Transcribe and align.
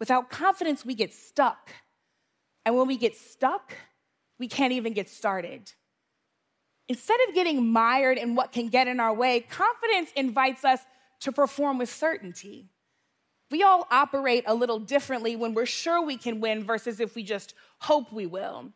Without 0.00 0.30
confidence, 0.30 0.84
we 0.84 0.94
get 0.94 1.12
stuck. 1.14 1.70
And 2.64 2.76
when 2.76 2.88
we 2.88 2.96
get 2.96 3.14
stuck, 3.14 3.76
we 4.38 4.48
can't 4.48 4.72
even 4.72 4.94
get 4.94 5.08
started. 5.08 5.72
Instead 6.88 7.20
of 7.28 7.34
getting 7.34 7.70
mired 7.70 8.18
in 8.18 8.34
what 8.34 8.50
can 8.50 8.68
get 8.68 8.88
in 8.88 8.98
our 8.98 9.14
way, 9.14 9.40
confidence 9.40 10.10
invites 10.16 10.64
us 10.64 10.80
to 11.20 11.30
perform 11.30 11.78
with 11.78 11.88
certainty. 11.88 12.70
We 13.50 13.62
all 13.62 13.86
operate 13.90 14.44
a 14.46 14.54
little 14.54 14.78
differently 14.78 15.36
when 15.36 15.54
we're 15.54 15.66
sure 15.66 16.02
we 16.02 16.16
can 16.16 16.40
win 16.40 16.64
versus 16.64 16.98
if 16.98 17.14
we 17.14 17.22
just 17.22 17.54
hope 17.78 18.12
we 18.12 18.26
will. 18.26 18.72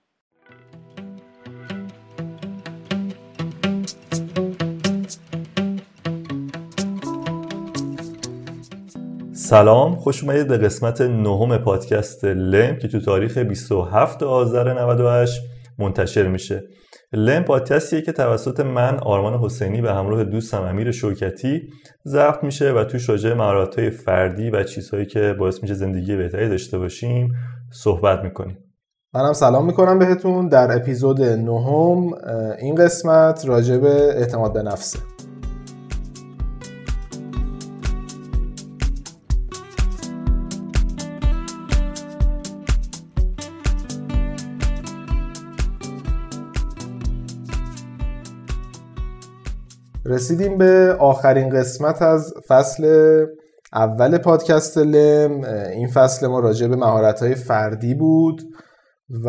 سلام 9.48 9.96
خوش 9.96 10.22
اومدید 10.22 10.48
به 10.48 10.58
قسمت 10.58 11.00
نهم 11.00 11.58
پادکست 11.58 12.24
لم 12.24 12.76
که 12.76 12.88
تو 12.88 13.00
تاریخ 13.00 13.38
27 13.38 14.22
آذر 14.22 14.72
98 14.72 15.42
منتشر 15.78 16.28
میشه. 16.28 16.62
لم 17.12 17.42
پادکستیه 17.42 18.02
که 18.02 18.12
توسط 18.12 18.60
من 18.60 18.98
آرمان 18.98 19.34
حسینی 19.34 19.82
به 19.82 19.94
همراه 19.94 20.24
دوستم 20.24 20.62
امیر 20.62 20.90
شوکتی 20.90 21.62
ضبط 22.06 22.44
میشه 22.44 22.72
و 22.72 22.84
توش 22.84 23.08
راجع 23.08 23.34
مهارت‌های 23.34 23.90
فردی 23.90 24.50
و 24.50 24.62
چیزهایی 24.62 25.06
که 25.06 25.34
باعث 25.38 25.62
میشه 25.62 25.74
زندگی 25.74 26.16
بهتری 26.16 26.48
داشته 26.48 26.78
باشیم 26.78 27.32
صحبت 27.72 28.24
می‌کنیم. 28.24 28.58
منم 29.14 29.32
سلام 29.32 29.66
می‌کنم 29.66 29.98
بهتون. 29.98 30.48
در 30.48 30.76
اپیزود 30.76 31.22
نهم 31.22 32.14
این 32.58 32.74
قسمت 32.74 33.44
راجع 33.46 33.76
به 33.76 34.18
اعتماد 34.18 34.52
به 34.52 34.62
نفسه. 34.62 34.98
رسیدیم 50.14 50.58
به 50.58 50.96
آخرین 50.98 51.48
قسمت 51.48 52.02
از 52.02 52.34
فصل 52.48 52.84
اول 53.72 54.18
پادکست 54.18 54.78
لم. 54.78 55.44
این 55.72 55.88
فصل 55.88 56.26
ما 56.26 56.40
راجع 56.40 56.66
به 56.66 56.76
مهارت 56.76 57.34
فردی 57.34 57.94
بود 57.94 58.42
و 59.24 59.28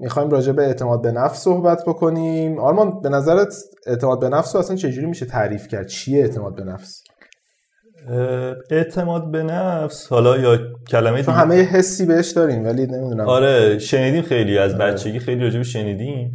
می‌خوایم 0.00 0.30
راجع 0.30 0.52
به 0.52 0.62
اعتماد 0.62 1.02
به 1.02 1.12
نفس 1.12 1.42
صحبت 1.42 1.82
بکنیم. 1.86 2.58
آرمان 2.58 3.00
به 3.00 3.08
نظرت 3.08 3.54
اعتماد 3.86 4.20
به 4.20 4.28
نفس 4.28 4.54
رو 4.54 4.60
اصلا 4.60 4.76
چجوری 4.76 5.06
میشه 5.06 5.26
تعریف 5.26 5.68
کرد؟ 5.68 5.86
چیه 5.86 6.20
اعتماد 6.22 6.56
به 6.56 6.64
نفس؟ 6.64 7.02
اعتماد 8.70 9.30
به 9.30 9.42
نفس 9.42 10.08
حالا 10.08 10.36
یا 10.36 10.58
کلمه 10.90 11.22
تو 11.22 11.32
همه 11.32 11.54
حسی 11.54 12.06
بهش 12.06 12.30
داریم 12.30 12.64
ولی 12.64 12.86
نمی‌دونم. 12.86 13.28
آره 13.28 13.78
شنیدیم 13.78 14.22
خیلی 14.22 14.58
از 14.58 14.74
آره. 14.74 14.92
بچگی 14.92 15.18
خیلی 15.18 15.44
راجع 15.44 15.62
شنیدیم. 15.62 16.32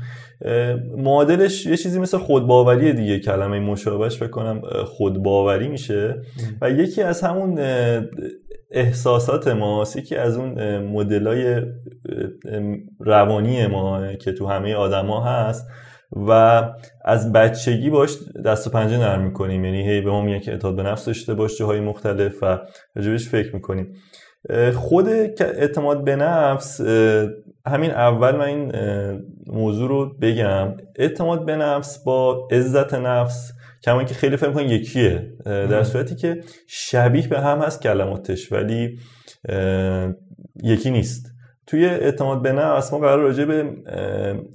معادلش 0.97 1.65
یه 1.65 1.77
چیزی 1.77 1.99
مثل 1.99 2.17
خودباوری 2.17 2.93
دیگه 2.93 3.19
کلمه 3.19 3.59
مشابهش 3.59 4.17
فکر 4.17 4.29
کنم 4.29 4.61
خودباوری 4.85 5.67
میشه. 5.67 6.21
و 6.61 6.69
یکی 6.69 7.01
از 7.01 7.21
همون 7.21 7.59
احساسات 8.71 9.47
ماست 9.47 9.95
یکی 9.95 10.15
از 10.15 10.37
اون 10.37 10.77
مدلای 10.77 11.61
روانی 12.99 13.67
ما 13.67 14.13
که 14.13 14.31
تو 14.31 14.47
همه 14.47 14.73
آدما 14.75 15.23
هست. 15.23 15.67
و 16.27 16.63
از 17.05 17.31
بچگی 17.31 17.89
باش 17.89 18.17
دست 18.45 18.67
و 18.67 18.69
پنجه 18.69 18.97
نرم 18.97 19.21
می‌کنیم. 19.21 19.65
یعنی 19.65 19.89
هی 19.89 20.01
به 20.01 20.11
ما 20.11 20.21
میگن 20.21 20.39
که 20.39 20.51
اعتماد 20.51 20.75
به 20.75 20.83
نفس 20.83 21.05
داشته 21.05 21.33
باش 21.33 21.57
جاهای 21.57 21.79
مختلف 21.79 22.43
و 22.43 22.59
راجبش 22.95 23.29
فکر 23.29 23.55
می‌کنیم. 23.55 23.93
خود 24.73 25.09
اعتماد 25.39 26.03
به 26.03 26.15
نفس 26.15 26.81
همین 27.65 27.91
اول 27.91 28.35
من 28.35 28.45
این 28.45 28.71
موضوع 29.47 29.89
رو 29.89 30.17
بگم. 30.21 30.77
اعتماد 30.95 31.45
به 31.45 31.55
نفس 31.55 32.03
با 32.03 32.47
عزت 32.51 32.93
نفس 32.93 33.51
کما 33.83 34.03
که 34.03 34.13
خیلی 34.13 34.37
فهم 34.37 34.53
کن 34.53 34.61
یکیه. 34.61 35.33
در 35.45 35.83
صورتی 35.83 36.15
که 36.15 36.41
شبیه 36.67 37.27
به 37.27 37.39
هم 37.39 37.59
هست 37.59 37.81
کلماتش 37.81 38.51
ولی 38.51 38.99
یکی 40.63 40.91
نیست. 40.91 41.33
توی 41.67 41.85
اعتماد 41.85 42.41
به 42.41 42.51
نفس 42.51 42.93
ما 42.93 42.99
قرار 42.99 43.19
راجع 43.19 43.45
به 43.45 43.73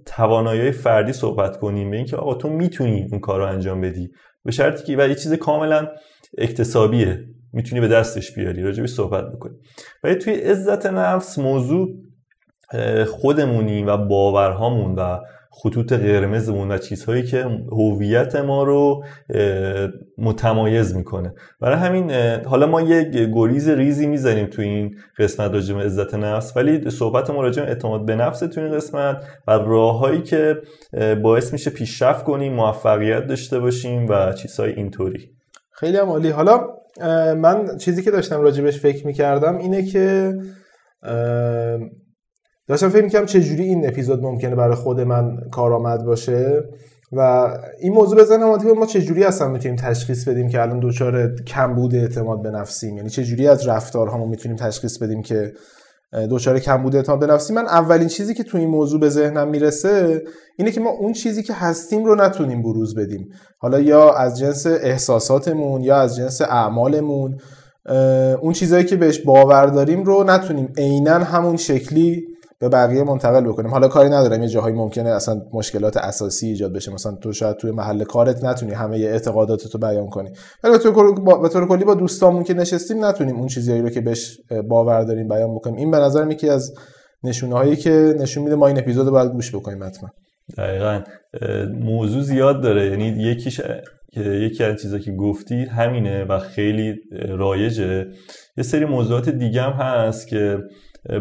توانایی 0.07 0.71
فردی 0.71 1.13
صحبت 1.13 1.57
کنیم 1.57 1.91
به 1.91 1.97
اینکه 1.97 2.17
آقا 2.17 2.35
تو 2.35 2.49
می‌تونی 2.49 3.09
اون 3.11 3.21
کار 3.21 3.41
رو 3.41 3.47
انجام 3.47 3.81
بدی. 3.81 4.11
به 4.45 4.53
شرطی 4.53 4.85
که 4.85 5.03
و 5.03 5.09
یه 5.09 5.15
چیز 5.15 5.33
کاملا 5.33 5.89
اکتسابیه. 6.39 7.25
می‌تونی 7.53 7.81
به 7.81 7.89
دستش 7.89 8.35
بیاری 8.35 8.63
راجع 8.63 8.81
به 8.81 8.87
صحبت 8.87 9.25
بکنی 9.33 9.55
ولی 10.05 10.15
توی 10.15 10.35
عزت 10.35 10.87
نفس 10.87 11.39
موضوع 11.39 11.89
خودمونی 13.07 13.85
و 13.85 13.97
باورهامون 13.97 14.95
و 14.95 15.19
خطوط 15.51 15.93
قرمزمون 15.93 16.73
و 16.73 16.79
چیزهایی 16.79 17.23
که 17.23 17.45
هویت 17.73 18.37
ما 18.37 18.63
رو 18.63 19.05
متمایز 20.19 20.97
می‌کنه. 20.97 21.35
برای 21.61 21.77
همین 21.79 22.11
حالا 22.45 22.67
ما 22.67 22.81
یک 22.81 23.09
گریز 23.09 23.69
ریزی 23.69 24.07
می‌زنیم 24.07 24.47
تو 24.47 24.63
این 24.63 24.97
قسمت 25.19 25.53
راجع 25.53 25.75
عزت 25.75 26.15
نفس 26.15 26.57
ولی 26.57 26.91
صحبت 26.91 27.31
ما 27.31 27.43
راجع 27.43 27.63
اعتماد 27.63 28.07
به 28.07 28.17
نفس 28.17 28.41
تو 28.41 28.61
این 28.61 28.73
قسمت 28.73 29.25
و 29.47 29.51
راههایی 29.51 30.23
که 30.23 30.57
باعث 31.23 31.53
میشه 31.53 31.71
پیشرفت 31.71 32.25
کنیم 32.25 32.53
موفقیت 32.53 33.27
داشته 33.27 33.61
باشیم 33.61 34.07
و 34.09 34.33
چیزهای 34.33 34.73
اینطوری. 34.73 35.31
خیلی 35.73 35.97
هم 35.97 36.09
عالی. 36.09 36.31
حالا 36.31 36.67
من 37.37 37.77
چیزی 37.77 38.03
که 38.03 38.11
داشتم 38.11 38.41
راجبش 38.41 38.81
فکر 38.81 39.07
می‌کردم 39.07 39.59
اینه 39.59 39.83
که 39.83 40.35
داشتم 42.67 42.89
فکر 42.89 43.05
می‌کنم 43.05 43.27
چجوری 43.27 43.63
این 43.63 43.89
اپیزود 43.89 44.23
ممکنه 44.23 44.55
برای 44.55 44.75
خود 44.75 45.01
من 45.01 45.37
کارآمد 45.53 46.05
باشه 46.05 46.63
و 47.13 47.49
این 47.81 47.93
موضوع 47.93 48.19
بزنم 48.19 48.59
که 48.59 48.65
ما 48.65 48.87
چجوری 48.87 49.25
اصلا 49.25 49.49
می‌تونیم 49.49 49.77
تشخیص 49.77 50.29
بدیم 50.29 50.49
که 50.49 50.63
الان 50.63 50.81
دچار 50.81 51.35
کمبود 51.47 51.95
اعتماد 51.95 52.43
به 52.43 52.51
نفسیم؟ 52.51 52.97
یعنی 52.97 53.11
چجوری 53.11 53.49
از 53.49 53.69
رفتارهامون 53.69 54.29
می‌تونیم 54.29 54.57
تشخیص 54.57 54.99
بدیم 54.99 55.23
که 55.23 55.53
دچار 56.13 56.59
کمبود 56.59 56.97
اعتماد 56.97 57.21
به 57.21 57.27
نفسی. 57.27 57.53
من 57.53 57.67
اولین 57.67 58.09
چیزی 58.09 58.35
که 58.35 58.43
تو 58.43 58.59
این 58.59 58.69
موضوع 58.69 59.01
به 59.01 59.09
ذهنم 59.09 59.49
می‌رسه 59.49 60.23
اینه 60.59 60.71
که 60.71 60.81
ما 60.81 60.91
اون 60.91 61.13
چیزی 61.13 61.43
که 61.43 61.53
هستیم 61.53 62.05
رو 62.05 62.15
نتونیم 62.15 62.63
بروز 62.63 62.95
بدیم. 62.95 63.29
حالا 63.59 63.81
یا 63.81 64.13
از 64.13 64.39
جنس 64.39 64.67
احساساتمون 64.67 65.83
یا 65.83 65.97
از 65.97 66.17
جنس 66.17 66.41
اعمالمون 66.41 67.39
اون 68.41 68.53
چیزهایی 68.53 68.85
که 68.85 68.97
بهش 68.97 69.19
باور 69.19 69.67
داریم 69.67 70.05
رو 70.05 70.25
نتونیم. 70.25 70.73
عینا 70.77 71.19
همون 71.19 71.57
شکلی 71.57 72.28
به 72.61 72.69
بقیه 72.69 73.03
منتقل 73.03 73.45
بکنیم. 73.45 73.71
حالا 73.71 73.89
کاری 73.89 74.09
ندارم 74.09 74.43
یه 74.43 74.49
جاهایی 74.49 74.77
ممکنه 74.77 75.11
اصلا 75.11 75.41
مشکلات 75.53 75.97
اساسی 75.97 76.47
ایجاد 76.47 76.73
بشه. 76.73 76.93
مثلا 76.93 77.13
تو 77.13 77.33
شاید 77.33 77.57
توی 77.57 77.71
محل 77.71 78.05
کارت 78.05 78.45
نتونی 78.45 78.73
همه 78.73 78.97
اعتقادات 78.97 79.75
رو 79.75 79.81
بیان 79.81 80.07
کنی. 80.07 80.31
ولی 80.65 80.73
به 81.43 81.49
طور 81.49 81.69
کلی 81.69 81.85
با 81.85 81.95
دوستامون 81.95 82.45
که 82.45 82.55
نشستیم 82.55 83.05
نتونیم 83.05 83.37
اون 83.37 83.47
چیزایی 83.47 83.83
رو 83.83 83.89
که 83.89 84.01
بهش 84.01 84.39
باور 84.69 85.03
داریم 85.05 85.29
بیان 85.29 85.55
بکنیم. 85.55 85.77
این 85.77 85.91
به 85.91 85.97
نظر 85.97 86.31
یکی 86.31 86.49
از 86.49 86.75
نشونه 87.25 87.55
هایی 87.55 87.77
که 87.77 88.15
نشون 88.19 88.45
میده 88.45 88.57
ما 88.57 88.67
این 88.67 88.79
اپیزود 88.79 89.07
رو 89.07 89.13
باید 89.13 89.33
گوش 89.33 89.55
بکنیم 89.55 89.85
حتما. 89.85 90.11
دقیقا. 90.59 91.03
موضوع 91.81 92.23
زیاد 92.23 92.63
داره. 92.63 92.91
یعنی 92.91 93.05
یکیش 93.05 93.61
یکی 94.17 94.65
از 94.65 94.83
چیزا 94.83 94.99
که 94.99 95.13
گفتی 95.13 95.65
همینه 95.65 96.25
و 96.25 96.39
خیلی 96.39 96.95
رایجه. 97.29 98.07
یه 98.57 98.65
سری 98.65 98.85
موضوعات 98.85 99.29
دیگه 99.29 99.63
هم 99.63 99.73
هست 99.73 100.29
که 100.29 100.59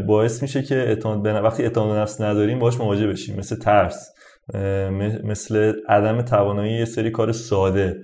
باعث 0.07 0.41
میشه 0.41 0.61
که 0.61 0.75
اعتماد 0.75 1.21
به 1.21 1.33
وقتی 1.33 1.63
اعتماد 1.63 1.97
نفس 1.97 2.21
نداریم 2.21 2.59
باش 2.59 2.79
مواجه 2.79 3.07
بشیم. 3.07 3.35
مثل 3.35 3.55
ترس 3.55 4.13
مثل 5.23 5.73
عدم 5.89 6.21
توانایی 6.21 6.73
یه 6.73 6.85
سری 6.85 7.11
کار 7.11 7.31
ساده. 7.31 8.01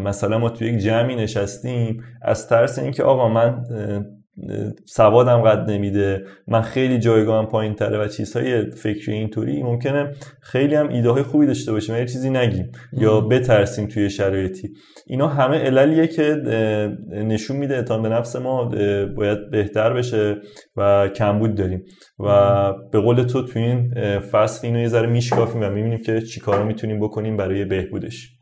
مثلا 0.00 0.38
ما 0.38 0.48
تو 0.48 0.64
یک 0.64 0.78
جمعی 0.78 1.16
نشستیم 1.16 2.04
از 2.22 2.48
ترس 2.48 2.78
اینکه 2.78 3.02
آقا 3.02 3.28
من 3.28 3.64
سوادم 4.84 5.42
قد 5.42 5.70
نمیده. 5.70 6.24
من 6.48 6.60
خیلی 6.62 6.98
جایگاهم 6.98 7.46
پایین 7.46 7.74
تره 7.74 7.98
و 7.98 8.08
چیزهای 8.08 8.70
فکری 8.70 9.14
اینطوری. 9.14 9.62
ممکنه 9.62 10.12
خیلی 10.40 10.74
هم 10.74 10.88
ایده 10.88 11.10
های 11.10 11.22
خوبی 11.22 11.46
داشته 11.46 11.72
باشیم 11.72 11.96
یه 11.96 12.04
چیزی 12.04 12.30
نگیم 12.30 12.72
یا 12.92 13.20
بترسیم 13.20 13.86
توی 13.86 14.10
شرایطی. 14.10 14.70
اینا 15.06 15.28
همه 15.28 15.58
عللیه 15.58 16.06
که 16.06 16.22
نشون 17.10 17.56
میده 17.56 17.74
اعتماد 17.74 18.02
به 18.02 18.08
نفس 18.08 18.36
ما 18.36 18.64
باید 19.16 19.50
بهتر 19.50 19.92
بشه 19.92 20.36
و 20.76 21.08
کمبود 21.08 21.54
داریم. 21.54 21.84
و 22.18 22.72
به 22.92 23.00
قول 23.00 23.22
تو 23.22 23.42
تو 23.42 23.58
این 23.58 23.94
فصل 24.18 24.66
اینو 24.66 24.80
یه 24.80 24.88
ذره 24.88 25.06
میشکافیم 25.06 25.62
و 25.62 25.70
می‌بینیم 25.70 25.98
که 25.98 26.20
چیکارا 26.20 26.64
می‌تونیم 26.64 27.00
بکنیم 27.00 27.36
برای 27.36 27.64
بهبودش. 27.64 28.35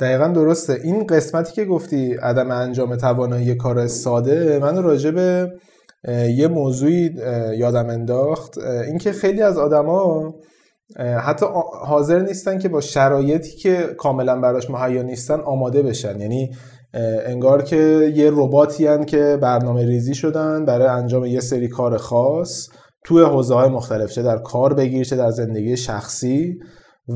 دقیقا 0.00 0.28
درسته. 0.28 0.80
این 0.84 1.06
قسمتی 1.06 1.52
که 1.52 1.64
گفتی 1.64 2.14
عدم 2.14 2.50
انجام 2.50 2.96
توانایی 2.96 3.54
کار 3.54 3.86
ساده 3.86 4.58
من 4.58 4.82
راجع 4.82 5.10
به 5.10 5.52
یه 6.36 6.48
موضوعی 6.48 7.10
یادم 7.56 7.88
انداخت. 7.88 8.58
اینکه 8.58 9.12
خیلی 9.12 9.42
از 9.42 9.58
آدما 9.58 10.34
حتی 10.98 11.46
حاضر 11.86 12.20
نیستن 12.20 12.58
که 12.58 12.68
با 12.68 12.80
شرایطی 12.80 13.56
که 13.56 13.94
کاملا 13.98 14.40
براش 14.40 14.70
مهیا 14.70 15.02
نیستن 15.02 15.40
آماده 15.40 15.82
بشن. 15.82 16.20
یعنی 16.20 16.50
انگار 17.26 17.62
که 17.62 18.12
یه 18.14 18.30
رباتی 18.34 19.04
که 19.04 19.38
برنامه 19.42 19.86
ریزی 19.86 20.14
شدن 20.14 20.64
برای 20.64 20.86
انجام 20.86 21.24
یه 21.24 21.40
سری 21.40 21.68
کار 21.68 21.96
خاص 21.96 22.68
توی 23.04 23.22
حوزه 23.22 23.54
های 23.54 23.68
مختلف 23.68 24.12
چه 24.12 24.22
در 24.22 24.38
کار 24.38 24.74
بگیر 24.74 25.04
چه 25.04 25.16
در 25.16 25.30
زندگی 25.30 25.76
شخصی. 25.76 26.58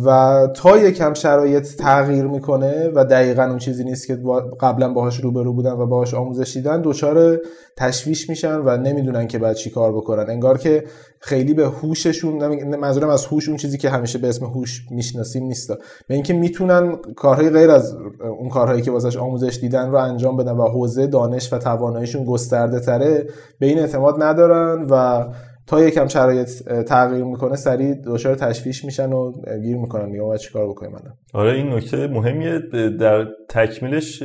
و 0.03 0.49
تا 0.55 0.79
یکم 0.79 1.15
شرایط 1.15 1.77
تغییر 1.77 2.25
می‌کنه 2.25 2.91
و 2.95 3.05
دقیقا 3.05 3.43
اون 3.43 3.59
چیزی 3.59 3.85
نیست 3.85 4.07
که 4.07 4.19
قبلا 4.61 4.93
باهاش 4.93 5.21
روبرو 5.21 5.53
بودن 5.53 5.73
و 5.73 5.87
باهاش 5.87 6.15
آموزش 6.15 6.55
دیدن 6.55 6.83
دچار 6.85 7.41
تشویش 7.77 8.29
میشن 8.29 8.57
و 8.57 8.77
نمی‌دونن 8.77 9.27
که 9.27 9.39
بعد 9.39 9.57
چی 9.57 9.71
کار 9.71 9.93
بکنن. 9.93 10.31
انگار 10.31 10.59
که 10.59 10.85
خیلی 11.21 11.55
به 11.55 11.67
هوششون 11.67 12.47
منظورم 12.77 13.09
از 13.09 13.27
هوش 13.27 13.49
اون 13.49 13.57
چیزی 13.57 13.79
که 13.79 13.91
همیشه 13.91 14.19
به 14.19 14.29
اسم 14.29 14.47
هوش 14.47 14.87
می‌شناسیم 14.91 15.45
نیست. 15.45 15.69
به 16.09 16.15
اینکه 16.15 16.35
می‌تونن 16.35 16.97
کارهای 17.17 17.51
غیر 17.51 17.71
از 17.71 17.97
اون 18.39 18.49
کارهایی 18.49 18.83
که 18.83 18.91
واسش 18.91 19.17
آموزش 19.17 19.59
دیدن 19.61 19.91
رو 19.91 19.97
انجام 19.97 20.37
بدن 20.37 20.53
و 20.53 20.69
حوزه 20.69 21.07
دانش 21.07 21.53
و 21.53 21.59
تواناییشون 21.59 22.25
گسترده 22.25 22.81
تره 22.81 23.27
به 23.59 23.67
این 23.67 23.79
اعتماد 23.79 24.23
ندارن 24.23 24.87
و 24.91 25.25
تا 25.67 25.85
یکم 25.85 26.09
شرایط 26.09 26.49
تغییر 26.89 27.25
می‌کنه 27.25 27.57
سریع 27.57 27.95
دچار 28.07 28.35
تشویش 28.35 28.85
میشن 28.85 29.13
و 29.13 29.33
گیر 29.63 29.77
می‌کنن 29.77 30.09
میگم 30.09 30.25
باید 30.25 30.41
چیکار 30.41 30.69
بکنیم 30.69 30.95
الان؟ 30.95 31.15
آره 31.35 31.53
این 31.53 31.73
نکته 31.73 32.07
مهمیه. 32.07 32.59
در 33.01 33.27
تکمیلش 33.49 34.23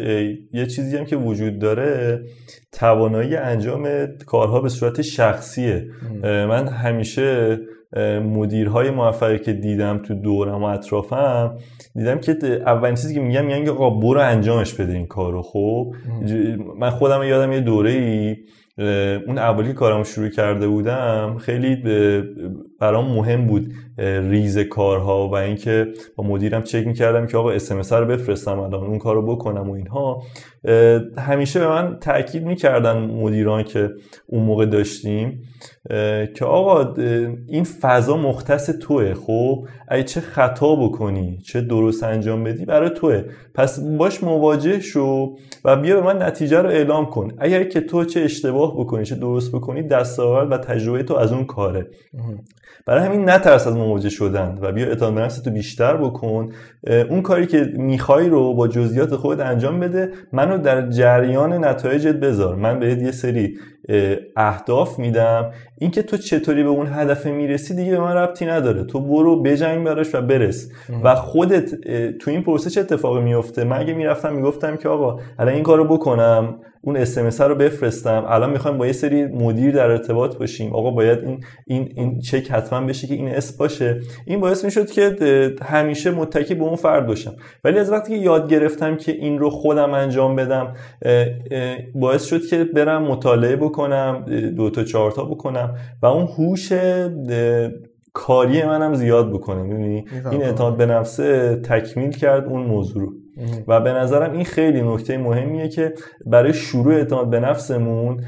یه 0.53 0.65
چیزی 0.65 0.97
هم 0.97 1.06
که 1.06 1.15
وجود 1.15 1.59
داره 1.59 2.21
توانایی 2.71 3.36
انجام 3.36 4.07
کارها 4.25 4.62
به 4.62 4.69
صورت 4.69 5.01
شخصیه. 5.01 5.86
من 6.24 6.68
همیشه 6.68 7.57
مدیرهای 8.24 8.92
موفقی 8.92 9.39
که 9.39 9.53
دیدم 9.53 9.97
تو 9.97 10.15
دورم 10.15 10.63
و 10.63 10.65
اطرافم 10.65 11.57
دیدم 11.95 12.19
که 12.19 12.38
اولین 12.65 12.95
چیزی 12.95 13.13
که 13.13 13.19
میگم 13.19 13.45
میگن 13.45 13.65
که 13.65 13.71
آقا 13.71 13.89
برو 13.89 14.19
انجامش 14.19 14.74
بده 14.74 14.94
این 14.94 15.07
کارو 15.07 15.42
خب؟ 15.42 15.94
من 16.80 16.89
خودم 16.89 17.24
یادم 17.24 17.51
یه 17.51 17.59
دوره 17.59 17.92
ای 17.92 18.35
اون 19.27 19.37
اولی 19.37 19.73
کارم 19.73 20.03
شروع 20.03 20.29
کرده 20.29 20.67
بودم 20.67 21.37
خیلی 21.37 21.83
برام 22.79 23.05
مهم 23.13 23.47
بود 23.47 23.73
ریز 23.97 24.57
کارها 24.57 25.27
و 25.27 25.35
اینکه 25.35 25.87
با 26.15 26.23
مدیرم 26.23 26.63
چک 26.63 26.87
می‌کردم 26.87 27.27
که 27.27 27.37
آقا 27.37 27.51
اسمس 27.51 27.93
رو 27.93 28.05
بفرستم 28.05 28.59
الان 28.59 28.83
اون 28.83 28.97
کارو 28.97 29.35
بکنم 29.35 29.69
و 29.69 29.73
اینها. 29.73 30.23
همیشه 31.17 31.59
به 31.59 31.67
من 31.67 31.97
تاکید 32.01 32.43
می‌کردن 32.43 32.97
مدیران 32.97 33.63
که 33.63 33.89
اون 34.27 34.43
موقع 34.43 34.65
داشتیم. 34.65 35.41
که 36.36 36.45
آقا 36.45 36.94
این 37.47 37.63
فضا 37.63 38.18
مختص 38.18 38.69
توه 38.69 39.13
خب؟ 39.13 39.68
اگه 39.88 40.03
چه 40.03 40.21
خطا 40.21 40.75
بکنی 40.75 41.38
چه 41.38 41.62
درست 41.62 42.03
انجام 42.03 42.44
بدی 42.44 42.65
برای 42.65 42.89
توه. 42.89 43.24
پس 43.56 43.80
باش 43.80 44.24
مواجه 44.24 44.80
شو 44.80 45.36
و 45.65 45.75
بیا 45.75 46.01
به 46.01 46.13
من 46.13 46.21
نتیجه 46.21 46.62
رو 46.62 46.69
اعلام 46.69 47.06
کن. 47.06 47.27
اگر 47.38 47.63
که 47.63 47.81
تو 47.81 48.06
چه 48.06 48.21
اشتباه 48.21 48.80
بکنی 48.80 49.06
چه 49.06 49.15
درست 49.15 49.51
بکنی 49.51 49.83
دستاورد 49.83 50.51
و 50.51 50.57
تجربه 50.57 51.03
تو 51.03 51.15
از 51.15 51.33
اون 51.33 51.45
کاره. 51.45 51.88
برای 52.85 53.06
همین 53.06 53.30
نترس 53.30 53.68
از 53.68 53.75
مواجه 53.75 54.09
شدن 54.09 54.57
و 54.62 54.71
بیا 54.71 54.88
اعتماد 54.88 55.13
به 55.13 55.27
نفستو 55.27 55.51
بیشتر 55.51 55.97
بکن. 55.97 56.50
اون 57.09 57.21
کاری 57.21 57.47
که 57.47 57.71
می‌خوای 57.77 58.30
رو 58.30 58.53
با 58.53 58.68
جزئیات 58.68 59.15
خود 59.15 59.42
انجام 59.42 59.80
بده. 59.80 60.12
منو 60.33 60.57
در 60.57 60.89
جریان 60.89 61.65
نتایجت 61.65 62.15
بذار. 62.15 62.56
من 62.56 62.80
بهت 62.80 63.01
یه 63.01 63.12
سری 63.12 63.57
اهداف 64.35 65.00
میدم. 65.00 65.51
اینکه 65.79 66.01
تو 66.01 66.17
چطوری 66.17 66.63
به 66.63 66.69
اون 66.69 66.87
هدف 66.87 67.25
می‌رسی 67.25 67.75
دیگه 67.75 67.91
به 67.91 67.99
من 67.99 68.13
ربطی 68.13 68.45
نداره. 68.45 68.83
تو 68.83 68.99
برو 68.99 69.41
بجنگ 69.41 69.85
براش 69.85 70.15
و 70.15 70.21
برس. 70.21 70.71
و 71.03 71.15
خودت 71.15 71.75
تو 72.17 72.31
این 72.31 72.43
پروسه 72.43 72.69
چه 72.69 72.81
اتفاقی 72.81 73.21
میفته 73.21 73.63
من 73.63 73.79
اگه 73.79 73.93
می‌رفتم 73.93 74.33
می‌گفتم 74.33 74.77
که 74.77 74.89
آقا 74.89 75.19
الان 75.39 75.53
این 75.53 75.63
کارو 75.63 75.85
بکنم. 75.85 76.59
اون 76.81 76.97
اس 76.97 77.41
رو 77.41 77.55
بفرستم. 77.55 78.25
الان 78.27 78.49
می‌خوایم 78.49 78.77
با 78.77 78.87
یه 78.87 78.91
سری 78.91 79.25
مدیر 79.25 79.71
در 79.71 79.91
ارتباط 79.91 80.37
باشیم. 80.37 80.73
آقا 80.73 80.91
باید 80.91 81.19
این 81.19 81.43
این 81.67 81.93
این 81.95 82.19
چک 82.19 82.51
حتما 82.51 82.87
بشه 82.87 83.07
که 83.07 83.13
این 83.13 83.27
اس 83.27 83.57
باشه. 83.57 83.99
این 84.25 84.39
باعث 84.39 84.65
می‌شد 84.65 84.91
که 84.91 85.15
همیشه 85.61 86.11
متکی 86.11 86.55
به 86.55 86.63
اون 86.63 86.75
فرد 86.75 87.07
باشم. 87.07 87.35
ولی 87.63 87.79
از 87.79 87.91
وقتی 87.91 88.13
که 88.13 88.23
یاد 88.23 88.49
گرفتم 88.49 88.95
که 88.95 89.11
این 89.11 89.39
رو 89.39 89.49
خودم 89.49 89.93
انجام 89.93 90.35
بدم 90.35 90.73
باعث 91.95 92.25
شد 92.25 92.45
که 92.45 92.63
برم 92.63 93.03
مطالعه 93.03 93.55
بکنم 93.55 94.25
دو 94.57 94.69
تا 94.69 94.83
چهار 94.83 95.11
تا 95.11 95.25
بکنم 95.25 95.75
و 96.01 96.05
اون 96.05 96.27
هوش 96.27 96.73
کاری 98.13 98.63
منم 98.63 98.93
زیاد 98.93 99.33
بکنه. 99.33 99.63
می‌دونی؟ 99.63 100.05
این 100.31 100.43
اعتماد 100.43 100.77
به 100.77 100.85
نفسه 100.85 101.55
تکمیل 101.55 102.11
کرد 102.11 102.45
اون 102.45 102.63
موضوع 102.63 103.01
رو. 103.01 103.13
و 103.68 103.81
به 103.81 103.94
نظرم 103.94 104.33
این 104.33 104.45
خیلی 104.45 104.81
نکته 104.81 105.18
مهمیه 105.18 105.68
که 105.68 105.94
برای 106.25 106.53
شروع 106.53 106.94
اعتماد 106.94 107.30
به 107.30 107.39
نفسمون 107.39 108.24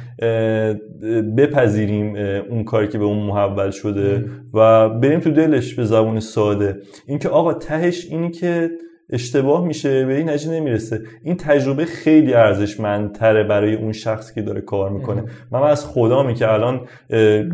بپذیریم 1.38 2.16
اون 2.50 2.64
کاری 2.64 2.88
که 2.88 2.98
به 2.98 3.06
اون 3.06 3.18
محول 3.18 3.72
شده 3.72 4.26
و 4.54 4.90
بریم 4.90 5.20
تو 5.20 5.32
دلش 5.32 5.76
به 5.76 5.84
زبون 5.84 6.20
ساده. 6.20 6.78
اینکه 7.08 7.30
آقا 7.30 7.54
تهش 7.54 8.08
اینی 8.10 8.32
که 8.32 8.70
اشتباه 9.14 9.68
میشه 9.68 10.06
به 10.06 10.18
این 10.18 10.30
نتیجه 10.30 10.52
نمی‌رسه. 10.52 11.02
این 11.24 11.38
تجربه 11.38 11.86
خیلی 11.86 12.34
ارزشمندتره 12.34 13.44
برای 13.44 13.76
اون 13.76 13.92
شخص 13.92 14.34
که 14.34 14.42
داره 14.42 14.62
کار 14.62 14.90
می‌کنه. 14.90 15.24
من 15.52 15.62
از 15.62 15.86
خدا 15.86 16.34
که 16.34 16.52
الان 16.54 16.82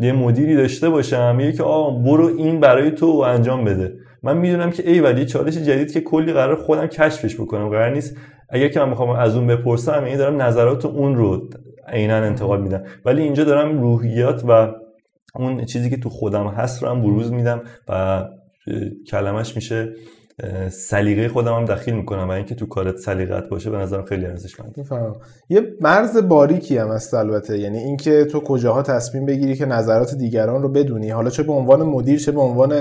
یه 0.02 0.12
مدیری 0.12 0.56
داشته 0.56 0.88
باشم 0.88 1.36
میگه 1.36 1.52
که 1.52 1.62
آقا 1.62 1.98
برو 1.98 2.26
این 2.38 2.60
برای 2.60 2.90
تو 2.90 3.06
انجام 3.06 3.64
بده. 3.64 3.92
من 4.22 4.36
می‌دونم 4.36 4.70
که 4.70 4.90
ای 4.90 5.00
ولی 5.00 5.26
چالش 5.26 5.58
جدید 5.58 5.92
که 5.92 6.00
کلی 6.00 6.32
قرار 6.32 6.56
خودم 6.56 6.86
کشفش 6.86 7.40
بکنم 7.40 7.68
قرار 7.68 7.90
نیست. 7.90 8.16
اگر 8.48 8.68
که 8.68 8.80
من 8.80 8.88
می‌خوام 8.88 9.10
از 9.10 9.36
اون 9.36 9.46
بپرسم 9.46 10.02
یعنی 10.06 10.16
دارم 10.16 10.42
نظرات 10.42 10.84
اون 10.84 11.16
رو 11.16 11.48
عینا 11.88 12.14
انتقال 12.14 12.62
میدم. 12.62 12.82
ولی 13.04 13.22
اینجا 13.22 13.44
دارم 13.44 13.80
روحیات 13.80 14.44
و 14.48 14.72
اون 15.34 15.64
چیزی 15.64 15.90
که 15.90 15.96
تو 15.96 16.08
خودم 16.08 16.46
هست 16.46 16.82
رو 16.82 16.88
هم 16.88 17.02
بروز 17.02 17.32
میدم 17.32 17.62
و 17.88 18.24
کلمش 19.10 19.56
میشه 19.56 19.92
سلیقه 20.68 21.28
خودم 21.28 21.54
هم 21.54 21.64
دخیل 21.64 21.94
می‌کنم 21.94 22.28
و 22.28 22.30
اینکه 22.30 22.54
تو 22.54 22.66
کارت 22.66 22.96
سلیقت 22.96 23.48
باشه 23.48 23.70
به 23.70 23.76
نظرم 23.76 24.04
خیلی 24.04 24.26
ارزشمنده 24.26 24.84
یه 25.48 25.62
مرز 25.80 26.28
باریکی 26.28 26.78
هم 26.78 26.88
هست 26.88 27.14
البته 27.14 27.58
یعنی 27.58 27.78
اینکه 27.78 28.24
تو 28.24 28.40
کجاها 28.40 28.82
تصمیم 28.82 29.26
بگیری 29.26 29.56
که 29.56 29.66
نظرات 29.66 30.14
دیگران 30.14 30.62
رو 30.62 30.68
بدونی. 30.68 31.10
حالا 31.10 31.30
چه 31.30 31.42
به 31.42 31.52
عنوان 31.52 31.82
مدیر 31.82 32.18
چه 32.18 32.32
به 32.32 32.40
عنوان 32.40 32.74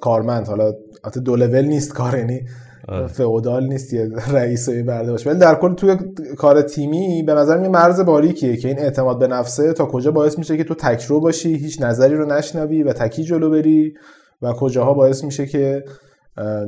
کارمند. 0.00 0.46
حالا 0.46 0.72
حتی 1.04 1.20
دو 1.20 1.36
لول 1.36 1.64
نیست 1.64 1.92
کار 1.92 2.18
یعنی 2.18 2.40
آره. 2.88 3.06
فئودال 3.06 3.66
نیست 3.66 3.92
یه 3.92 4.08
رئیس 4.32 4.68
برده 4.68 5.10
باشه. 5.10 5.30
ولی 5.30 5.38
در 5.38 5.54
کل 5.54 5.74
توی 5.74 5.96
کار 6.38 6.62
تیمی 6.62 7.22
به 7.26 7.34
نظر 7.34 7.58
می 7.58 7.68
مرز 7.68 8.00
باریکیه 8.00 8.56
که 8.56 8.68
این 8.68 8.78
اعتماد 8.78 9.18
به 9.18 9.26
نفسه 9.26 9.72
تا 9.72 9.86
کجا 9.86 10.10
باعث 10.10 10.38
میشه 10.38 10.56
که 10.56 10.64
تو 10.64 10.74
تکرو 10.74 11.20
باشی 11.20 11.54
هیچ 11.54 11.82
نظری 11.82 12.14
رو 12.14 12.26
نشنوی 12.26 12.82
و 12.82 12.92
تکی 12.92 13.22
جلو 13.22 13.50
بری 13.50 13.94
و 14.42 14.52
کجاها 14.52 14.94
باعث 14.94 15.24
میشه 15.24 15.46
که 15.46 15.84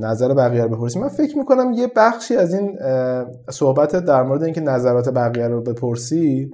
نظر 0.00 0.34
بقیه 0.34 0.62
رو 0.62 0.68
بپرسی. 0.68 0.98
من 0.98 1.08
فکر 1.08 1.38
می‌کنم 1.38 1.72
یه 1.72 1.88
بخشی 1.96 2.36
از 2.36 2.54
این 2.54 2.78
صحبت 3.50 3.96
در 3.96 4.22
مورد 4.22 4.42
اینکه 4.42 4.60
نظرات 4.60 5.08
بقیه 5.08 5.48
رو 5.48 5.62
بپرسی 5.62 6.50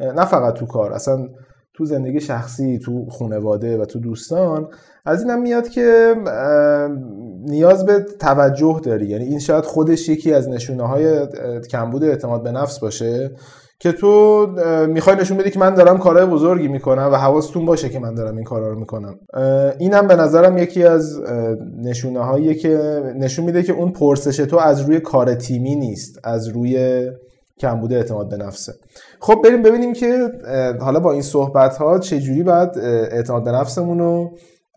نه 0.00 0.24
فقط 0.24 0.54
تو 0.54 0.66
کار 0.66 0.92
اصلا 0.92 1.28
تو 1.74 1.84
زندگی 1.84 2.20
شخصی 2.20 2.78
تو 2.78 3.06
خانواده 3.10 3.78
و 3.78 3.84
تو 3.84 4.00
دوستان 4.00 4.68
از 5.04 5.22
اینم 5.22 5.42
میاد 5.42 5.68
که 5.68 6.14
نیاز 7.44 7.86
به 7.86 8.06
توجه 8.20 8.80
داری. 8.84 9.06
یعنی 9.06 9.24
این 9.24 9.38
شاید 9.38 9.64
خودش 9.64 10.08
یکی 10.08 10.32
از 10.32 10.48
نشونه 10.48 10.86
های 10.88 11.26
کمبود 11.70 12.04
اعتماد 12.04 12.42
به 12.42 12.52
نفس 12.52 12.78
باشه 12.78 13.30
که 13.78 13.92
تو 13.92 14.46
می‌خوای 14.88 15.16
نشون 15.16 15.36
بدی 15.36 15.50
که 15.50 15.58
من 15.58 15.74
دارم 15.74 15.98
کارهای 15.98 16.26
بزرگی 16.26 16.68
می‌کنم 16.68 17.08
و 17.12 17.16
حواستون 17.16 17.66
باشه 17.66 17.88
که 17.88 17.98
من 17.98 18.14
دارم 18.14 18.36
این 18.36 18.44
کارا 18.44 18.68
رو 18.68 18.78
می‌کنم. 18.78 19.14
اینم 19.78 20.06
به 20.06 20.16
نظرم 20.16 20.58
یکی 20.58 20.84
از 20.84 21.20
نشونه 21.82 22.24
هایی 22.24 22.54
که 22.54 23.02
نشون 23.16 23.44
میده 23.44 23.62
که 23.62 23.72
اون 23.72 23.92
پرسش 23.92 24.36
تو 24.36 24.58
از 24.58 24.80
روی 24.80 25.00
کار 25.00 25.34
تیمی 25.34 25.76
نیست 25.76 26.20
از 26.24 26.48
روی 26.48 27.06
کمبود 27.58 27.92
اعتماد 27.92 28.28
به 28.28 28.36
نفسه. 28.36 28.72
خب 29.20 29.42
بریم 29.44 29.62
ببینیم 29.62 29.92
که 29.92 30.28
حالا 30.80 31.00
با 31.00 31.12
این 31.12 31.22
صحبت 31.22 31.76
ها 31.76 31.98
چجوری 31.98 32.42
باید 32.42 32.78
اعتماد 33.10 33.44
به 33.44 33.52
نفسمون 33.52 33.98
رو 33.98 34.30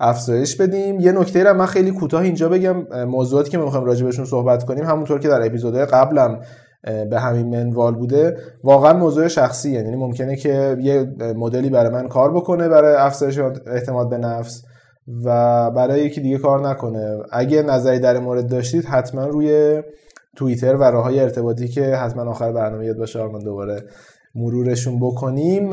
افزایش 0.04 0.56
بدیم. 0.56 1.00
یه 1.00 1.12
نکته 1.12 1.44
رو 1.44 1.54
من 1.54 1.66
خیلی 1.66 1.92
کوتاه 1.92 2.22
اینجا 2.22 2.50
بگم. 2.50 3.06
موضوعاتی 3.06 3.50
که 3.52 3.58
ما 3.58 3.66
می‌خوایم 3.66 3.86
راجع 3.86 4.06
بهشون 4.06 4.26
صحبت 4.26 4.64
کنیم 4.64 4.86
همونطور 4.86 5.20
که 5.20 5.28
در 5.28 5.46
اپیزودهای 5.46 5.86
قبلم 5.86 6.40
به 7.10 7.20
همین 7.20 7.50
منوال 7.50 7.96
بوده. 7.96 8.38
واقعا 8.64 8.94
موضوع 8.94 9.28
شخصی 9.28 9.72
یعنی 9.72 9.96
ممکنه 9.96 10.36
که 10.36 10.78
یه 10.82 11.08
مدلی 11.36 11.70
برای 11.70 11.90
من 11.90 12.08
کار 12.08 12.34
بکنه 12.34 12.70
برای 12.70 12.96
افزایش 12.96 13.40
اعتماد 13.68 14.10
به 14.10 14.18
نفس 14.18 14.64
و 15.26 15.72
برای 15.72 16.06
یکی 16.06 16.22
دیگه 16.22 16.38
کار 16.38 16.70
نکنه. 16.70 17.18
اگه 17.32 17.62
نظری 17.62 18.00
در 18.00 18.20
مورد 18.20 18.48
داشتید 18.48 18.86
حتما 18.86 19.26
روی 19.26 19.82
توییتر 20.36 20.76
و 20.76 20.84
راه 20.84 21.04
های 21.04 21.20
ارتباطی 21.20 21.68
که 21.68 21.96
حتما 21.96 22.24
آخر 22.24 22.52
برنامه 22.52 22.86
یاد 22.86 22.98
باشه 22.98 23.28
من 23.28 23.40
دوباره 23.40 23.84
مرورشون 24.36 25.00
بکنیم 25.00 25.70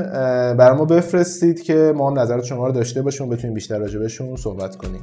بر 0.57 0.73
ما 0.73 0.85
بفرستید 0.85 1.63
که 1.63 1.93
ما 1.97 2.11
هم 2.11 2.19
نظرات 2.19 2.45
شما 2.45 2.67
رو 2.67 2.73
داشته 2.73 3.03
باشیم 3.03 3.27
و 3.27 3.31
بتونیم 3.31 3.55
بیشتر 3.55 3.79
راجع 3.79 3.99
بهشون 3.99 4.37
صحبت 4.37 4.77
کنیم. 4.77 5.01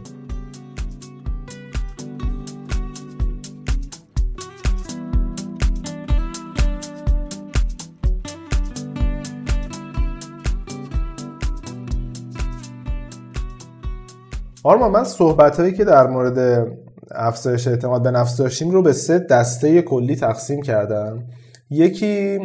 آرما 14.64 14.90
من 14.90 15.04
صحبت 15.04 15.60
هایی 15.60 15.74
که 15.74 15.86
در 15.86 16.08
مورد 16.08 16.68
افزایش 17.12 17.68
اعتماد 17.68 18.04
به 18.04 18.12
نفس 18.12 18.38
داشتیم 18.38 18.70
رو 18.70 18.82
به 18.82 18.94
سه 18.94 19.20
دسته 19.20 19.82
کلی 19.82 20.16
تقسیم 20.16 20.62
کردم. 20.62 21.24
یکی 21.70 22.40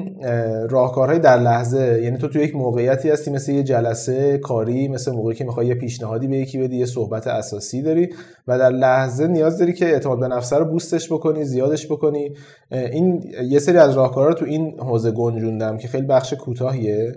راهکارهای 0.71 1.19
در 1.19 1.38
لحظه 1.38 2.00
یعنی 2.02 2.19
تو 2.19 2.29
تو 2.29 2.38
یک 2.38 2.57
موقعیتی 2.57 3.11
هستی 3.11 3.31
مثل 3.31 3.52
یه 3.52 3.62
جلسه 3.62 4.38
کاری 4.38 4.88
مثل 4.88 5.12
موقعی 5.12 5.35
که 5.35 5.45
می‌خوای 5.45 5.67
یه 5.67 5.75
پیشنهادی 5.75 6.26
به 6.26 6.37
یکی 6.37 6.59
بدی 6.59 6.76
یه 6.76 6.87
صحبت 6.87 7.26
اساسی 7.26 7.83
داری 7.83 8.09
و 8.49 8.59
در 8.59 8.71
لحظه 8.71 9.26
نیاز 9.26 9.59
داری 9.59 9.73
که 9.73 9.87
اعتماد 9.87 10.21
به 10.21 10.29
نفس 10.29 10.52
رو 10.52 10.64
بوستش 10.64 11.12
بکنی 11.12 11.45
زیادش 11.45 11.87
بکنی. 11.87 12.35
این 12.71 13.33
یه 13.49 13.59
سری 13.59 13.79
از 13.79 13.95
راهکارها 13.95 14.29
رو 14.29 14.35
تو 14.35 14.45
این 14.45 14.81
حوزه 14.81 15.11
گنجوندم 15.11 15.76
که 15.76 15.88
خیلی 15.88 16.07
بخش 16.07 16.35
کوتاهیه. 16.35 17.14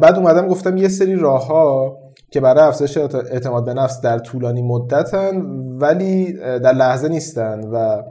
بعد 0.00 0.16
اومدم 0.16 0.48
گفتم 0.48 0.76
یه 0.76 0.88
سری 0.88 1.16
راه 1.16 1.46
ها 1.46 1.96
که 2.30 2.40
برای 2.40 2.64
افزایش 2.64 2.96
اعتماد 2.96 3.64
به 3.64 3.74
نفس 3.74 4.00
در 4.00 4.18
طولانی 4.18 4.62
مدتن 4.62 5.36
ولی 5.80 6.32
در 6.32 6.72
لحظه 6.72 7.08
نیستن 7.08 7.60
و 7.60 8.02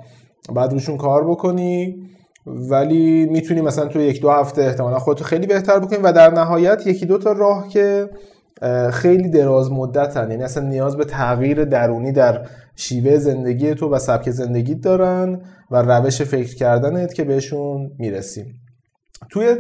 بعد 0.55 0.74
روشون 0.74 0.98
کار 0.98 1.29
بکنی. 1.29 1.96
ولی 2.46 3.25
می‌تونی 3.25 3.62
مثلا 3.62 3.86
تو 3.86 4.01
یک 4.01 4.22
دو 4.22 4.29
هفته 4.29 4.62
احتمالا 4.62 5.00
خودتو 5.00 5.24
خیلی 5.24 5.48
بهتر 5.48 5.79
بکنی 5.79 6.00
و 6.03 6.12
در 6.12 6.34
نهایت 6.34 6.88
یکی 6.88 7.05
دو 7.05 7.17
تا 7.17 7.31
راه 7.31 7.67
که 7.67 8.10
خیلی 8.91 9.29
دراز 9.29 9.72
مدتن. 9.72 10.31
یعنی 10.31 10.43
اصلا 10.43 10.63
نیاز 10.67 10.98
به 10.98 11.05
تغییر 11.05 11.65
درونی 11.65 12.12
در 12.12 12.46
شیوه 12.75 13.17
زندگی 13.17 13.74
تو 13.75 13.89
و 13.89 14.00
سبک 14.00 14.29
زندگی 14.29 14.75
دارن 14.75 15.41
و 15.72 15.81
روش 15.81 16.22
فکر 16.22 16.55
کردنت 16.55 17.13
که 17.13 17.24
بهشون 17.24 17.91
می‌رسیم. 18.00 18.46
توی 19.31 19.55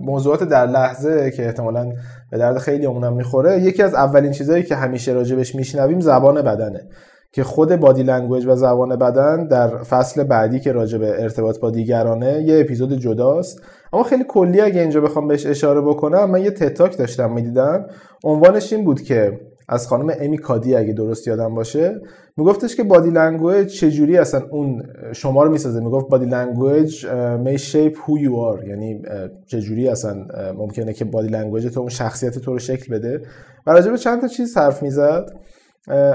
موضوعات 0.00 0.42
در 0.44 0.66
لحظه 0.66 1.30
که 1.30 1.46
احتمالا 1.46 1.92
به 2.30 2.38
درد 2.38 2.58
خیلی 2.58 2.86
هم 2.86 3.12
می‌خوره 3.12 3.60
یکی 3.60 3.82
از 3.82 3.94
اولین 3.94 4.32
چیزهایی 4.32 4.62
که 4.62 4.76
همیشه 4.76 5.12
راجبش 5.12 5.54
میشنویم 5.54 6.00
زبان 6.00 6.42
بدنه. 6.42 6.88
که 7.32 7.44
خود 7.44 7.76
body 7.76 8.02
language 8.02 8.46
و 8.46 8.56
زبان 8.56 8.96
بدن 8.96 9.46
در 9.46 9.68
فصل 9.68 10.24
بعدی 10.24 10.60
که 10.60 10.72
راجع 10.72 10.98
به 10.98 11.22
ارتباط 11.22 11.60
با 11.60 11.70
دیگرانه 11.70 12.42
یه 12.42 12.60
اپیزود 12.60 12.92
جداست. 12.92 13.62
اما 13.92 14.02
خیلی 14.02 14.24
کلی 14.28 14.60
اگه 14.60 14.80
اینجا 14.80 15.00
بخوام 15.00 15.28
بهش 15.28 15.46
اشاره 15.46 15.80
بکنم 15.80 16.30
من 16.30 16.42
یه 16.42 16.50
TED 16.50 16.71
Talk 16.71 16.98
داشتم 16.98 17.32
می‌دیدم 17.32 17.86
عنوانش 18.24 18.72
این 18.72 18.84
بود 18.84 19.02
که 19.02 19.40
از 19.68 19.88
خانم 19.88 20.12
امی 20.20 20.38
کادی 20.38 20.76
اگه 20.76 20.92
درست 20.92 21.28
یادم 21.28 21.54
باشه 21.54 22.00
میگفتش 22.36 22.76
که 22.76 22.82
body 22.82 23.10
language 23.10 23.66
چجوری 23.66 24.18
اصلا 24.18 24.42
اون 24.50 24.82
شما 25.12 25.42
رو 25.42 25.50
می‌سازه. 25.50 25.80
می‌گفت 25.80 26.08
body 26.08 26.26
language 26.26 27.06
may 27.44 27.58
shape 27.58 27.96
who 28.04 28.18
you 28.18 28.36
are 28.36 28.68
یعنی 28.68 29.02
چجوری 29.46 29.88
اصلا 29.88 30.26
ممکنه 30.56 30.92
که 30.92 31.04
body 31.04 31.28
language 31.28 31.66
تو 31.66 31.80
اون 31.80 31.88
شخصیت 31.88 32.38
تو 32.38 32.52
رو 32.52 32.58
شکل 32.58 32.94
بده. 32.94 33.22
و 33.66 33.70
راجع 33.70 33.90
به 33.90 33.98
چند 33.98 34.20
تا 34.20 34.28
چیز 34.28 34.56
حرف 34.56 34.82
می‌زد. 34.82 35.30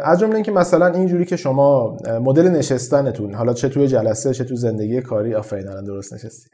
از 0.04 0.20
جمله 0.20 0.36
اینکه 0.36 0.52
مثلا 0.52 0.88
اینجوری 0.88 1.26
که 1.26 1.36
شما 1.36 1.98
مدل 2.22 2.48
نشستنتون 2.48 3.34
حالا 3.34 3.54
چه 3.54 3.70
توی 3.70 3.88
جلسه 3.88 4.34
چه 4.34 4.44
تو 4.44 4.56
زندگی 4.56 5.02
کاری 5.02 5.36
آفرین 5.36 5.68
الان 5.68 5.84
درست 5.84 6.14
نشستی. 6.14 6.50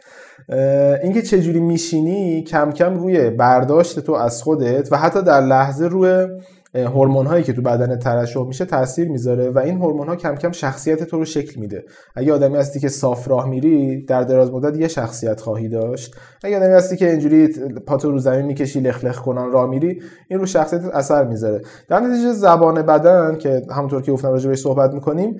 اینکه 1.03 1.21
چه 1.21 1.41
جوری 1.41 1.59
میشینی 1.59 2.43
کم 2.43 2.71
کم 2.71 2.95
روی 2.95 3.29
برداشت 3.29 3.99
تو 3.99 4.13
از 4.13 4.43
خودت 4.43 4.91
و 4.91 4.97
حتی 4.97 5.21
در 5.21 5.41
لحظه 5.41 5.87
روی 5.87 6.27
هورمون 6.75 7.25
هایی 7.25 7.43
که 7.43 7.53
تو 7.53 7.61
بدن 7.61 7.95
ترشح 7.95 8.43
میشه 8.43 8.65
تاثیر 8.65 9.09
می‌ذاره 9.09 9.49
و 9.49 9.59
این 9.59 9.77
هورمون 9.77 10.07
ها 10.07 10.15
کم 10.15 10.35
کم 10.35 10.51
شخصیت 10.51 11.03
تو 11.03 11.17
رو 11.17 11.25
شکل 11.25 11.59
میده. 11.59 11.83
اگه 12.15 12.33
آدمی 12.33 12.57
هستی 12.57 12.79
که 12.79 12.89
صاف 12.89 13.27
راه 13.27 13.49
میری 13.49 14.05
در 14.05 14.23
دراز 14.23 14.51
مدت 14.51 14.77
یه 14.77 14.87
شخصیت 14.87 15.41
خواهی 15.41 15.69
داشت. 15.69 16.15
اگه 16.43 16.57
آدمی 16.57 16.73
هستی 16.73 16.95
که 16.97 17.09
اینجوری 17.09 17.47
پاتو 17.85 18.11
رو 18.11 18.19
زمین 18.19 18.45
می‌کشی 18.45 18.79
لخ 18.79 19.05
لخ 19.05 19.19
کنان 19.19 19.51
راه 19.51 19.69
میری 19.69 20.01
این 20.27 20.39
رو 20.39 20.45
شخصیت 20.45 20.85
اثر 20.85 21.23
می‌ذاره. 21.23 21.61
در 21.87 21.99
نتیجه 21.99 22.31
زبان 22.31 22.81
بدن 22.81 23.35
که 23.35 23.61
همونطور 23.71 24.01
که 24.01 24.11
گفتم 24.11 24.29
راجع 24.29 24.49
بهش 24.49 24.59
صحبت 24.59 24.93
می‌کنیم 24.93 25.37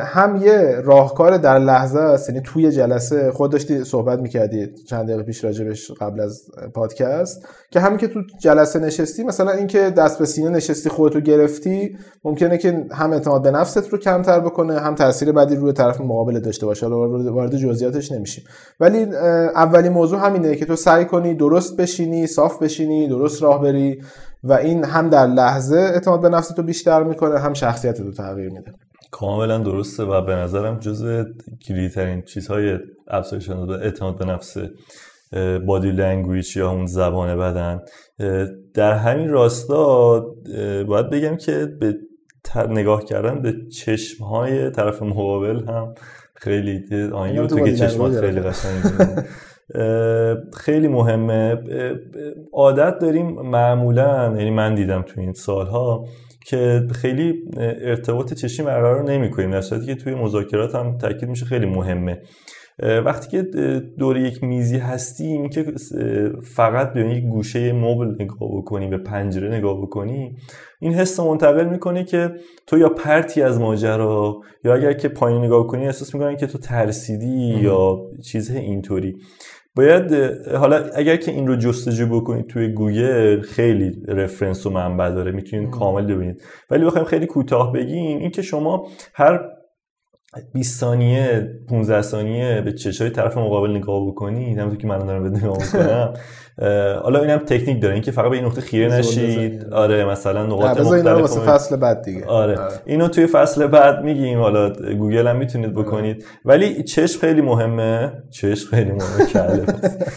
هم 0.00 0.36
یه 0.36 0.80
راهکار 0.84 1.36
در 1.36 1.58
لحظه 1.58 1.98
است 1.98 2.28
یعنی 2.28 2.40
توی 2.44 2.72
جلسه 2.72 3.30
خود 3.30 3.52
داشتی 3.52 3.84
صحبت 3.84 4.18
می‌کردی 4.18 4.68
چند 4.88 5.08
دقیقه 5.08 5.22
پیش 5.22 5.44
راجبش 5.44 5.90
قبل 5.90 6.20
از 6.20 6.42
پادکست 6.74 7.48
که 7.70 7.80
همین 7.80 7.98
که 7.98 8.08
تو 8.08 8.20
جلسه 8.40 8.78
نشستی 8.78 9.24
مثلا 9.24 9.50
اینکه 9.50 9.78
دست 9.90 10.18
به 10.18 10.26
سینه 10.26 10.50
نشستی 10.50 10.88
خودتو 10.88 11.20
گرفتی 11.20 11.96
ممکنه 12.24 12.58
که 12.58 12.86
هم 12.92 13.12
اعتماد 13.12 13.42
به 13.42 13.50
نفست 13.50 13.88
رو 13.88 13.98
کمتر 13.98 14.40
بکنه 14.40 14.80
هم 14.80 14.94
تاثیر 14.94 15.32
بدی 15.32 15.56
روی 15.56 15.72
طرف 15.72 16.00
مقابل 16.00 16.40
داشته 16.40 16.66
باشه. 16.66 16.86
حالا 16.86 17.32
وارد 17.32 17.56
جزئیاتش 17.56 18.12
نمیشیم. 18.12 18.44
ولی 18.80 19.02
اولی 19.54 19.88
موضوع 19.88 20.26
همینه 20.26 20.56
که 20.56 20.64
تو 20.64 20.76
سعی 20.76 21.04
کنی 21.04 21.34
درست 21.34 21.76
بشینی 21.76 22.26
صاف 22.26 22.62
بشینی 22.62 23.08
درست 23.08 23.42
راه 23.42 23.62
بری 23.62 24.02
و 24.44 24.52
این 24.52 24.84
هم 24.84 25.10
در 25.10 25.26
لحظه 25.26 25.76
اعتماد 25.76 26.20
به 26.20 26.28
نفس 26.28 26.48
تو 26.48 26.62
بیشتر 26.62 27.02
می‌کنه 27.02 27.38
هم 27.38 27.54
شخصیت 27.54 28.00
رو 28.00 28.12
تغییر 28.12 28.50
میده. 28.50 28.72
کاملا 29.18 29.58
درسته 29.58 30.02
و 30.02 30.20
به 30.20 30.34
نظرم 30.34 30.78
جز 30.78 31.26
کلیدترین 31.68 32.22
چیزهای 32.22 32.78
افزایش 33.08 33.50
اعتماد 33.50 34.18
به 34.18 34.24
نفس 34.24 34.56
body 35.66 35.90
language 35.90 36.56
یا 36.56 36.70
اون 36.70 36.86
زبان 36.86 37.38
بدن 37.38 37.80
در 38.74 38.92
همین 38.92 39.30
راستا 39.30 40.20
باید 40.88 41.10
بگم 41.10 41.36
که 41.36 41.66
به 41.80 41.96
نگاه 42.68 43.04
کردن 43.04 43.42
به 43.42 43.54
چشم 43.68 44.24
های 44.24 44.70
طرف 44.70 45.02
مقابل 45.02 45.64
هم 45.68 45.94
خیلی 46.34 47.02
آنیو 47.12 47.46
تو 47.46 47.60
که 47.60 47.76
چشمات 47.76 48.20
خیلی 48.20 48.40
قشنگ 48.40 48.82
خیلی 50.56 50.88
مهمه. 50.88 51.58
عادت 52.52 52.98
داریم 52.98 53.26
معمولا 53.26 54.34
یعنی 54.38 54.50
من 54.50 54.74
دیدم 54.74 55.02
تو 55.02 55.20
این 55.20 55.32
سالها 55.32 56.04
که 56.46 56.86
خیلی 56.92 57.42
ارتباط 57.56 58.34
چشمی 58.34 58.66
برقرار 58.66 59.12
نمی 59.12 59.30
کنیم 59.30 59.50
در 59.50 59.60
صورتی 59.60 59.86
که 59.86 59.94
توی 59.94 60.14
مذاکرات 60.14 60.74
هم 60.74 60.98
تاکید 60.98 61.28
میشه 61.28 61.46
خیلی 61.46 61.66
مهمه. 61.66 62.18
وقتی 62.78 63.28
که 63.28 63.42
دور 63.98 64.16
یک 64.16 64.44
میزی 64.44 64.78
هستیم 64.78 65.48
که 65.48 65.64
فقط 66.42 66.92
به 66.92 67.00
یک 67.00 67.24
گوشه 67.24 67.72
مبل 67.72 68.22
نگاه 68.22 68.56
بکنی 68.56 68.88
به 68.88 68.98
پنجره 68.98 69.56
نگاه 69.56 69.82
بکنی 69.82 70.36
این 70.80 70.94
حس 70.94 71.20
منتقل 71.20 71.68
می‌کنه 71.68 72.04
که 72.04 72.30
تو 72.66 72.78
یا 72.78 72.88
پرتی 72.88 73.42
از 73.42 73.60
ماجرا 73.60 74.40
یا 74.64 74.74
اگر 74.74 74.92
که 74.92 75.08
پایین 75.08 75.44
نگاه 75.44 75.66
کنی 75.66 75.86
احساس 75.86 76.14
می‌کنن 76.14 76.36
که 76.36 76.46
تو 76.46 76.58
ترسیدی 76.58 77.58
یا 77.60 77.98
چیز 78.24 78.50
اینطوری. 78.50 79.16
باید 79.76 80.12
حالا 80.54 80.84
اگر 80.94 81.16
که 81.16 81.30
این 81.30 81.46
رو 81.46 81.56
جستجو 81.56 82.06
بکنید 82.06 82.46
توی 82.46 82.68
گوگل 82.68 83.40
خیلی 83.40 84.02
رفرنس 84.08 84.66
و 84.66 84.70
منبع 84.70 85.10
داره 85.10 85.32
می‌تونید 85.32 85.70
کامل 85.70 86.14
ببینید. 86.14 86.42
ولی 86.70 86.84
بخوایم 86.84 87.06
خیلی 87.06 87.26
کوتاه 87.26 87.72
بگیم 87.72 88.18
این 88.18 88.30
که 88.30 88.42
شما 88.42 88.88
هر 89.14 89.40
20 90.52 90.80
ثانیه 90.80 91.50
15 91.68 92.02
ثانیه 92.02 92.60
به 92.60 92.72
چشای 92.72 93.10
طرف 93.10 93.36
مقابل 93.36 93.70
نگاه 93.70 94.06
بکنید 94.06 94.58
همونطور 94.58 94.78
که 94.78 94.86
من 94.86 94.98
دارم 94.98 95.30
به 95.30 95.38
نگاه 95.38 95.58
می‌کنم. 95.58 96.14
حالا 97.02 97.20
اینم 97.20 97.38
تکنیک 97.38 97.82
داره 97.82 97.94
اینکه 97.94 98.10
فقط 98.10 98.30
به 98.30 98.36
این 98.36 98.44
نقطه 98.44 98.60
خیره 98.60 98.98
نشید. 98.98 99.64
آره 99.72 100.04
مثلا 100.04 100.46
نقاط 100.46 100.80
مختلف 100.80 101.38
فصل 101.38 101.76
بعد 101.76 102.02
دیگه. 102.02 102.26
آره. 102.26 102.56
آره. 102.56 102.72
اینو 102.86 103.08
توی 103.08 103.26
فصل 103.26 103.66
بعد 103.66 104.04
میگیم 104.04 104.38
حالا 104.38 104.70
گوگل 104.70 105.26
هم 105.26 105.36
می‌تونید 105.36 105.74
بکنید. 105.74 106.24
ولی 106.44 106.82
چشم 106.82 107.20
خیلی 107.20 107.40
مهمه. 107.40 108.12
چشم 108.30 108.70
خیلی 108.70 108.92
مهمه 108.92 109.26
کله. 109.26 109.64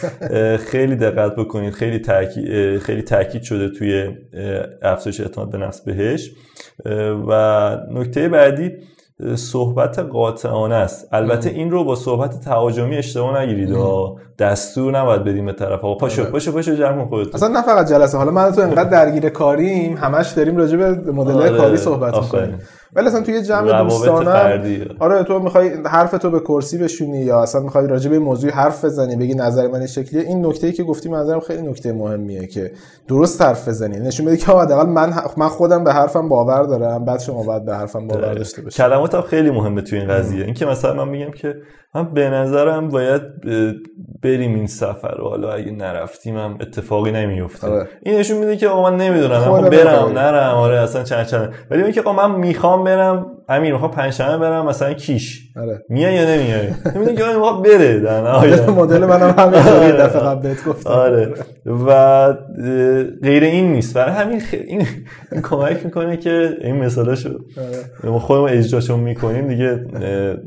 خیلی 0.70 0.96
دقت 0.96 1.36
بکنید. 1.36 1.72
خیلی 1.72 1.98
تاکید 1.98 2.78
خیلی 2.78 3.02
تاکید 3.02 3.42
شده 3.42 3.68
توی 3.68 4.08
افزایش 4.82 5.20
اعتماد 5.20 5.50
به 5.50 5.58
نفس 5.58 5.80
بهش. 5.80 6.30
و 7.28 7.76
نکته 7.90 8.28
بعدی 8.28 8.72
صحبت 9.34 9.98
قاطعانه 9.98 10.74
است. 10.74 11.08
البته 11.12 11.50
این 11.50 11.70
رو 11.70 11.84
با 11.84 11.94
صحبت 11.94 12.40
تهاجمی 12.40 12.96
اشتباه 12.96 13.42
نگیرید. 13.42 13.70
و 13.70 14.18
دستور 14.40 14.98
نباید 14.98 15.24
بدیم 15.24 15.46
به 15.46 15.52
طرف 15.52 15.84
آقا. 15.84 15.94
پاشو 15.94 16.22
آره. 16.22 16.30
پاشو 16.30 16.52
پاشو 16.52 16.74
جمع 16.74 17.04
خودت 17.04 17.34
اصلا 17.34 17.48
نه 17.48 17.62
فقط 17.62 17.88
جلسه 17.88 18.18
حالا 18.18 18.30
من 18.30 18.52
تو 18.52 18.60
انقدر 18.60 18.90
درگیر 18.90 19.28
کاریم 19.28 19.96
همش 19.96 20.30
داریم 20.32 20.56
راجع 20.56 20.76
به 20.76 21.12
مدل 21.12 21.32
آره. 21.32 21.58
کاری 21.58 21.76
صحبت 21.76 22.16
می‌کنیم. 22.16 22.58
ولی 22.92 23.06
اصلا 23.06 23.20
توی 23.20 23.42
جمع 23.42 23.82
دوستانه 23.82 24.88
آره 24.98 25.22
تو 25.22 25.38
می‌خوای 25.38 25.68
حرف 25.86 26.10
تو 26.10 26.30
به 26.30 26.40
کرسی 26.40 26.78
بشونی 26.78 27.18
یا 27.18 27.42
اصلا 27.42 27.60
می‌خوای 27.60 27.86
راجع 27.86 28.10
به 28.10 28.18
موضوعی 28.18 28.52
حرف 28.52 28.84
بزنی 28.84 29.16
بگی 29.16 29.34
نظر 29.34 29.68
من 29.68 29.86
شکلیه؟ 29.86 30.22
این 30.22 30.46
نکته 30.46 30.66
ای 30.66 30.72
که 30.72 30.82
گفتی 30.82 31.08
نظرم 31.10 31.40
خیلی 31.40 31.62
نکته 31.62 31.92
مهمیه 31.92 32.46
که 32.46 32.72
درست 33.08 33.42
حرف 33.42 33.68
بزنی. 33.68 33.98
نشون 33.98 34.26
بده 34.26 34.36
که 34.36 34.46
حداقل 34.46 34.86
من 34.86 35.12
من 35.36 35.48
خودم 35.48 35.84
به 35.84 35.92
حرفم 35.92 36.28
باور 36.28 36.62
دارم 36.62 37.04
بعد 37.04 37.20
شما 37.20 37.42
باید 37.42 37.64
به 37.64 37.74
حرفم 37.74 38.06
باور 38.06 38.34
داشته 38.34 38.62
باشی. 38.62 38.76
کلمات 38.76 39.20
خیلی 39.20 39.50
مهمه 39.50 39.82
توی 39.82 39.98
این 39.98 40.08
قضیه. 40.08 40.44
اینکه 40.44 40.66
مثلا 40.66 41.04
من 41.04 41.08
میگم 41.08 41.30
که 41.30 41.54
من 41.94 42.14
به 42.14 42.30
نظرم 42.30 42.88
باید 42.88 43.22
بریم 44.22 44.54
این 44.54 44.66
سفر 44.66 45.14
رو. 45.14 45.28
حالا 45.28 45.52
اگه 45.52 45.72
نرفتیم 45.72 46.36
هم 46.38 46.58
اتفاقی 46.60 47.12
نمیفته. 47.12 47.66
آره. 47.66 47.88
این 48.02 48.18
نشون 48.18 48.38
میده 48.38 48.56
که 48.56 48.68
آقا 48.68 48.90
من 48.90 48.96
نمی‌دونم. 48.96 49.38
من 49.48 49.62
برم 49.68 49.86
بخوام. 49.92 50.18
نرم. 50.18 50.54
آره 50.54 50.78
اصلا 50.78 51.02
چند 51.02 51.26
چند 51.26 51.54
ولی 51.70 51.82
میگه 51.82 52.00
آقا 52.02 52.28
من 52.28 52.38
می‌خوام 52.40 52.84
برم 52.84 53.26
امیر 53.48 53.72
می‌خوام 53.72 53.90
پنجشنبه 53.90 54.38
برم 54.38 54.66
مثلا 54.66 54.92
کیش. 54.92 55.40
آره. 55.56 55.84
میای 55.88 56.14
یا 56.14 56.24
نمیای؟ 56.24 56.68
می‌دونی 56.94 57.16
که 57.16 57.24
آقا 57.24 57.60
بره. 57.60 58.00
در 58.00 58.20
نهایت. 58.22 58.68
مدل 58.68 59.04
منم 59.06 59.34
همینطوری 59.38 59.86
آره. 59.92 59.92
دفعه 59.92 60.20
قبل 60.20 60.42
بهت 60.42 60.64
گفتم. 60.64 60.90
آره. 60.90 61.34
و 61.66 62.32
غیر 63.22 63.42
این 63.42 63.72
نیست. 63.72 63.94
برای 63.94 64.14
همین 64.14 64.40
خ... 64.40 64.54
این, 64.66 64.86
کمک 65.50 65.84
می‌کنه 65.84 66.16
که 66.16 66.56
این 66.60 66.76
مثالاشو 66.76 67.28
آره. 67.28 68.10
ما 68.12 68.18
خودمون 68.18 68.48
اجراشون 68.50 69.00
می‌کنیم. 69.00 69.48
دیگه 69.48 69.86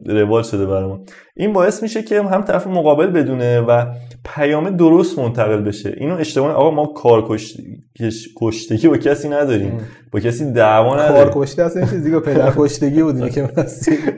روال 0.06 0.44
شده 0.44 0.66
برامون. 0.66 1.00
این 1.36 1.54
باعث 1.54 1.84
میشه 1.84 2.04
که 2.04 2.22
هم 2.24 2.42
طرف 2.42 2.68
مقابل 2.68 3.08
بدونه 3.08 3.60
و 3.62 3.86
پیام 4.26 4.70
درست 4.70 5.20
منتقل 5.20 5.62
بشه. 5.62 5.94
اینو 5.98 6.16
اشتباه 6.16 6.52
آقا 6.52 6.72
ما 6.72 6.86
کار 6.86 7.26
کش- 7.30 7.58
کش- 8.00 8.30
کشتگی 8.42 8.88
با 8.88 8.98
کسی 8.98 9.30
نداریم. 9.30 9.82
با 10.12 10.20
کسی 10.20 10.52
دعوا 10.52 10.96
کار 10.96 11.02
نداریم 11.10 11.32
کشتی 11.36 11.62
اصلا 11.62 11.82
یه 11.82 11.88
چیز 11.90 12.04
دیگه. 12.04 12.20
پدر 12.20 12.54
کشتگی 12.58 13.04
بود 13.04 13.30
که 13.30 13.50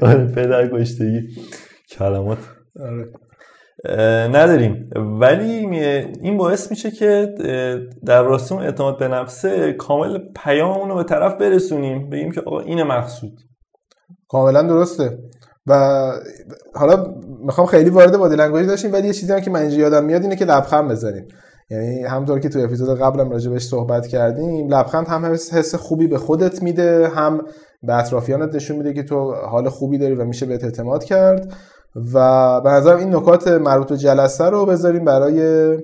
آره 0.01 0.25
پدر 0.25 0.67
کشتگی. 0.74 1.22
کلمات. 1.91 2.38
آره. 2.79 3.05
نداریم. 4.27 4.89
ولی 4.95 5.45
این 6.22 6.38
باعث 6.38 6.72
میشه 6.72 6.91
که 6.91 7.36
در 8.05 8.24
راستای 8.24 8.57
اون 8.57 8.65
اعتماد 8.67 9.00
به 9.00 9.07
نفسه 9.07 9.74
کامل 9.74 10.19
پیاممون 10.43 10.89
رو 10.89 10.95
به 10.95 11.03
طرف 11.03 11.38
برسونیم. 11.38 12.10
بگیم 12.10 12.31
که 12.31 12.41
آقا 12.41 12.60
اینه 12.60 12.84
مقصود. 12.84 13.39
کاملا 14.27 14.62
درسته. 14.62 15.17
و 15.67 16.12
حالا 16.75 17.15
می‌خوام 17.45 17.67
خیلی 17.67 17.89
وارد 17.89 18.17
body 18.17 18.35
language 18.35 18.67
داشتیم 18.67 18.93
ولی 18.93 19.07
یه 19.07 19.13
چیزی 19.13 19.34
هم 19.34 19.39
که 19.39 19.51
من 19.51 19.60
اینجا 19.60 19.77
یادم 19.77 20.05
میاد 20.05 20.22
اینه 20.22 20.36
که 20.36 20.45
لبخند 20.45 20.91
بزنیم. 20.91 21.27
یعنی 21.69 22.03
همونطور 22.03 22.39
که 22.39 22.50
تو 22.50 22.60
اپیزود 22.60 23.00
قبلم 23.00 23.29
راجع 23.29 23.51
بهش 23.51 23.67
صحبت 23.67 24.07
کردیم 24.07 24.67
لبخند 24.67 25.07
هم 25.07 25.25
حس 25.25 25.53
حس 25.53 25.75
خوبی 25.75 26.07
به 26.07 26.17
خودت 26.17 26.63
میده 26.63 27.07
هم 27.07 27.41
به 27.84 27.95
اطرافیانت 27.95 28.55
نشون 28.55 28.77
میده 28.77 28.93
که 28.93 29.03
تو 29.03 29.34
حال 29.34 29.69
خوبی 29.69 29.98
داری 29.98 30.15
و 30.15 30.25
میشه 30.25 30.45
بهت 30.45 30.63
اعتماد 30.63 31.03
کرد. 31.03 31.53
و 32.13 32.62
به 32.62 32.69
نظرم 32.69 32.98
این 32.98 33.15
نکات 33.15 33.48
مربوط 33.48 33.89
به 33.89 33.98
جلسه 33.98 34.45
رو 34.45 34.65
بذاریم 34.65 35.05
برای 35.05 35.77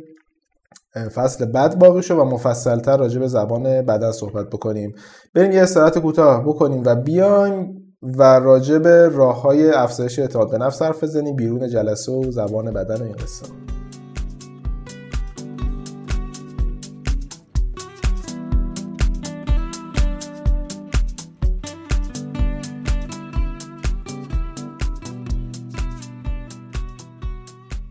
فصل 1.15 1.45
بعد 1.45 1.79
باقی 1.79 2.01
شو 2.01 2.15
و 2.15 2.23
مفصلتر 2.23 2.97
راجع 2.97 3.19
به 3.19 3.27
زبان 3.27 3.63
بدن 3.63 4.11
صحبت 4.11 4.49
بکنیم. 4.49 4.95
بریم 5.35 5.51
یه 5.51 5.61
استراحت 5.61 5.99
کوتاه 5.99 6.43
بکنیم 6.43 6.83
و 6.85 6.95
بیایم 6.95 7.81
و 8.03 8.23
راجع 8.23 8.77
به 8.77 9.09
راه 9.09 9.41
های 9.41 9.69
افزایش 9.69 10.19
اعتماد 10.19 10.51
به 10.51 10.57
نفس 10.57 10.81
حرف 10.81 11.03
بزنیم. 11.03 11.35
بیرون 11.35 11.69
جلسه 11.69 12.11
و 12.11 12.31
زبان 12.31 12.71
بدن 12.73 13.01
و 13.01 13.03
این 13.03 13.15
قصه. 13.15 13.45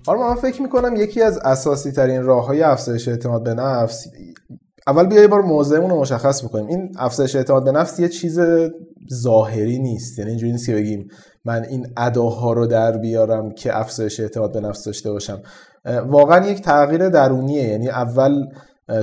حالا 0.06 0.28
من 0.28 0.34
فکر 0.34 0.62
می‌کنم 0.62 0.96
یکی 0.96 1.22
از 1.22 1.38
اساسی 1.38 1.92
ترین 1.92 2.22
راه 2.22 2.46
های 2.46 2.62
افزایش 2.62 3.08
اعتماد 3.08 3.42
به 3.42 3.54
نفس 3.54 4.06
اول 4.90 5.06
بیا 5.06 5.20
یه 5.20 5.28
بار 5.28 5.40
موضعمون 5.40 5.90
رو 5.90 6.00
مشخص 6.00 6.44
بکنیم. 6.44 6.66
این 6.66 6.92
افزایش 6.98 7.36
اعتماد 7.36 7.64
به 7.64 7.72
نفس 7.72 7.98
یه 7.98 8.08
چیز 8.08 8.40
ظاهری 9.12 9.78
نیست. 9.78 10.18
یعنی 10.18 10.30
اینجوری 10.30 10.52
نیست 10.52 10.66
که 10.66 10.74
بگیم 10.74 11.08
من 11.44 11.64
این 11.64 11.86
اداها 11.96 12.52
رو 12.52 12.66
در 12.66 12.98
بیارم 12.98 13.50
که 13.50 13.78
افزایش 13.78 14.20
اعتماد 14.20 14.52
به 14.52 14.60
نفس 14.60 14.84
داشته 14.84 15.12
باشم. 15.12 15.42
واقعا 16.06 16.46
یک 16.46 16.62
تغییر 16.62 17.08
درونیه. 17.08 17.68
یعنی 17.68 17.88
اول 17.88 18.46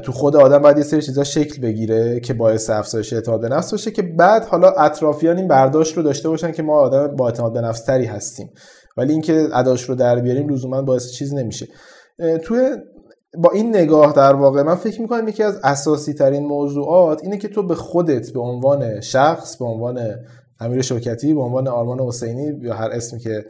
تو 0.04 0.12
خود 0.12 0.36
آدم 0.36 0.58
باید 0.58 0.78
یه 0.78 0.84
سری 0.84 1.02
چیزا 1.02 1.24
شکل 1.24 1.62
بگیره 1.62 2.20
که 2.20 2.34
باعث 2.34 2.70
افزایش 2.70 3.14
اعتماد 3.14 3.42
به 3.42 3.50
نفس 3.50 3.72
باشه 3.72 3.92
که 3.92 4.02
بعد 4.02 4.46
حالا 4.46 4.72
اطرافیان 4.72 5.38
این 5.38 5.48
برداشت 5.48 5.98
رو 5.98 6.04
داشته 6.04 6.30
باشن 6.30 6.52
که 6.52 6.64
ما 6.64 6.80
آدم 6.80 7.16
با 7.16 7.28
اعتماد 7.28 7.54
به 7.54 7.62
نفس 7.62 7.84
تری 7.84 8.06
هستیم. 8.06 8.50
ولی 8.98 9.12
اینکه 9.12 9.48
اداش 9.54 9.84
رو 9.84 9.96
در 9.96 10.20
بیاریم 10.20 10.50
لزوما 10.50 10.82
باعث 10.82 11.12
چیز 11.12 11.34
نمیشه. 11.34 11.68
توی 12.44 12.70
با 13.38 13.50
این 13.54 13.70
نگاه 13.70 14.14
در 14.14 14.34
واقع 14.34 14.62
من 14.62 14.76
فکر 14.76 15.02
می‌کنم 15.02 15.28
یکی 15.28 15.44
از 15.44 15.60
اساسی 15.64 16.14
ترین 16.14 16.46
موضوعات 16.46 17.24
اینه 17.24 17.38
که 17.38 17.48
تو 17.48 17.64
به 17.64 17.76
خودت 17.76 18.34
به 18.34 18.40
عنوان 18.40 19.02
شخص 19.02 19.58
به 19.58 19.66
عنوان 19.66 20.00
امیر 20.60 20.82
شوکتی 20.82 21.34
به 21.34 21.42
عنوان 21.42 21.68
آرمان 21.68 22.00
حسینی 22.00 22.52
یا 22.62 22.74
هر 22.74 22.90
اسمی 22.90 23.20
که 23.20 23.46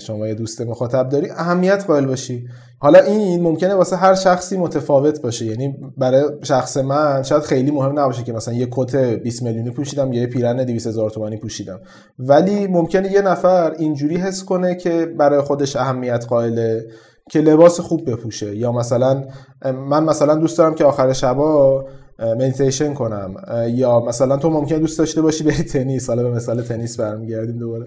شما 0.00 0.28
یه 0.28 0.34
دوست 0.34 0.60
مخاطب 0.60 1.08
داری 1.08 1.30
اهمیت 1.30 1.84
قائل 1.86 2.06
باشی. 2.06 2.48
حالا 2.80 2.98
این 2.98 3.42
ممکنه 3.42 3.74
واسه 3.74 3.96
هر 3.96 4.14
شخصی 4.14 4.56
متفاوت 4.56 5.22
باشه. 5.22 5.46
یعنی 5.46 5.76
برای 5.96 6.24
شخص 6.42 6.76
من 6.76 7.22
شاید 7.22 7.42
خیلی 7.42 7.70
مهم 7.70 7.98
نباشه 7.98 8.22
که 8.22 8.32
مثلا 8.32 8.54
یه 8.54 8.68
کت 8.70 8.96
20 8.96 9.42
میلیونی 9.42 9.70
پوشیدم 9.70 10.12
یا 10.12 10.20
یه 10.20 10.26
پیرن 10.26 10.64
200 10.64 10.86
هزار 10.86 11.10
تومانی 11.10 11.36
پوشیدم. 11.36 11.80
ولی 12.18 12.66
ممکنه 12.66 13.12
یه 13.12 13.22
نفر 13.22 13.72
اینجوری 13.78 14.16
حس 14.16 14.44
کنه 14.44 14.74
که 14.74 15.06
برای 15.06 15.40
خودش 15.40 15.76
اهمیت 15.76 16.26
قائله. 16.28 16.86
که 17.30 17.40
لباس 17.40 17.80
خوب 17.80 18.10
بپوشه. 18.10 18.56
یا 18.56 18.72
مثلا 18.72 19.24
من 19.64 20.04
مثلا 20.04 20.34
دوست 20.34 20.58
دارم 20.58 20.74
که 20.74 20.84
آخر 20.84 21.12
شبا 21.12 21.84
مدیتیشن 22.18 22.94
کنم. 22.94 23.34
یا 23.68 24.00
مثلا 24.00 24.36
تو 24.36 24.50
ممکنه 24.50 24.78
دوست 24.78 24.98
داشته 24.98 25.22
باشی 25.22 25.44
بری 25.44 25.62
تنیس. 25.62 26.08
حالا 26.08 26.22
به 26.22 26.30
مثال 26.30 26.62
تنیس 26.62 27.00
برمیگردیم 27.00 27.58
دوباره. 27.58 27.86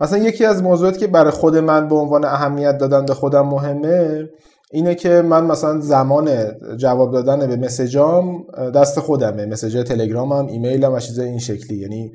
مثلا 0.00 0.18
یکی 0.18 0.44
از 0.44 0.62
موضوعاتی 0.62 0.98
که 0.98 1.06
برای 1.06 1.30
خود 1.30 1.56
من 1.56 1.88
به 1.88 1.94
عنوان 1.94 2.24
اهمیت 2.24 2.78
دادن 2.78 3.04
به 3.04 3.14
خودم 3.14 3.46
مهمه 3.46 4.28
اینه 4.72 4.94
که 4.94 5.22
من 5.22 5.46
مثلا 5.46 5.80
زمان 5.80 6.28
جواب 6.76 7.12
دادن 7.12 7.46
به 7.46 7.56
مسیجام 7.56 8.44
دست 8.74 9.00
خودمه. 9.00 9.46
message 9.46 9.88
تلگرامم 9.88 10.46
ایمیلم 10.46 10.92
و 10.92 10.98
چیزای 10.98 11.28
این 11.28 11.38
شکلی. 11.38 11.78
یعنی 11.78 12.12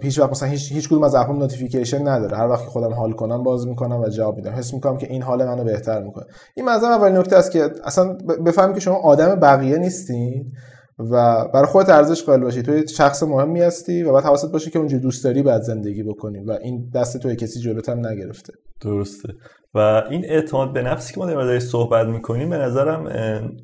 هیچ 0.00 0.18
وقت 0.18 0.30
مثلا 0.30 0.48
هیچ 0.48 0.72
هیچ 0.72 0.88
کدوم 0.88 1.02
از 1.02 1.14
app 1.14 1.32
م 1.32 1.38
notification 1.38 2.08
نداره. 2.08 2.36
هر 2.36 2.48
وقت 2.48 2.64
خودم 2.64 2.94
حال 2.94 3.12
کنم 3.12 3.42
باز 3.42 3.66
می‌کنم 3.66 4.00
و 4.00 4.08
جواب 4.08 4.36
میدم. 4.36 4.52
حس 4.52 4.74
می‌کنم 4.74 4.96
که 4.96 5.06
این 5.06 5.22
حال 5.22 5.44
منو 5.44 5.64
بهتر 5.64 6.02
می‌کنه. 6.02 6.24
این 6.54 6.68
مثلا 6.68 6.88
اولین 6.88 7.16
نکته 7.16 7.36
است 7.36 7.52
که 7.52 7.70
اصلا 7.84 8.12
بفهمی 8.46 8.74
که 8.74 8.80
شما 8.80 8.96
آدم 8.96 9.34
بقیه 9.34 9.76
نیستین 9.78 10.52
و 10.98 11.44
برای 11.54 11.66
خودت 11.66 11.88
ارزش 11.88 12.22
قائل 12.22 12.40
باشی. 12.40 12.62
تو 12.62 12.86
شخص 12.86 13.22
مهمی 13.22 13.60
هستی 13.60 14.02
و 14.02 14.12
باید 14.12 14.24
حواست 14.24 14.52
باشه 14.52 14.70
که 14.70 14.78
اونجوری 14.78 15.02
دوست 15.02 15.24
داری 15.24 15.42
بعد 15.42 15.62
زندگی 15.62 16.02
بکنی 16.02 16.40
و 16.40 16.58
این 16.62 16.90
دست 16.94 17.18
تو 17.18 17.34
کسی 17.34 17.60
جلوت 17.60 17.88
هم 17.88 18.06
نگرفته. 18.06 18.52
درسته. 18.80 19.28
و 19.74 20.02
این 20.10 20.24
اعتماد 20.24 20.72
به 20.72 20.82
نفسی 20.82 21.14
که 21.14 21.20
ما 21.20 21.26
در 21.26 21.58
صحبت 21.58 22.06
می‌کنیم 22.06 22.50
به 22.50 22.56
نظرم 22.56 23.08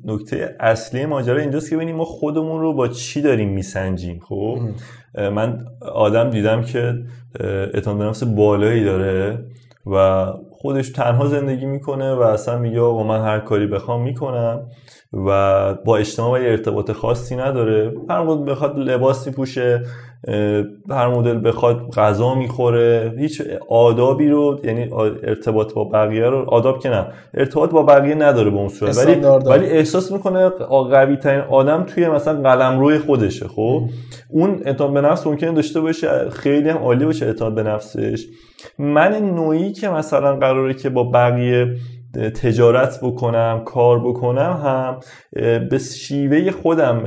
نکته 0.05 0.55
اصلی 0.59 1.05
ماجرا 1.05 1.37
اینجاست 1.37 1.69
که 1.69 1.75
ببینیم 1.75 1.95
ما 1.95 2.05
خودمون 2.05 2.61
رو 2.61 2.73
با 2.73 2.87
چی 2.87 3.21
داریم 3.21 3.49
میسنجیم 3.49 4.19
خب؟ 4.19 4.59
من 5.15 5.65
آدم 5.81 6.29
دیدم 6.29 6.63
که 6.63 6.93
اعتماد 7.73 7.97
به 7.97 8.03
نفس 8.03 8.23
بالایی 8.23 8.83
داره 8.83 9.45
و 9.85 10.25
خودش 10.61 10.89
تنها 10.89 11.25
زندگی 11.25 11.65
می‌کنه 11.65 12.13
و 12.13 12.21
اصلا 12.21 12.59
میگه 12.59 12.81
آقا 12.81 13.03
من 13.03 13.21
هر 13.21 13.39
کاری 13.39 13.67
بخوام 13.67 14.01
می‌کنم 14.01 14.61
و 15.13 15.73
با 15.73 15.97
اجتماع 15.97 16.39
ارتباط 16.39 16.91
خاصی 16.91 17.35
نداره. 17.35 17.93
هر 18.09 18.25
بخواد 18.25 18.77
لباس 18.77 19.27
میپوشه 19.27 19.83
هر 20.89 21.07
مدل 21.07 21.47
بخواد 21.47 21.89
غذا 21.89 22.35
می‌خوره. 22.35 23.13
هیچ 23.17 23.41
آدابی 23.69 24.29
رو 24.29 24.59
یعنی 24.63 24.89
ارتباط 25.23 25.73
با 25.73 25.83
بقیه 25.83 26.25
رو 26.25 26.49
آداب 26.49 26.79
که 26.79 26.89
نه. 26.89 27.05
ارتباط 27.33 27.69
با 27.69 27.83
بقیه 27.83 28.15
نداره 28.15 28.49
به 28.49 28.57
اون 28.57 28.69
صورت. 28.69 28.97
ولی 28.97 29.15
ولی 29.49 29.65
احساس 29.65 30.11
می‌کنه 30.11 30.49
قوی 30.49 31.15
ترین 31.15 31.41
آدم 31.41 31.83
توی 31.83 32.09
مثلا 32.09 32.41
قلمروی 32.41 32.97
خودشه 32.97 33.47
خب؟ 33.47 33.81
اون 34.29 34.61
اعتماد 34.65 34.93
به 34.93 35.01
نفس 35.01 35.27
ممکنه 35.27 35.51
داشته 35.51 35.81
باشه. 35.81 36.29
خیلی 36.29 36.69
هم 36.69 36.77
عالی 36.77 37.05
باشه 37.05 37.25
اعتماد 37.25 37.55
به 37.55 37.63
نفسش. 37.63 38.25
من 38.79 39.15
نوعی 39.15 39.71
که 39.71 39.89
مثلا 39.89 40.35
قراره 40.35 40.73
که 40.73 40.89
با 40.89 41.03
بقیه 41.03 41.75
تجارت 42.13 42.99
بکنم 43.03 43.61
کار 43.65 43.99
بکنم 43.99 44.61
هم 44.63 44.99
به 45.69 45.77
شیوه 45.77 46.51
خودم 46.51 46.97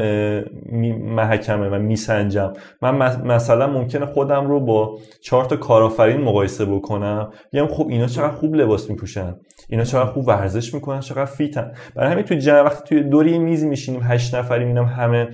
محکمه 1.03 1.69
و 1.69 1.79
میسنجم. 1.79 2.53
من 2.83 3.23
مثلا 3.27 3.67
ممکنه 3.67 4.07
خودم 4.07 4.47
رو 4.47 4.61
با 4.61 4.99
چهار 5.21 5.45
تا 5.45 5.57
کارآفرین 5.57 6.21
مقایسه 6.21 6.65
بکنم. 6.65 7.31
بگم 7.53 7.67
خب 7.67 7.87
اینا 7.89 8.07
چقدر 8.07 8.35
خوب 8.35 8.55
لباس 8.55 8.91
میپوشن. 8.91 9.37
اینا 9.69 9.85
چقدر 9.85 10.11
خوب 10.11 10.29
ورزش 10.29 10.75
می‌کنن 10.75 11.01
چقدر 11.01 11.25
fit 11.25 11.54
ن. 11.54 11.73
برای 11.95 12.13
همین 12.13 12.25
تو 12.25 12.35
جمع 12.35 12.61
وقتی 12.61 12.89
توی 12.89 13.03
دوری 13.03 13.39
میز 13.39 13.65
میشینیم 13.65 14.01
هشت 14.05 14.35
نفری 14.35 14.65
می‌بینم 14.65 14.85
همه 14.85 15.29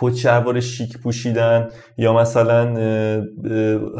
کت 0.00 0.22
شلوار 0.22 0.60
شیک 0.60 0.98
پوشیدن 0.98 1.68
یا 1.98 2.12
مثلا 2.12 2.64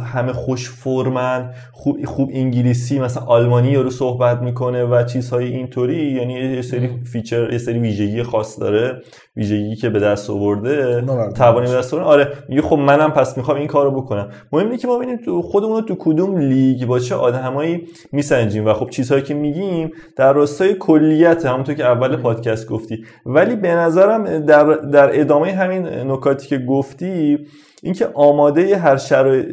همه 0.05 0.33
خوش 0.33 0.71
فرمن 0.71 1.55
خوب, 1.73 2.05
خوب 2.05 2.31
انگلیسی 2.33 2.99
مثلا 2.99 3.23
آلمانی 3.23 3.77
رو 3.77 3.91
صحبت 3.91 4.43
می‌کنه 4.43 4.85
و 4.85 5.05
چیزهای 5.05 5.47
اینطوری 5.47 6.13
یعنی 6.13 6.35
یه 6.35 6.63
سری 6.63 6.91
feature 7.05 7.53
یه 7.53 7.59
سری 7.59 7.79
ویژگی 7.79 8.23
خاص 8.23 8.61
داره. 8.61 9.03
ویژگی 9.39 9.77
که 9.77 9.89
به 9.89 10.01
دست 10.01 10.31
آورده 10.31 11.05
توانی 11.37 11.67
به 11.67 11.75
دست 11.75 11.95
آورده. 11.95 12.09
آره 12.09 12.33
میگه 12.49 12.63
خب 12.63 12.77
منم 12.77 13.11
پس 13.11 13.37
می‌خوام 13.37 13.57
این 13.57 13.67
کارو 13.67 13.91
بکنم. 13.91 14.29
مهم 14.53 14.67
اینه 14.67 14.79
که 14.79 14.89
ما 14.89 14.97
ببینیم 14.97 15.17
تو 15.17 15.43
خودمون 15.43 15.83
تو 15.83 15.97
کدوم 15.99 16.39
لیگ 16.39 16.85
با 16.85 16.99
چه 16.99 17.15
آدمایی 17.15 17.87
میسنجیم 18.13 18.67
و 18.67 18.73
خب 18.73 18.91
چیزهایی 18.91 19.23
که 19.23 19.35
میگیم 19.35 19.93
در 20.17 20.33
راستای 20.33 20.75
کلیت 20.75 21.47
همونطور 21.47 21.75
که 21.75 21.85
اول 21.85 22.17
پادکست 22.17 22.69
گفتی. 22.69 23.05
ولی 23.27 23.57
به 23.57 23.75
نظرم 23.75 24.39
در, 24.39 24.65
در 24.75 25.21
ادامه 25.21 25.53
همین 25.53 25.87
نکاتی 25.87 26.47
که 26.49 26.59
گفتی 26.59 27.39
اینکه 27.83 28.09
آماده 28.15 28.77
هر 28.77 28.97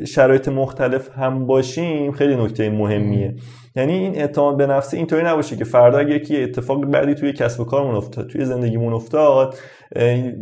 شرایط 0.05 0.47
مختلف 0.47 1.09
هم 1.17 1.45
باشیم 1.45 2.11
خیلی 2.11 2.35
نکته 2.35 2.69
مهمیه. 2.69 3.35
یعنی 3.75 3.93
این 3.93 4.15
اعتماد 4.15 4.57
به 4.57 4.67
نفس 4.67 4.93
اینطوری 4.93 5.23
نباشه 5.23 5.55
که 5.55 5.63
فردا 5.63 5.97
اگه 5.97 6.15
یکی 6.15 6.43
اتفاق 6.43 6.85
بعدی 6.85 7.15
توی 7.15 7.33
کسب 7.33 7.59
و 7.59 7.63
کارمون 7.65 7.95
افتاد 7.95 8.27
توی 8.27 8.45
زندگیمون 8.45 8.93
افتاد 8.93 9.55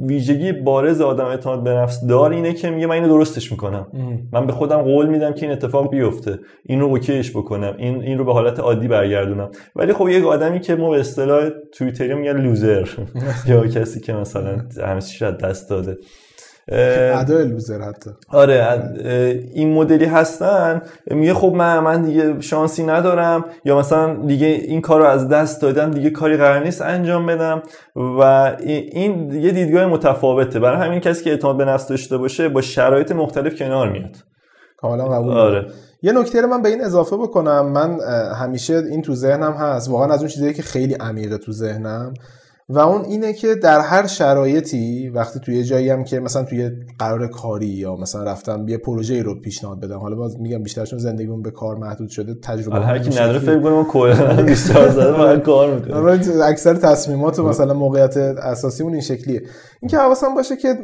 ویژگی 0.08 0.52
بارز 0.52 1.02
آدم 1.02 1.26
اعتماد 1.26 1.64
به 1.64 1.70
نفس 1.70 2.06
دار 2.06 2.32
اینه 2.32 2.54
که 2.54 2.70
میگه 2.70 2.88
من 2.88 2.96
اینو 2.96 3.08
درستش 3.08 3.52
می‌کنم. 3.52 3.88
من 4.32 4.46
به 4.46 4.54
خودم 4.54 4.82
قول 4.82 5.06
میدم 5.06 5.34
که 5.34 5.46
این 5.46 5.52
اتفاق 5.52 5.90
بیفته. 5.90 6.40
این 6.66 6.80
رو 6.80 6.88
اوکیش 6.88 7.32
بکنم. 7.32 7.76
این 7.78 8.02
این 8.02 8.18
رو 8.18 8.26
به 8.26 8.34
حالت 8.34 8.60
عادی 8.60 8.88
برگردونم. 8.88 9.52
ولی 9.76 9.94
خب 9.94 10.10
یک 10.10 10.26
آدمی 10.26 10.60
که 10.60 10.76
ما 10.76 10.90
به 10.90 11.00
اصطلاح 11.00 11.50
توییتری 11.74 12.14
میگن 12.14 12.38
لوزر. 12.38 12.88
یا 13.48 13.68
کسی 13.68 14.00
که 14.00 14.14
مثلا 14.14 14.62
همه 14.86 15.02
چیز 15.02 15.24
دست 15.24 15.70
داده. 15.70 15.98
ادای 16.72 17.46
لوزر 17.46 17.82
حتی. 17.82 18.10
آره 18.28 18.94
این 19.54 19.74
مدلی 19.74 20.06
هستن. 20.06 20.82
میگه 21.08 21.34
خب 21.34 21.54
من 21.54 21.80
من 21.80 22.02
دیگه 22.02 22.42
شانسی 22.42 22.84
ندارم. 22.84 23.46
یا 23.66 23.80
مثلا 23.80 24.16
دیگه 24.26 24.48
این 24.48 24.82
کار 24.82 25.00
رو 25.00 25.06
از 25.06 25.28
دست 25.30 25.62
دادم 25.62 25.92
دیگه 25.92 26.10
کاری 26.10 26.38
قرار 26.38 26.64
نیست 26.64 26.82
انجام 26.82 27.26
بدم. 27.26 27.62
و 27.96 28.22
این 28.60 29.32
یه 29.32 29.52
دیدگاه 29.52 29.86
متفاوته. 29.86 30.60
برای 30.60 30.88
همین 30.88 31.00
کسی 31.00 31.24
که 31.24 31.30
اعتماد 31.30 31.58
به 31.58 31.66
نفس 31.66 31.88
داشته 31.88 32.18
باشه 32.18 32.50
با 32.50 32.62
شرایط 32.62 33.12
مختلف 33.12 33.56
کنار 33.56 33.90
میاد. 33.90 34.16
کاملا 34.78 35.06
قبول. 35.06 35.38
آره. 35.38 35.66
یه 36.02 36.12
نکته 36.12 36.42
رو 36.42 36.48
من 36.48 36.62
به 36.62 36.70
این 36.70 36.84
اضافه 36.84 37.18
بکنم. 37.18 37.72
من 37.72 38.00
همیشه 38.42 38.74
این 38.74 39.02
تو 39.02 39.16
ذهنم 39.16 39.54
هست. 39.54 39.90
واقعا 39.90 40.14
از 40.14 40.20
اون 40.20 40.28
چیزایی 40.28 40.54
که 40.54 40.62
خیلی 40.62 40.94
عمیقه 40.94 41.38
تو 41.38 41.52
ذهنم. 41.52 42.14
و 42.70 42.80
اون 42.80 43.06
اینه 43.06 43.34
که 43.34 43.56
در 43.56 43.80
هر 43.80 44.08
شرایطی 44.08 45.10
وقتی 45.10 45.40
توی 45.40 45.64
جایی 45.64 45.90
هم 45.90 46.04
که 46.04 46.20
مثلا 46.20 46.44
توی 46.44 46.72
قرار 47.00 47.28
کاری 47.28 47.66
یا 47.66 47.96
مثلا 47.96 48.24
رفتم 48.24 48.68
یه 48.68 48.78
پروژه 48.78 49.22
رو 49.22 49.42
پیشنهاد 49.42 49.80
بدم 49.80 49.98
حالا 50.00 50.16
باز 50.16 50.40
میگم 50.40 50.64
بیشترشون 50.64 51.00
زندگیمون 51.00 51.42
به 51.42 51.52
کار 51.52 51.76
محدود 51.76 52.10
شده 52.10 52.34
تجربه 52.34 52.80
هر 52.80 53.00
کی 53.00 53.10
نداره 53.10 53.40
فکر 53.40 53.60
کنه 53.60 53.84
کلا 53.84 54.42
بیشتر 54.44 54.90
زده 54.90 55.40
کار 55.40 55.76
می‌کنه. 55.76 55.96
آره، 55.96 56.20
اکثر 56.44 56.74
تصمیمات 56.74 57.40
و 57.40 57.48
مثلا 57.48 57.74
موقعیت 57.74 58.18
اساسیمون 58.18 58.94
این 58.94 59.02
شکلیه. 59.02 59.42
اینکه 59.82 59.98
حواسم 59.98 60.36
باشه 60.36 60.56
که 60.56 60.78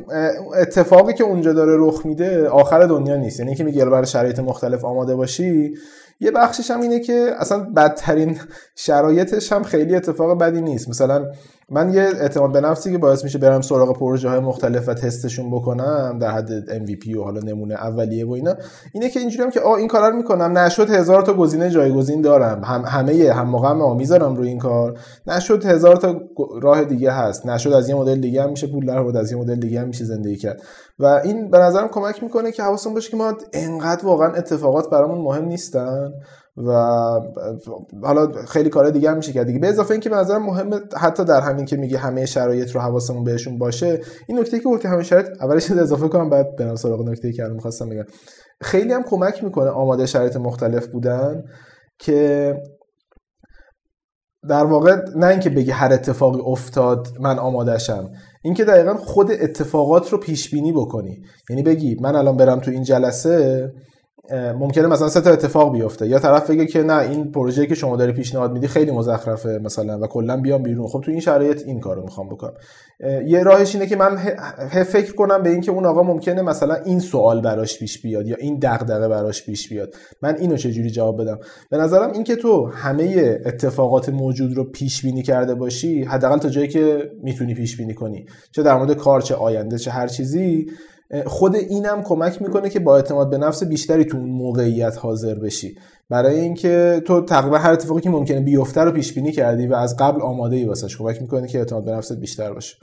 اتفاقی 0.62 1.14
که 1.14 1.24
اونجا 1.24 1.54
داره 1.54 1.76
رخ 1.78 2.06
میده 2.06 2.48
آخر 2.48 2.86
دنیا 2.86 3.16
نیست. 3.16 3.40
یعنی 3.40 3.50
اینکه 3.50 3.64
میگه 3.64 3.86
برای 3.86 4.06
شرایط 4.06 4.40
مختلف 4.40 4.86
آماده 4.86 5.16
باشی 5.16 5.74
یه 6.22 6.32
بخشش 6.32 6.72
هم 6.72 6.82
اینه 6.82 7.00
که 7.00 7.32
اصلا 7.38 7.60
بدترین 7.60 8.38
شرایطش 8.76 9.52
هم 9.52 9.64
خیلی 9.64 9.96
اتفاق 9.96 10.40
بدی 10.40 10.62
نیست. 10.62 10.90
مثلا 10.90 11.26
من 11.72 11.94
یه 11.94 12.02
اعتماد 12.02 12.52
به 12.52 12.62
نفسی 12.62 12.92
که 12.92 12.98
باعث 12.98 13.24
میشه 13.24 13.38
برم 13.38 13.62
سراغ 13.62 13.98
پروژه 13.98 14.30
های 14.30 14.40
مختلف 14.40 14.90
و 14.90 14.94
تستشون 14.94 15.52
بکنم 15.52 16.18
در 16.22 16.32
حد 16.32 16.70
MVP 16.70 17.16
و 17.16 17.24
حالا 17.24 17.42
نمونه 17.42 17.74
اولیه 17.74 18.26
و 18.26 18.32
اینا 18.32 18.56
اینه 18.94 19.10
که 19.10 19.20
اینجوری 19.20 19.44
هم 19.44 19.50
که 19.50 19.60
آ 19.60 19.76
این 19.76 19.88
کارا 19.88 20.10
رو 20.10 20.16
می‌کنم. 20.16 20.58
نشد 20.58 20.90
هزار 20.90 21.22
تا 21.22 21.34
گزینه 21.34 21.70
جایگزین 21.70 22.22
دارم. 22.22 22.64
هم 22.64 22.82
همه 22.86 23.34
هم 23.34 23.48
موقع 23.50 23.94
می‌ذارم 23.94 24.36
روی 24.36 24.48
این 24.48 24.60
کار. 24.60 25.00
نشد 25.28 25.66
هزار 25.66 25.96
تا 25.96 26.22
راه 26.62 26.84
دیگه 26.84 27.12
هست. 27.12 27.46
نشد 27.46 27.74
از 27.74 27.90
یه 27.90 27.96
مدل 27.96 28.20
دیگه 28.22 28.44
هم 28.44 28.50
میشه 28.50 28.68
پول 28.68 28.86
در 28.86 29.18
از 29.20 29.32
یه 29.32 29.38
مدل 29.38 29.56
دیگه 29.56 29.82
هم 29.82 29.88
میشه 29.88 30.06
زندگی 30.06 30.36
کرد. 30.36 30.62
و 31.00 31.06
این 31.06 31.50
به 31.50 31.58
نظرم 31.58 31.88
کمک 31.88 32.24
می‌کنه 32.24 32.52
که 32.52 32.64
حواسمون 32.64 32.94
باشه 32.94 33.12
که 33.12 33.18
ما 33.18 33.34
انقدر 33.54 34.06
واقعا 34.06 34.34
اتفاقات 34.34 34.90
برامون 34.90 35.18
مهم 35.18 35.46
نیستن. 35.46 36.14
و 36.68 36.72
حالا 38.04 38.32
خیلی 38.48 38.70
کار 38.70 38.90
دیگه 38.90 39.10
هم 39.12 39.18
میشه 39.18 39.34
کرد 39.34 39.46
دیگه. 39.46 39.60
به 39.60 39.68
اضافه 39.68 39.92
اینکه 39.92 40.10
به 40.10 40.16
نظر 40.16 40.38
مهمه 40.38 40.80
حتی 40.98 41.26
در 41.26 41.42
همین 41.42 41.66
که 41.66 41.78
میگه 41.78 41.98
همه 41.98 42.26
شرایط 42.26 42.72
رو 42.72 42.82
حواسمون 42.82 43.24
بهشون 43.24 43.58
باشه 43.58 44.02
این 44.28 44.40
نکته 44.40 44.60
که 44.60 44.66
گفتی 44.66 44.88
همه 44.88 45.04
شرایط 45.04 45.28
اولش 45.42 45.72
اضافه 45.72 46.08
کنم 46.08 46.30
بعد 46.30 46.56
برم 46.56 46.76
سراغ 46.76 47.10
نکته 47.10 47.32
که 47.32 47.44
الان 47.44 47.56
می‌خواستم 47.56 47.90
بگم. 47.90 48.04
خیلی 48.62 48.94
هم 48.94 49.04
کمک 49.04 49.44
می‌کنه 49.44 49.70
آماده 49.70 50.06
شرایط 50.06 50.38
مختلف 50.38 50.88
بودن 50.88 51.44
که 52.00 52.54
در 54.50 54.64
واقع 54.64 54.96
نه 55.16 55.28
اینکه 55.28 55.50
بگی 55.50 55.72
هر 55.72 55.94
اتفاقی 55.94 56.42
افتاد 56.46 57.08
من 57.20 57.40
آمادهشم 57.40 58.10
اینکه 58.44 58.66
دقیقا 58.66 58.94
خود 58.94 59.32
اتفاقات 59.32 60.10
رو 60.10 60.18
پیش 60.18 60.52
بینی 60.52 60.72
بکنی. 60.72 61.22
یعنی 61.50 61.64
بگی 61.64 61.98
من 62.02 62.16
الان 62.16 62.38
برم 62.38 62.60
تو 62.60 62.72
این 62.72 62.84
جلسه 62.84 63.72
ممکنه 64.34 64.88
مثلا 64.88 65.10
سه 65.10 65.22
تا 65.22 65.30
اتفاق 65.30 65.74
بیفته. 65.74 66.08
یا 66.08 66.20
طرف 66.20 66.50
بگه 66.50 66.66
که 66.66 66.84
نه 66.84 66.98
این 66.98 67.32
پروژه‌ای 67.32 67.68
که 67.68 67.76
شما 67.76 67.96
داری 67.96 68.12
پیشنهاد 68.12 68.52
میدی 68.52 68.68
خیلی 68.68 68.92
مزخرفه 68.92 69.60
مثلا 69.64 70.00
و 70.00 70.08
کلا 70.08 70.38
بیام 70.38 70.64
بیرون. 70.64 70.88
خب 70.88 71.02
تو 71.06 71.12
این 71.12 71.20
شرایط 71.20 71.64
این 71.66 71.80
کارو 71.80 72.04
می‌خوام 72.04 72.30
بکنم. 72.30 72.54
یه 73.26 73.44
راهش 73.44 73.76
اینه 73.76 73.88
که 73.88 73.96
من 73.96 74.18
فکر 74.84 75.16
کنم 75.16 75.44
به 75.44 75.50
اینکه 75.50 75.72
اون 75.72 75.86
آقا 75.86 76.04
ممکنه 76.04 76.42
مثلا 76.42 76.76
این 76.76 77.00
سوال 77.00 77.42
براش 77.42 77.80
پیش 77.80 78.02
بیاد 78.02 78.28
یا 78.28 78.36
این 78.40 78.60
دغدغه 78.62 79.08
براش 79.08 79.46
پیش 79.46 79.70
بیاد. 79.70 79.96
من 80.22 80.36
اینو 80.36 80.58
چجوری 80.58 80.92
جواب 80.92 81.22
بدم؟ 81.22 81.40
به 81.72 81.78
نظرم 81.78 82.12
اینکه 82.12 82.36
تو 82.36 82.68
همه 82.68 83.38
اتفاقات 83.46 84.10
موجود 84.10 84.58
رو 84.58 84.64
پیش 84.64 85.02
بینی 85.02 85.24
کرده 85.24 85.56
باشی 85.56 86.04
حداقل 86.04 86.38
تا 86.38 86.50
جایی 86.50 86.68
که 86.68 87.12
می‌تونی 87.24 87.54
پیش 87.54 87.78
بینی 87.78 87.94
کنی. 87.94 88.26
چه 88.52 88.64
در 88.64 88.78
مورد 88.78 88.94
کار 88.94 89.22
چه 89.22 89.36
آینده 89.36 89.78
چه 89.78 89.92
هر 89.92 90.08
چیزی 90.08 90.68
خود 91.26 91.56
اینم 91.56 92.02
کمک 92.04 92.42
می‌کنه 92.42 92.70
که 92.70 92.80
با 92.80 92.96
اعتماد 92.96 93.30
به 93.30 93.38
نفس 93.38 93.64
بیشتری 93.64 94.06
تو 94.06 94.18
اون 94.18 94.30
موقعیت 94.30 94.98
حاضر 94.98 95.36
بشی. 95.36 95.76
برای 96.10 96.40
اینکه 96.40 97.02
تو 97.06 97.22
تقریبا 97.22 97.58
هر 97.58 97.72
اتفاقی 97.72 98.02
که 98.02 98.10
ممکنه 98.10 98.42
بیفته 98.42 98.82
رو 98.82 98.92
پیش 98.92 99.14
بینی 99.14 99.32
کردی 99.32 99.68
و 99.68 99.74
از 99.74 99.96
قبل 100.00 100.22
آماده 100.22 100.56
ای 100.56 100.66
واسش 100.66 100.98
کمک 100.98 101.22
می‌کنه 101.22 101.48
که 101.48 101.60
اعتماد 101.60 101.86
به 101.86 101.92
نفست 101.92 102.14
بیشتر 102.14 102.54
باشه. 102.54 102.76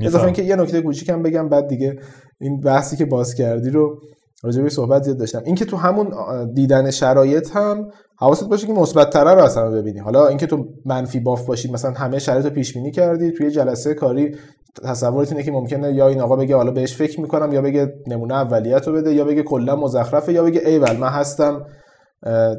اضافه 0.00 0.24
اینکه 0.24 0.42
یه 0.42 0.56
نکته 0.56 0.82
کوچیکم 0.82 1.22
بگم 1.22 1.48
بعد 1.48 1.68
دیگه 1.68 1.98
این 2.40 2.60
بحثی 2.60 2.96
که 2.96 3.04
باز 3.04 3.34
کردی 3.34 3.70
رو 3.70 4.00
راجع 4.42 4.62
به 4.62 4.68
صحبت 4.68 5.02
زیاد 5.02 5.18
داشتم. 5.18 5.42
اینکه 5.44 5.64
تو 5.64 5.76
همون 5.76 6.12
دیدن 6.52 6.90
شرایط 6.90 7.50
هم 7.50 7.90
حواست 8.18 8.48
باشه 8.48 8.66
که 8.66 8.72
مثبت 8.72 9.10
تره 9.10 9.34
رو 9.34 9.42
اصلا 9.42 9.70
ببینی 9.70 9.98
حالا 9.98 10.26
اینکه 10.26 10.46
تو 10.46 10.64
منفی 10.84 11.20
باف 11.20 11.46
باشی 11.46 11.72
مثلا 11.72 11.90
همه 11.90 12.18
شرایط 12.18 12.44
رو 12.44 12.50
پیش 12.50 12.74
بینی 12.74 12.90
کردی 12.90 13.30
توی 13.30 13.50
جلسه 13.50 13.94
کاری 13.94 14.36
تصورت 14.84 15.32
اینه 15.32 15.42
که 15.42 15.52
ممکنه 15.52 15.92
یا 15.92 16.08
این 16.08 16.20
آقا 16.20 16.36
بگه 16.36 16.56
حالا 16.56 16.70
بهش 16.70 16.96
فکر 16.96 17.20
می‌کنم 17.20 17.52
یا 17.52 17.62
بگه 17.62 17.94
نمونه 18.06 18.34
اولیت 18.34 18.88
رو 18.88 18.92
بده 18.92 19.14
یا 19.14 19.24
بگه 19.24 19.42
کلا 19.42 19.76
مزخرفه 19.76 20.32
یا 20.32 20.42
بگه 20.42 20.60
ایول 20.64 20.96
من 20.96 21.08
هستم 21.08 21.66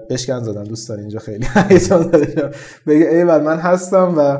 بشکن 0.10 0.40
زدم 0.40 0.64
دوست 0.64 0.92
اینجا 0.92 1.20
خیلی 1.20 1.48
بگه 2.88 3.06
ایول 3.06 3.42
من 3.42 3.58
هستم 3.58 4.14
و 4.18 4.38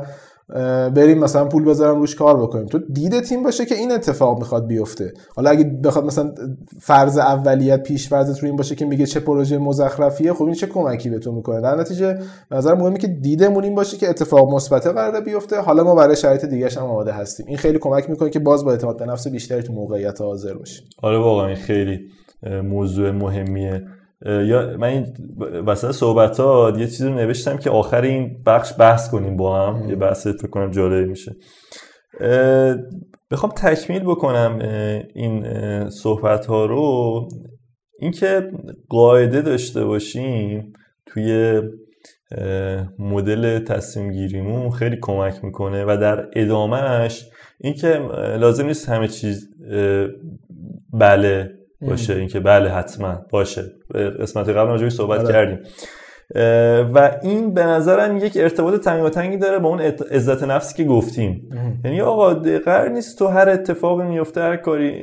بریم 0.94 1.18
مثلا 1.18 1.44
پول 1.44 1.64
بذارم 1.64 1.98
روش 1.98 2.14
کار 2.14 2.42
بکنیم. 2.42 2.66
تو 2.66 2.78
دید 2.78 3.20
تیم 3.20 3.42
باشه 3.42 3.66
که 3.66 3.74
این 3.74 3.92
اتفاق 3.92 4.38
می‌خواد 4.38 4.66
بیفته. 4.66 5.12
حالا 5.36 5.50
اگه 5.50 5.64
بخواد 5.64 6.04
مثلا 6.04 6.32
فرض 6.80 7.18
اولیت 7.18 7.82
پیش 7.82 8.08
فرضت 8.08 8.38
رو 8.38 8.46
این 8.46 8.56
باشه 8.56 8.74
که 8.74 8.84
میگه 8.84 9.06
چه 9.06 9.20
پروژه 9.20 9.58
مزخرفیه 9.58 10.32
خب 10.32 10.44
این 10.44 10.54
چه 10.54 10.66
کمکی 10.66 11.10
به 11.10 11.18
تو 11.18 11.32
می‌کنه؟ 11.32 11.60
در 11.60 11.76
نتیجه 11.76 12.18
نظر 12.50 12.74
مهمه 12.74 12.98
که 12.98 13.06
دیدمون 13.06 13.64
این 13.64 13.74
باشه 13.74 13.96
که 13.96 14.10
اتفاق 14.10 14.54
مثبت 14.54 14.86
قراره 14.86 15.20
بیفته. 15.20 15.60
حالا 15.60 15.84
ما 15.84 15.94
برای 15.94 16.16
شرایط 16.16 16.44
دیگه 16.44 16.68
هم 16.68 16.82
آماده 16.82 17.12
هستیم. 17.12 17.46
این 17.48 17.56
خیلی 17.56 17.78
کمک 17.78 18.10
می‌کنه 18.10 18.30
که 18.30 18.38
باز 18.38 18.64
با 18.64 18.70
اعتماد 18.70 18.98
به 18.98 19.06
نفس 19.06 19.28
بیشتری 19.28 19.62
تو 19.62 19.72
موقعیت 19.72 20.20
حاضر 20.20 20.54
باشیم. 20.54 20.86
آره 21.02 21.18
واقعا 21.18 21.54
خیلی 21.54 22.00
موضوع 22.64 23.10
مهمیه. 23.10 23.82
یا 24.26 24.76
من 24.78 24.88
این 24.88 25.06
وسط 25.66 25.90
صحبت 25.90 26.40
ها 26.40 26.72
یه 26.76 26.86
چیزی 26.86 27.08
رو 27.08 27.14
نوشتم 27.14 27.56
که 27.56 27.70
آخر 27.70 28.02
این 28.02 28.42
بخش 28.46 28.72
بحث 28.78 29.10
کنیم 29.10 29.36
با 29.36 29.66
هم. 29.66 29.88
یه 29.88 29.96
بحث 29.96 30.26
فکر 30.26 30.48
کنم 30.48 30.70
جالب 30.70 31.08
میشه. 31.08 31.36
بخوام 33.30 33.52
تکمیل 33.56 34.02
بکنم 34.02 34.58
این 35.14 35.44
صحبت 35.90 36.46
ها 36.46 36.64
رو. 36.64 37.28
اینکه 37.98 38.50
قاعده 38.88 39.42
داشته 39.42 39.84
باشیم 39.84 40.72
توی 41.06 41.60
مدل 42.98 43.58
تصمیم 43.58 44.12
گیریمون 44.12 44.70
خیلی 44.70 44.96
کمک 45.02 45.44
می‌کنه 45.44 45.84
و 45.84 45.98
در 46.00 46.28
ادامهش 46.32 47.28
اینکه 47.60 47.88
لازم 48.38 48.66
نیست 48.66 48.88
همه 48.88 49.08
چیز 49.08 49.48
بله 50.92 51.59
باشه 51.82 52.14
اینکه 52.14 52.40
بله 52.40 52.70
حتما. 52.70 53.26
باشه. 53.30 53.64
قسمت 54.20 54.48
قبل 54.48 54.68
راجعش 54.68 54.92
صحبت 54.92 55.20
بله. 55.20 55.32
کردیم. 55.32 55.58
و 56.94 57.10
این 57.22 57.54
به 57.54 57.64
نظرم 57.64 58.16
یک 58.16 58.32
ارتباط 58.36 58.84
تنگاتنگی 58.84 59.36
داره 59.36 59.58
با 59.58 59.68
اون 59.68 59.80
عزت 60.10 60.42
نفسی 60.42 60.74
که 60.76 60.84
گفتیم. 60.84 61.50
یعنی 61.84 62.00
آقا 62.00 62.34
قرار 62.64 62.88
نیست 62.88 63.18
تو 63.18 63.26
هر 63.26 63.48
اتفاقی 63.48 64.06
میفته 64.06 64.40
هر 64.40 64.56
کاری 64.56 64.94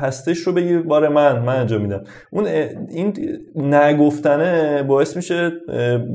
هستش 0.00 0.38
رو 0.38 0.52
بگی 0.52 0.76
بار 0.78 1.08
من 1.08 1.38
من 1.38 1.56
انجام 1.56 1.82
میدم. 1.82 2.04
اون 2.30 2.46
این 2.88 3.38
نگفتنه 3.54 4.82
باعث 4.82 5.16
میشه 5.16 5.52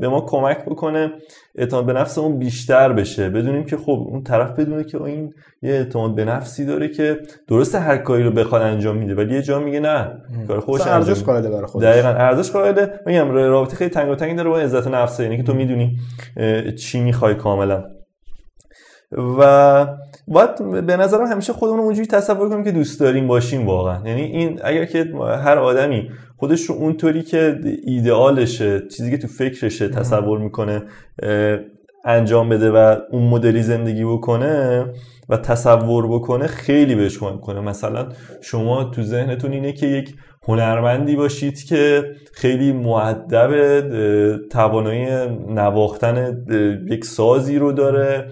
به 0.00 0.08
ما 0.08 0.20
کمک 0.20 0.64
بکنه. 0.64 1.12
اعتماد 1.56 1.86
به 1.86 1.92
نفسمون 1.92 2.38
بیشتر 2.38 2.92
بشه. 2.92 3.28
بدونیم 3.28 3.64
که 3.64 3.76
خب 3.76 4.06
اون 4.10 4.22
طرف 4.22 4.50
بدونه 4.50 4.84
که 4.84 5.02
این 5.02 5.34
یه 5.62 5.72
اعتماد 5.72 6.14
به 6.14 6.24
نفسی 6.24 6.66
داره 6.66 6.88
که 6.88 7.18
درسته 7.48 7.78
هر 7.78 7.96
کاری 7.96 8.22
رو 8.22 8.30
بخواد 8.30 8.62
انجام 8.62 8.96
میده 8.96 9.14
ولی 9.14 9.34
یه 9.34 9.42
جا 9.42 9.58
میگه 9.58 9.80
نه 9.80 10.12
کار 10.48 10.60
خوش 10.60 10.80
ارزش 10.80 11.22
قائله 11.22 11.50
برای 11.50 11.66
خودش. 11.66 11.88
دقیقاً 11.88 12.08
ارزش 12.08 12.50
قائله 12.50 13.00
میگم 13.06 13.30
رابطه 13.30 13.76
خیلی 13.76 13.90
تنگ 13.90 14.10
و 14.10 14.14
تنگی 14.14 14.34
داره 14.34 14.50
با 14.50 14.58
عزت 14.58 14.86
نفسه 14.86 15.22
یعنی 15.22 15.36
که 15.36 15.42
تو 15.42 15.54
می‌دونی 15.54 15.96
چی 16.78 17.00
می‌خوای 17.00 17.34
کاملا. 17.34 17.84
و 19.18 19.86
باید 20.28 20.86
به 20.86 20.96
نظرم 20.96 21.26
همیشه 21.26 21.52
خودمون 21.52 21.80
اونجوری 21.80 22.06
تصور 22.06 22.48
کنیم 22.48 22.64
که 22.64 22.72
دوست 22.72 23.00
داریم 23.00 23.26
باشیم 23.26 23.66
واقعا. 23.66 24.08
یعنی 24.08 24.22
این 24.22 24.60
اگر 24.64 24.84
که 24.84 25.12
هر 25.44 25.58
آدمی 25.58 26.10
خودش 26.36 26.62
رو 26.62 26.74
اونطوری 26.74 27.22
که 27.22 27.60
ایدئالشه 27.84 28.80
چیزی 28.80 29.10
که 29.10 29.18
تو 29.18 29.28
فکرشه 29.28 29.88
تصور 29.88 30.38
می‌کنه 30.38 30.82
انجام 32.04 32.48
بده 32.48 32.70
و 32.70 32.96
اون 33.10 33.22
مدلی 33.22 33.62
زندگی 33.62 34.04
بکنه 34.04 34.86
و 35.28 35.36
تصور 35.36 36.08
بکنه 36.08 36.46
خیلی 36.46 36.94
بهش 36.94 37.18
کمک 37.18 37.40
کنه 37.40 37.60
مثلا 37.60 38.08
شما 38.40 38.84
تو 38.84 39.02
ذهنتون 39.02 39.52
اینه 39.52 39.72
که 39.72 39.86
یک 39.86 40.14
هنرمندی 40.48 41.16
باشید 41.16 41.64
که 41.64 42.04
خیلی 42.32 42.72
معدب 42.72 43.80
توانایی 44.48 45.06
نواختن 45.48 46.44
یک 46.90 47.04
سازی 47.04 47.58
رو 47.58 47.72
داره 47.72 48.26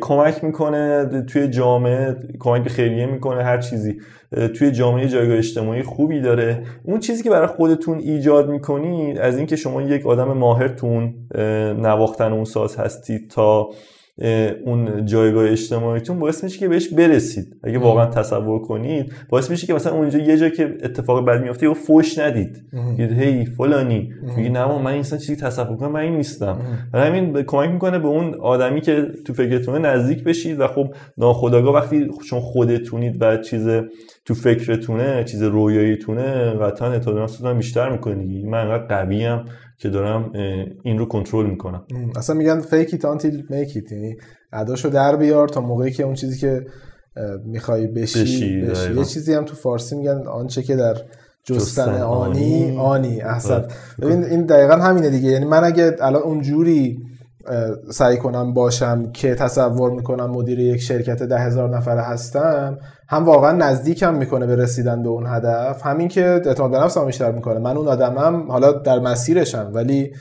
کمک 0.00 0.44
می‌کنه 0.44 1.06
توی 1.22 1.48
جامعه 1.48 2.16
کمک 2.38 2.62
به 2.62 2.70
خیریه 2.70 3.06
می‌کنه 3.06 3.42
هر 3.42 3.58
چیزی. 3.58 4.00
توی 4.58 4.70
جامعه 4.70 5.08
جایگاه 5.08 5.36
اجتماعی 5.36 5.82
خوبی 5.82 6.20
داره. 6.20 6.62
اون 6.84 7.00
چیزی 7.00 7.22
که 7.22 7.30
برای 7.30 7.46
خودتون 7.46 7.98
ایجاد 7.98 8.48
می‌کنید 8.48 9.18
از 9.18 9.36
اینکه 9.36 9.56
شما 9.56 9.82
یک 9.82 10.06
آدم 10.06 10.32
ماهرتون 10.32 11.14
نواختن 11.78 12.32
اون 12.32 12.44
ساز 12.44 12.76
هستید 12.76 13.30
تا 13.30 13.68
اون 14.64 15.06
جایگاه 15.06 15.50
اجتماعیتون 15.50 16.18
باعث 16.18 16.44
میشه 16.44 16.58
که 16.58 16.68
بهش 16.68 16.88
برسید. 16.88 17.56
اگه 17.64 17.78
واقعا 17.78 18.06
تصور 18.06 18.62
کنید 18.62 19.12
باعث 19.28 19.50
میشه 19.50 19.66
که 19.66 19.74
مثلا 19.74 19.92
اونجا 19.92 20.18
یه 20.18 20.36
جا 20.36 20.48
که 20.48 20.76
اتفاق 20.82 21.26
بد 21.26 21.42
میفته 21.42 21.66
یا 21.66 21.74
فوش 21.74 22.18
ندید. 22.18 22.64
هی 22.98 23.44
فلانی. 23.44 24.12
میگی 24.36 24.48
نه 24.48 24.78
من 24.78 24.92
این 24.92 25.02
چیزی 25.02 25.36
تصور 25.36 25.76
کنم 25.76 25.92
من 25.92 26.00
این 26.00 26.16
نیستم. 26.16 26.60
و 26.92 27.00
همین 27.00 27.42
کمک 27.42 27.70
می‌کنه 27.70 27.98
به 27.98 28.08
اون 28.08 28.34
آدمی 28.34 28.80
که 28.80 29.06
تو 29.26 29.32
فکرتونه 29.32 29.78
نزدیک 29.78 30.24
بشید 30.24 30.60
و 30.60 30.66
خب 30.66 30.94
ناخداگاه 31.18 31.74
وقتی 31.74 32.08
چون 32.28 32.40
خودتونید 32.40 33.22
و 33.22 33.36
چیز 33.36 33.68
تو 34.26 34.34
فکرتونه 34.34 35.24
چیز 35.24 35.42
رویاییتونه 35.42 36.50
قطعا 36.50 36.92
اعتماد 36.92 37.56
بیشتر 37.56 37.92
می‌کنه 37.92 38.48
من 38.50 38.58
انقدر 38.58 38.86
قویم 38.86 39.44
که 39.78 39.88
دارم 39.88 40.32
این 40.82 40.98
رو 40.98 41.06
کنترل 41.06 41.46
می‌کنم. 41.46 41.82
اصلا 42.16 42.36
میگن 42.36 42.62
fake 42.62 42.88
it 42.88 43.00
until 43.00 43.50
make 43.50 43.72
it 43.72 43.92
یعنی 43.92 44.16
اداشو 44.52 44.88
در 44.88 45.16
بیار 45.16 45.48
تا 45.48 45.60
موقعی 45.60 45.90
که 45.90 46.02
اون 46.02 46.14
چیزی 46.14 46.38
که 46.38 46.66
می‌خوای 47.44 47.86
بشی, 47.86 48.22
بشی, 48.22 48.60
بشی. 48.60 48.94
یه 48.94 49.04
چیزی 49.04 49.34
هم 49.34 49.44
تو 49.44 49.54
فارسی 49.54 49.96
میگن 49.96 50.26
آنچه 50.26 50.62
که 50.62 50.76
در 50.76 50.94
جستن 51.44 52.02
آنی 52.02 52.76
آنی. 52.76 53.22
احسن. 53.22 53.64
ببین 54.02 54.24
این 54.24 54.46
دقیقا 54.46 54.74
همینه 54.76 55.10
دیگه. 55.10 55.30
یعنی 55.30 55.44
من 55.44 55.64
اگه 55.64 55.96
الان 56.00 56.22
اونجوری 56.22 56.98
سعی 57.90 58.16
کنم 58.16 58.54
باشم 58.54 59.12
که 59.12 59.34
تصور 59.34 59.90
می‌کنم 59.90 60.30
مدیر 60.30 60.58
یک 60.58 60.80
شرکت 60.80 61.22
ده 61.22 61.38
هزار 61.38 61.76
نفره 61.76 62.00
هستم 62.00 62.78
هم 63.08 63.24
واقعا 63.24 63.52
نزدیکم 63.52 64.14
می‌کنه 64.14 64.46
به 64.46 64.56
رسیدن 64.56 65.02
به 65.02 65.08
اون 65.08 65.26
هدف. 65.26 65.86
همین 65.86 66.08
که 66.08 66.24
اعتماد 66.24 66.70
به 66.70 66.78
نفسم 66.78 67.06
بیشتر 67.06 67.32
می‌کنه. 67.32 67.58
من 67.58 67.76
اون 67.76 67.88
آدمم 67.88 68.50
حالا 68.50 68.72
در 68.72 68.98
مسیرشم 68.98 69.70
ولی 69.74 70.12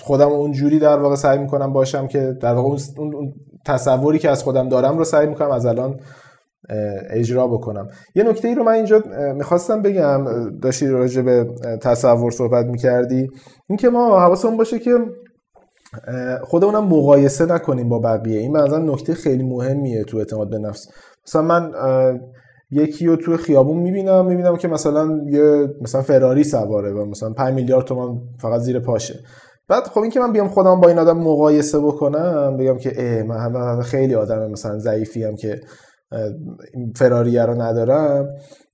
خودم 0.00 0.28
اونجوری 0.28 0.78
در 0.78 0.98
واقع 0.98 1.14
سعی 1.14 1.38
می‌کنم 1.38 1.72
باشم 1.72 2.06
که 2.06 2.36
در 2.40 2.54
واقع 2.54 2.68
اون 2.96 3.32
تصوری 3.66 4.18
که 4.18 4.30
از 4.30 4.42
خودم 4.42 4.68
دارم 4.68 4.98
رو 4.98 5.04
سعی 5.04 5.26
می‌کنم 5.26 5.50
از 5.50 5.66
الان 5.66 6.00
اجرا 7.10 7.46
بکنم. 7.46 7.88
یه 8.14 8.22
نکته 8.24 8.48
ای 8.48 8.54
رو 8.54 8.64
من 8.64 8.72
اینجا 8.72 9.02
می‌خواستم 9.34 9.82
بگم 9.82 10.24
داشتی 10.62 10.86
راجع 10.86 11.22
به 11.22 11.46
تصور 11.82 12.30
صحبت 12.30 12.66
می‌کردی. 12.66 13.30
اینکه 13.68 13.90
ما 13.90 14.20
حواسمون 14.20 14.56
باشه 14.56 14.78
که 14.78 14.90
خودمونم 16.42 16.84
مقایسه 16.84 17.46
نکنیم 17.46 17.88
با 17.88 17.98
بقیه. 17.98 18.40
این 18.40 18.56
مثلا 18.56 18.78
نکته 18.78 19.14
خیلی 19.14 19.42
مهمیه 19.42 20.04
تو 20.04 20.16
اعتماد 20.16 20.50
به 20.50 20.58
نفس. 20.58 20.88
مثلا 21.26 21.42
من 21.42 21.72
یکی 22.70 23.06
رو 23.06 23.16
تو 23.16 23.36
خیابون 23.36 23.76
می‌بینم 23.76 24.26
می‌بینم 24.26 24.56
که 24.56 24.68
مثلا 24.68 25.20
یه 25.26 25.68
مثلا 25.80 26.02
فراری 26.02 26.44
سواره 26.44 26.92
و 26.92 27.04
مثلا 27.04 27.32
5 27.32 27.54
میلیارد 27.54 27.84
تومان 27.84 28.20
فقط 28.38 28.60
زیر 28.60 28.80
پاشه. 28.80 29.14
بعد 29.68 29.82
خب 29.84 30.00
این 30.00 30.10
که 30.10 30.20
من 30.20 30.32
بیام 30.32 30.48
خودم 30.48 30.80
با 30.80 30.88
این 30.88 30.98
آدم 30.98 31.18
مقایسه 31.18 31.78
بکنم 31.78 32.56
بگم 32.56 32.78
که 32.78 32.92
اه 32.96 33.22
من 33.22 33.82
خیلی 33.82 34.14
آدم 34.14 34.50
مثلا 34.50 34.78
ضعیفی 34.78 35.24
هم 35.24 35.36
که 35.36 35.60
فراری 36.96 37.38
رو 37.38 37.62
ندارم. 37.62 38.28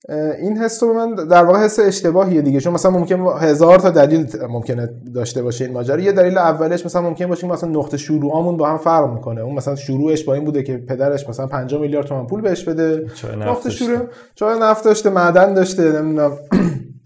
این 0.08 0.58
حس 0.58 0.82
رو 0.82 0.94
من 0.94 1.14
در 1.14 1.44
واقع 1.44 1.58
حس 1.58 1.78
اشتباهیه 1.78 2.42
دیگه. 2.42 2.60
چون 2.60 2.72
مثلا 2.72 2.90
ممکن 2.90 3.26
هزار 3.40 3.78
تا 3.78 3.90
دلیل 3.90 4.26
ممکنه 4.48 4.88
داشته 5.14 5.42
باشه 5.42 5.64
این 5.64 5.74
ماجرا. 5.74 6.00
یه 6.00 6.12
دلیل 6.12 6.38
اولش 6.38 6.86
مثلا 6.86 7.02
ممکن 7.02 7.26
باشه 7.26 7.46
مثلا 7.46 7.70
نقطه 7.70 7.96
شروعمون 7.96 8.56
با 8.56 8.68
هم 8.68 8.78
فرق 8.78 9.12
می‌کنه. 9.12 9.40
اون 9.40 9.54
مثلا 9.54 9.76
شروعش 9.76 10.24
با 10.24 10.34
این 10.34 10.44
بوده 10.44 10.62
که 10.62 10.76
پدرش 10.76 11.28
مثلا 11.28 11.46
5 11.46 11.74
میلیارد 11.74 12.06
تومان 12.06 12.26
پول 12.26 12.40
بهش 12.40 12.64
بده. 12.64 13.06
نقطه 13.38 13.70
شروع. 13.70 13.98
چای 14.34 14.58
نفت 14.58 14.84
داشته 14.84 15.10
معدن 15.10 15.54
داشته 15.54 15.92
نمی‌دونم. 15.92 16.32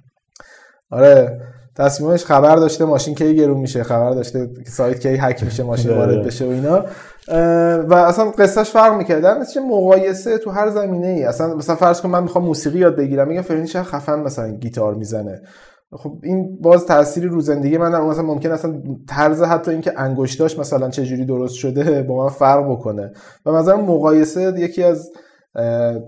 آره. 0.90 1.40
تصمیمش 1.76 2.24
خبر 2.24 2.56
داشته 2.56 2.84
ماشین 2.84 3.14
کی 3.14 3.36
گرون 3.36 3.60
میشه 3.60 3.82
خبر 3.82 4.10
داشته 4.10 4.50
سایت 4.66 5.00
کی 5.00 5.08
هک 5.08 5.44
میشه 5.44 5.62
ماشین 5.62 5.90
وارد 5.90 6.26
بشه 6.26 6.46
و 6.46 6.48
اینا. 6.48 6.84
و 7.88 7.94
اصلا 7.94 8.30
قصهش 8.30 8.70
فرق 8.70 8.94
می‌کرد. 8.94 9.22
در 9.22 9.44
چه 9.44 9.60
مقایسه 9.60 10.38
تو 10.38 10.50
هر 10.50 10.70
زمینه 10.70 11.06
ای 11.06 11.24
اصلا 11.24 11.54
مثلا 11.54 11.76
فرض 11.76 12.00
کن 12.00 12.08
من 12.08 12.22
می‌خوام 12.22 12.44
موسیقی 12.44 12.78
یاد 12.78 12.96
بگیرم 12.96 13.28
میگم 13.28 13.42
فلانی 13.42 13.66
چه 13.66 13.82
خفن 13.82 14.20
مثلا 14.20 14.50
گیتار 14.50 14.94
می‌زنه. 14.94 15.42
خب 15.92 16.18
این 16.22 16.58
باز 16.60 16.86
تأثیری 16.86 17.28
رو 17.28 17.40
زندگی 17.40 17.78
من 17.78 17.90
در 17.90 18.00
مثلا 18.00 18.22
ممکن 18.22 18.50
اصلا 18.50 18.82
طرز 19.08 19.42
حتی 19.42 19.70
اینکه 19.70 19.92
انگشتاش 19.96 20.58
مثلا 20.58 20.90
چه 20.90 21.04
جوری 21.04 21.24
درست 21.24 21.54
شده 21.54 22.02
با 22.08 22.24
من 22.24 22.28
فرق 22.30 22.70
بکنه. 22.70 23.12
و 23.46 23.52
مثلا 23.52 23.76
مقایسه 23.76 24.52
یکی 24.58 24.82
از 24.82 25.10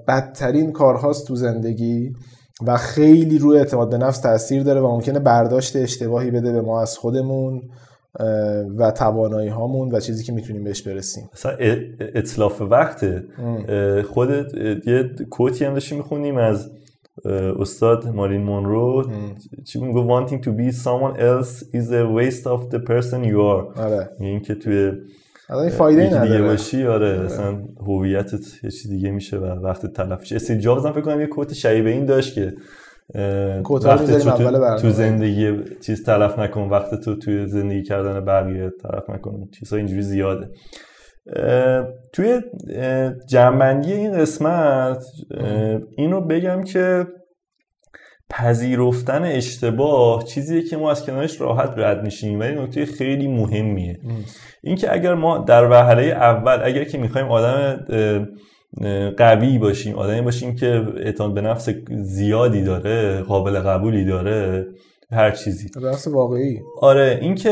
بدترین 0.09 0.73
کارهاست 0.73 1.27
تو 1.27 1.37
زندگی 1.37 2.13
و 2.67 2.77
خیلی 2.77 3.39
روی 3.39 3.59
اعتماد 3.59 3.91
به 3.91 3.99
نفس 3.99 4.21
تاثیر 4.21 4.63
داره 4.63 4.81
و 4.81 4.87
ممکنه 4.87 5.19
برداشت 5.19 5.77
اشتباهی 5.77 6.31
بده 6.31 6.53
به 6.53 6.61
ما 6.61 6.83
از 6.83 6.99
خودمون. 6.99 7.63
و 8.79 8.91
توانایی 8.97 9.49
هامون 9.49 9.95
و 9.95 10.01
چیزی 10.01 10.25
که 10.25 10.33
می‌تونیم 10.33 10.65
بهش 10.65 10.83
برسیم. 10.83 11.31
مثلا 11.35 11.57
اطلاف 12.01 12.63
وقت 12.63 13.07
خودت 14.03 14.55
یه 14.87 15.11
کوتی 15.31 15.65
هم 15.65 15.75
داشتیم 15.75 15.99
می‌خونیم 15.99 16.37
از 16.37 16.71
استاد 17.59 18.09
مارین 18.09 18.43
مونرو. 18.43 19.11
چی 19.65 19.81
میگو 19.81 20.27
wanting 20.27 20.41
to 20.45 20.49
be 20.49 20.75
someone 20.75 21.17
else 21.19 21.63
is 21.63 21.91
a 21.91 22.05
waste 22.17 22.45
of 22.45 22.75
the 22.75 22.79
person 22.79 23.25
you 23.25 23.39
are. 23.39 23.79
آره. 23.81 24.11
این 24.21 24.41
که 24.41 24.55
توی 24.55 24.93
این 25.51 25.69
فایده 25.69 26.07
نداره. 26.07 26.29
دیگه 26.29 26.43
باشی 26.43 26.87
آره 26.87 27.23
مثلا 27.23 27.59
هویتت 27.87 28.65
یه 28.65 28.71
چیز 28.71 28.91
دیگه 28.91 29.11
میشه 29.11 29.37
و 29.37 29.45
وقت 29.45 29.87
تلف 29.87 30.21
میشه 30.21 30.37
استیو 30.37 30.59
جابز 30.59 30.87
هم 30.87 30.93
فکر 30.93 31.01
کنم 31.01 31.21
یه 31.21 31.27
کوت 31.27 31.53
شایبه 31.53 31.91
این 31.91 32.05
داشت 32.05 32.35
که 32.35 32.55
وقت 33.15 34.19
تو, 34.19 34.77
تو 34.77 34.91
زندگی 34.91 35.59
چیز 35.81 36.05
تلف 36.05 36.39
نکن 36.39 36.61
وقت 36.61 36.95
تو 36.95 37.17
توی 37.17 37.47
زندگی 37.47 37.83
کردن 37.83 38.25
بقیه 38.25 38.71
تلف 38.83 39.11
نکن 39.11 39.49
چیزها 39.59 39.77
اینجوری 39.77 40.03
زیاده. 40.03 40.49
توی 42.13 42.41
جنبندی 43.29 43.93
این 43.93 44.13
قسمت 44.13 45.05
اینو 45.97 46.21
بگم 46.21 46.63
که 46.63 47.07
پذیرفتن 48.31 49.23
اشتباه 49.23 50.25
چیزیه 50.25 50.63
که 50.63 50.77
ما 50.77 50.91
از 50.91 51.07
کنارش 51.07 51.41
راحت 51.41 51.75
رد 51.77 52.05
میشیم 52.05 52.41
ولی 52.41 52.55
نکته 52.55 52.87
خیلی 52.87 53.29
مهمیه. 53.29 53.99
اینکه 54.63 54.93
اگر 54.93 55.15
ما 55.15 55.39
در 55.39 55.71
وهله 55.71 56.03
اول 56.03 56.59
اگر 56.65 56.85
که 56.85 56.99
می‌خوایم 56.99 57.29
آدم 57.29 57.87
قوی 59.17 59.59
باشیم. 59.59 59.95
آدمی 59.95 60.21
باشیم 60.21 60.57
که 60.57 60.87
اعتماد 60.97 61.35
به 61.35 61.41
نفس 61.41 61.69
زیادی 61.91 62.65
داره 62.65 63.21
قابل 63.21 63.61
قبولی 63.61 64.05
داره. 64.05 64.67
هر 65.13 65.31
چیزی. 65.31 65.71
راست 65.75 66.09
واقعی. 66.09 66.61
آره 66.81 67.19
اینکه 67.23 67.51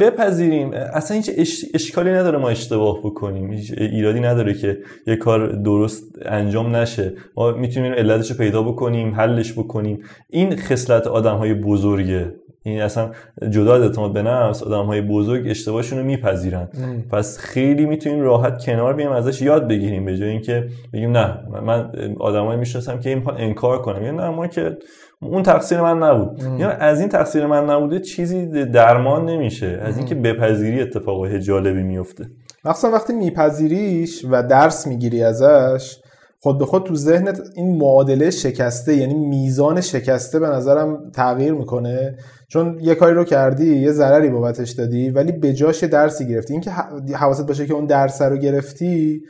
بپذیریم. 0.00 0.70
اصلا 0.72 1.16
هیچ 1.16 1.64
اشکالی 1.74 2.10
نداره 2.10 2.38
ما 2.38 2.48
اشتباه 2.48 2.98
بکنیم. 2.98 3.52
هیچ 3.52 3.74
ایرادی 3.78 4.20
نداره 4.20 4.54
که 4.54 4.78
یه 5.06 5.16
کار 5.16 5.46
درست 5.46 6.04
انجام 6.22 6.76
نشه. 6.76 7.12
ما 7.36 7.52
می‌تونیم 7.52 7.92
علتش 7.92 8.30
رو 8.30 8.36
پیدا 8.36 8.62
بکنیم 8.62 9.14
حلش 9.14 9.52
بکنیم. 9.52 10.02
این 10.30 10.56
خصلت 10.56 11.06
آدم 11.06 11.36
های 11.36 11.54
بزرگه. 11.54 12.34
این 12.62 12.80
اصلا 12.80 13.10
جدا 13.50 13.74
از 13.74 13.82
اعتماد 13.82 14.12
به 14.12 14.22
نفس 14.22 14.62
آدم 14.62 14.84
های 14.84 15.00
بزرگ 15.00 15.50
اشتباهشون 15.50 15.98
رو 15.98 16.04
میپذیرن. 16.04 16.68
پس 17.12 17.38
خیلی 17.38 17.86
می‌تونیم 17.86 18.20
راحت 18.20 18.64
کنار 18.64 18.94
بیایم 18.94 19.12
ازش 19.12 19.42
یاد 19.42 19.68
بگیریم. 19.68 20.04
به 20.04 20.16
جای 20.16 20.28
اینکه 20.28 20.68
بگیم 20.92 21.10
نه 21.10 21.38
من 21.62 21.90
آدمایی 22.18 22.58
می‌شناسم 22.58 23.00
که 23.00 23.10
این 23.10 23.22
انکار 23.38 23.82
کنم. 23.82 24.02
یا 24.02 24.10
نه 24.10 24.28
ما 24.28 24.46
که 24.46 24.76
اون 25.22 25.42
تقصیر 25.42 25.80
من 25.80 25.98
نبود. 25.98 26.42
یا 26.58 26.70
از 26.70 27.00
این 27.00 27.08
تقصیر 27.08 27.46
من 27.46 27.70
نبوده 27.70 28.00
چیزی 28.00 28.64
درمان 28.64 29.24
نمیشه. 29.24 29.80
از 29.82 29.96
اینکه 29.96 30.14
بپذیری 30.14 30.80
اتفاق 30.80 31.36
جالبی 31.36 31.82
میفته. 31.82 32.26
مخصوصا 32.64 32.90
وقتی 32.90 33.12
میپذیریش 33.12 34.24
و 34.30 34.42
درس 34.42 34.86
می‌گیری 34.86 35.22
ازش 35.22 35.96
خود 36.42 36.58
به 36.58 36.64
خود 36.64 36.84
تو 36.86 36.94
ذهنت 36.94 37.40
این 37.54 37.78
معادله 37.78 38.30
شکسته 38.30 38.96
یعنی 38.96 39.14
میزان 39.14 39.80
شکسته 39.80 40.38
به 40.38 40.46
نظرم 40.46 41.10
تغییر 41.14 41.52
می‌کنه. 41.52 42.16
چون 42.48 42.78
یه 42.80 42.94
کاری 42.94 43.14
رو 43.14 43.24
کردی 43.24 43.76
یه 43.76 43.92
ضرری 43.92 44.28
بابتش 44.28 44.70
دادی 44.70 45.10
ولی 45.10 45.32
به 45.32 45.52
جاش 45.52 45.84
درسی 45.84 46.28
گرفتی. 46.28 46.52
اینکه 46.52 46.70
حواست 47.16 47.46
باشه 47.46 47.66
که 47.66 47.74
اون 47.74 47.86
درس 47.86 48.22
رو 48.22 48.36
گرفتی 48.36 49.22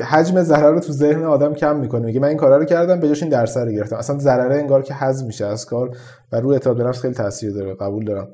حجم 0.00 0.42
ضرر 0.42 0.70
رو 0.70 0.80
تو 0.80 0.92
ذهن 0.92 1.24
آدم 1.24 1.54
کم 1.54 1.76
می‌کنه. 1.76 2.06
میگه 2.06 2.20
من 2.20 2.28
این 2.28 2.36
کارا 2.36 2.56
رو 2.56 2.64
کردم 2.64 3.00
به 3.00 3.08
جاش 3.08 3.22
این 3.22 3.32
درس 3.32 3.56
رو 3.56 3.72
گرفتم. 3.72 3.96
اصلا 3.96 4.18
ضرره 4.18 4.56
انگار 4.56 4.82
که 4.82 4.94
حذف 4.94 5.26
میشه 5.26 5.46
از 5.46 5.66
کار 5.66 5.96
و 6.32 6.40
رو 6.40 6.50
اعتماد 6.50 6.76
به 6.76 6.84
نفس 6.84 7.00
خیلی 7.00 7.14
تاثیر 7.14 7.52
داره. 7.52 7.74
قبول 7.74 8.04
دارم. 8.04 8.28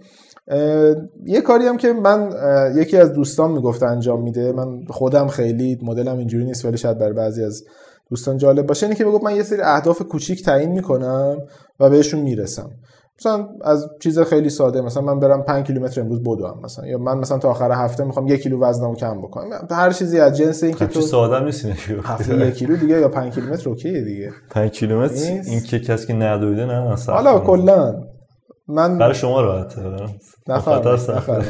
یه 1.25 1.41
کاری 1.41 1.67
هم 1.67 1.77
که 1.77 1.93
من 1.93 2.31
یکی 2.77 2.97
از 2.97 3.13
دوستان 3.13 3.51
می‌گفت 3.51 3.83
انجام 3.83 4.23
میده. 4.23 4.53
من 4.53 4.85
خودم 4.89 5.29
خیلی 5.29 5.79
مدلم 5.83 6.19
اینجوری 6.19 6.45
نیست 6.45 6.65
ولی 6.65 6.77
شاید 6.77 6.99
برای 6.99 7.13
بعضی 7.13 7.45
از 7.45 7.65
دوستان 8.11 8.39
جالب 8.39 8.67
باشه. 8.67 8.87
اینه 8.87 8.99
که 8.99 9.05
من 9.25 9.37
یه 9.37 9.43
سری 9.43 9.63
اهداف 9.63 10.03
کوچیک 10.03 10.45
تعیین 10.45 10.71
می‌کنم 10.71 11.39
و 11.81 11.91
بهشون 11.91 12.21
می‌رسم. 12.21 12.71
مثلا 13.19 13.49
از 13.65 13.89
چیز 14.03 14.19
خیلی 14.19 14.51
ساده 14.51 14.81
مثلا 14.81 15.03
من 15.03 15.21
برم 15.21 15.43
5 15.43 15.67
کیلومتر 15.67 16.01
امروز 16.01 16.21
بدوم 16.21 16.61
مثلا. 16.65 16.87
یا 16.87 16.99
من 16.99 17.19
مثلا 17.19 17.39
تا 17.39 17.51
آخر 17.51 17.73
هفته 17.73 18.05
می‌خوام 18.05 18.27
یک 18.27 18.43
کیلو 18.43 18.61
وزنمو 18.61 18.95
کم 18.95 19.23
بکنم. 19.23 19.67
هر 19.71 19.93
چیزی 19.93 20.21
از 20.21 20.37
جنس 20.37 20.63
این 20.63 20.75
که 20.75 20.87
تو 20.87 21.01
ساده 21.01 21.45
نیست 21.45 21.65
هفته 22.05 22.47
یک 22.47 22.55
کیلو 22.55 22.77
دیگه 22.77 23.01
یا 23.01 23.09
5 23.09 23.35
کیلومتر 23.35 23.69
اوکیه 23.69 24.05
دیگه. 24.05 24.33
5 24.51 24.71
کیلومتر 24.71 25.15
این 25.47 25.61
که 25.61 25.79
کسی 25.79 26.07
که 26.07 26.13
ندویده 26.13 26.67
نه 26.67 26.97
حالا 27.07 27.39
کلا 27.39 28.03
من 28.69 28.99
برای 28.99 29.15
شما 29.15 29.41
راحته 29.41 29.83
نفر 30.49 31.03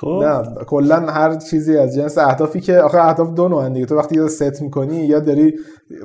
خب. 0.00 0.22
نه 0.24 0.64
کلا 0.66 1.00
هر 1.00 1.34
چیزی 1.34 1.76
از 1.76 1.94
جنس 1.94 2.18
اهدافی 2.18 2.60
که 2.60 2.78
آخه 2.78 2.98
اهداف 2.98 3.30
دو 3.30 3.48
نوعن 3.48 3.72
دیگه. 3.72 3.86
تو 3.86 3.96
وقتی 3.96 4.14
یا 4.14 4.28
ست 4.28 4.62
می‌کنی 4.62 4.96
یا 4.96 5.20
داری 5.20 5.54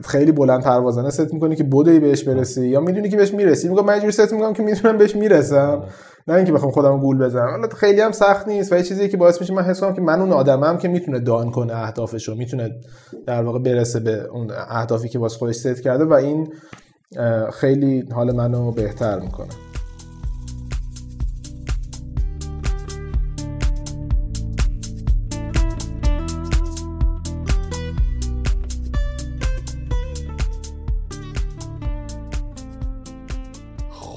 خیلی 0.04 0.32
بلند 0.32 0.64
پروازانه 0.64 1.10
ست 1.10 1.34
می‌کنی 1.34 1.56
که 1.56 1.64
بدوی 1.64 2.00
بهش 2.00 2.24
برسی 2.24 2.68
یا 2.68 2.80
می‌دونی 2.80 3.10
که 3.10 3.18
بهش 3.18 3.34
می‌رسی. 3.34 3.70
میگم 3.70 3.86
من 3.86 3.94
اینجوری 3.94 4.12
ست 4.12 4.34
می‌کنم 4.34 4.54
که 4.54 4.64
می‌تونم 4.64 4.98
بهش 4.98 5.16
می‌رسم. 5.16 5.84
نه 6.28 6.34
اینکه 6.34 6.52
بخوام 6.52 6.72
خودم 6.72 7.00
گول 7.00 7.18
بزنم. 7.18 7.50
حالا 7.50 7.68
خیلی 7.68 8.02
هم 8.02 8.12
سخت 8.12 8.48
نیست 8.48 8.74
و 8.74 8.76
یه 8.76 8.84
چیزی 8.84 9.10
که 9.10 9.18
باعث 9.18 9.42
میشه 9.42 9.54
من 9.54 9.64
حس 9.64 9.82
کنم 9.82 9.94
که 9.94 10.02
من 10.02 10.22
اون 10.22 10.32
آدمم 10.32 10.78
که 10.78 10.88
می‌تونه 10.88 11.20
done 11.20 11.52
کنه 11.52 11.74
اهدافشو 11.76 12.36
می‌تونه 12.36 12.76
در 13.28 13.44
واقع 13.44 13.60
برسه 13.60 14.00
به 14.00 14.28
اون 14.32 14.52
اهدافی 14.70 15.10
که 15.10 15.20
واسه 15.20 15.38
خودش 15.38 15.56
ست 15.56 15.82
کرده 15.82 16.06
و 16.06 16.14
این 16.14 16.54
خیلی 17.54 18.04
حال 18.12 18.36
منو 18.36 18.72
بهتر 18.72 19.20
می‌کنه. 19.20 19.71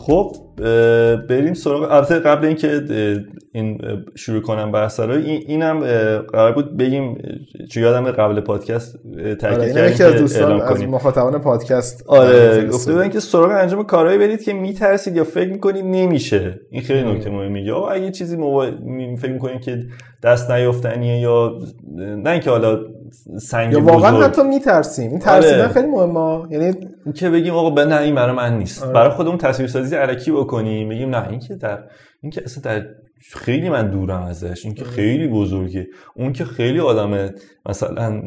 خب 0.06 0.36
بریم 1.28 1.54
سراغ 1.54 1.92
البته 1.92 2.18
قبل 2.18 2.46
اینکه 2.46 2.82
این 3.52 3.80
شروع 4.14 4.40
کنم 4.40 4.72
بحث 4.72 5.00
رو 5.00 5.12
این 5.12 5.42
اینم 5.46 5.80
قرار 6.18 6.52
بود 6.52 6.76
بگیم 6.76 7.18
چون 7.70 7.82
یادم 7.82 8.10
قبل 8.10 8.40
پادکست 8.40 8.98
تاکید 9.40 9.58
آره 9.58 9.72
کردیم 9.72 9.96
که 9.96 10.04
از 10.04 10.14
دوستان 10.14 10.60
از 10.60 10.82
مخاطبان 10.82 11.38
پادکست 11.38 12.04
آره 12.06 12.66
گفته 12.66 12.92
بودن 12.92 13.08
که 13.08 13.20
سراغ 13.20 13.50
انجام 13.50 13.84
کارهایی 13.84 14.18
برید 14.18 14.42
که 14.42 14.52
میترسید 14.52 15.16
یا 15.16 15.24
فکر 15.24 15.48
می‌کنید 15.48 15.84
نمیشه. 15.84 16.60
این 16.70 16.82
خیلی 16.82 17.12
نکته 17.12 17.30
مهمه 17.30 17.62
یا 17.62 17.88
اگه 17.88 18.10
چیزی 18.10 18.36
مو... 18.36 18.66
فکر 19.16 19.32
می‌کنید 19.32 19.60
که 19.60 19.78
دست 20.22 20.50
نیافتنیه 20.50 21.20
یا 21.20 21.58
نه 21.96 22.30
اینکه 22.30 22.50
حالا 22.50 22.78
سنگ 23.40 23.72
یا 23.72 23.84
واقعا 23.84 24.20
حتی 24.20 24.42
میترسیم. 24.42 25.10
این 25.10 25.18
ترسیدن 25.18 25.60
آره. 25.60 25.68
خیلی 25.68 25.86
مهمه. 25.86 26.52
یعنی 26.52 26.74
که 27.14 27.30
بگیم 27.30 27.54
آقا 27.54 27.70
به 27.70 27.84
نه 27.84 28.00
این 28.00 28.14
برای 28.14 28.36
من 28.36 28.58
نیست. 28.58 28.82
آره. 28.82 28.92
برای 28.92 29.10
خودمون 29.10 29.38
تصویر 29.38 29.68
سازی 29.68 29.96
علکی 29.96 30.30
بکنیم 30.44 30.88
بگیم 30.88 31.10
نه 31.10 31.28
این 31.28 31.40
که 31.40 31.54
در 31.54 31.78
این 32.20 32.32
که 32.32 32.42
اصلا 32.44 32.62
در 32.62 32.86
خیلی 33.32 33.68
من 33.68 33.90
دورم 33.90 34.22
ازش 34.22 34.64
این 34.64 34.74
که 34.74 34.84
خیلی 34.84 35.28
بزرگه. 35.28 35.86
اون 36.16 36.32
که 36.32 36.44
خیلی 36.44 36.80
آدم 36.80 37.30
مثلا 37.68 38.22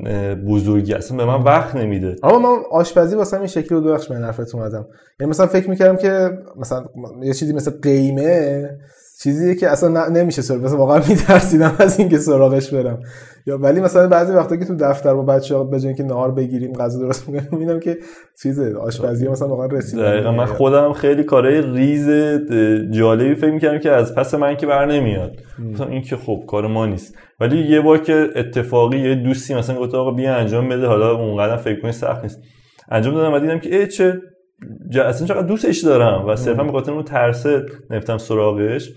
بزرگی 0.47 0.93
اصلا 0.93 1.17
به 1.17 1.25
من 1.25 1.43
وقت 1.43 1.75
نمیده. 1.75 2.15
اما 2.23 2.39
من 2.39 2.63
آشپزی 2.71 3.15
واسه 3.15 3.37
این 3.37 3.47
شکلی 3.47 3.69
رو 3.69 3.81
دو 3.81 3.93
بخش 3.93 4.07
به 4.07 4.15
نرفت 4.15 4.55
اومدم 4.55 4.87
یعنی 5.19 5.29
مثلا 5.29 5.47
فکر 5.47 5.69
می‌کردم 5.69 5.97
که 5.97 6.29
مثلا 6.55 6.85
یه 7.23 7.33
چیزی 7.33 7.53
مثل 7.53 7.71
قیمه 7.71 8.69
چیزیه 9.23 9.55
که 9.55 9.69
اصلا 9.69 10.07
نمیشه 10.07 10.41
سر 10.41 10.57
مثلا 10.57 10.77
واقعا 10.77 10.97
میترسیدم 11.09 11.75
از 11.79 11.99
اینکه 11.99 12.17
سراغش 12.17 12.73
برم. 12.73 12.99
یا 13.45 13.57
ولی 13.57 13.81
مثلا 13.81 14.07
بعضی 14.07 14.33
وقتا 14.33 14.55
که 14.57 14.65
تو 14.65 14.75
دفتر 14.75 15.13
با 15.13 15.21
بچه‌ها 15.23 15.63
به 15.63 15.93
که 15.93 16.03
نهار 16.03 16.31
بگیریم 16.31 16.73
غذا 16.73 16.99
درست 16.99 17.29
می‌کنیم 17.29 17.49
می‌بینم 17.51 17.79
که 17.79 17.97
چیز 18.43 18.59
آشپزی 18.59 19.27
مثلا 19.27 19.47
واقعا 19.47 19.65
رسید 19.65 19.99
دقیقاً. 19.99 20.31
من 20.31 20.45
خودم 20.45 20.93
خیلی 20.93 21.23
کارهای 21.23 21.61
ریز 21.61 22.09
جالبی 22.91 23.35
فکر 23.35 23.51
می‌کردم 23.51 23.79
که 23.79 23.91
از 23.91 24.15
پس 24.15 24.33
من 24.33 24.57
که 24.57 24.67
بر 24.67 24.85
نمیاد. 24.85 25.31
مثلا 25.73 25.87
این 25.87 26.01
که 26.01 26.15
خب 26.15 26.43
کار 26.47 26.67
ما 26.67 26.85
نیست. 26.85 27.15
ولی 27.39 27.57
یه 27.57 27.81
بار 27.81 27.97
که 27.97 28.29
اتفاقی 28.35 28.97
یه 28.97 29.15
دوستی 29.15 29.53
مثلا 29.55 29.79
گفت 29.79 29.95
آقا 29.95 30.11
بیا 30.11 30.35
انجام 30.35 30.69
بده 30.69 30.87
حالا 30.87 31.11
اونقدر 31.11 31.57
فکر 31.57 31.81
کنی 31.81 31.91
سخت 31.91 32.23
نیست. 32.23 32.39
انجام 32.91 33.13
دادم 33.13 33.33
و 33.33 33.39
دیدم 33.39 33.59
که 33.59 33.75
ای 33.75 33.87
چه؟ 33.87 34.21
اصلا 35.05 35.27
چقدر 35.27 35.47
دوستش 35.47 35.79
دارم 35.79 36.25
و 36.25 36.35
صرفا 36.35 36.63
به 36.63 36.71
خاطر 36.71 36.91
اون 36.91 37.03
ترسه 37.03 37.65
نفتم 37.89 38.17
سراغش 38.17 38.89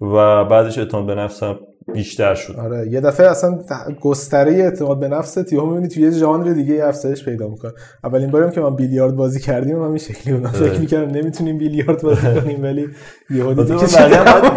و 0.00 0.44
بعدش 0.44 0.78
اعتماد 0.78 1.06
به 1.06 1.14
نفسم 1.14 1.58
بیشتر 1.92 2.34
شد. 2.34 2.56
آره 2.58 2.88
یه 2.88 3.00
دفعه 3.00 3.30
اصلا 3.30 3.58
گستره 4.00 4.52
اعتماد 4.52 5.00
به 5.00 5.08
نفست 5.08 5.52
یهو 5.52 5.66
می‌بینی 5.66 5.88
توی 5.88 6.02
یه 6.02 6.10
ژانر 6.10 6.52
دیگه 6.52 6.84
افزایش 6.84 7.24
پیدا 7.24 7.48
می‌کنه. 7.48 7.72
اولین 8.04 8.30
باریم 8.30 8.50
که 8.50 8.60
ما 8.60 8.70
بیلیارد 8.70 9.16
بازی 9.16 9.40
کردیم 9.40 9.76
من 9.76 9.88
این 9.88 9.98
شکلی 9.98 10.36
فکر 10.36 10.64
آره. 10.64 10.78
می‌کردم 10.78 11.10
نمی‌تونیم 11.10 11.58
بیلیارد 11.58 12.02
بازی 12.02 12.26
کنیم 12.40 12.62
ولی 12.62 12.88
یهو 13.30 13.54
دیدی 13.54 13.78
که 13.78 13.86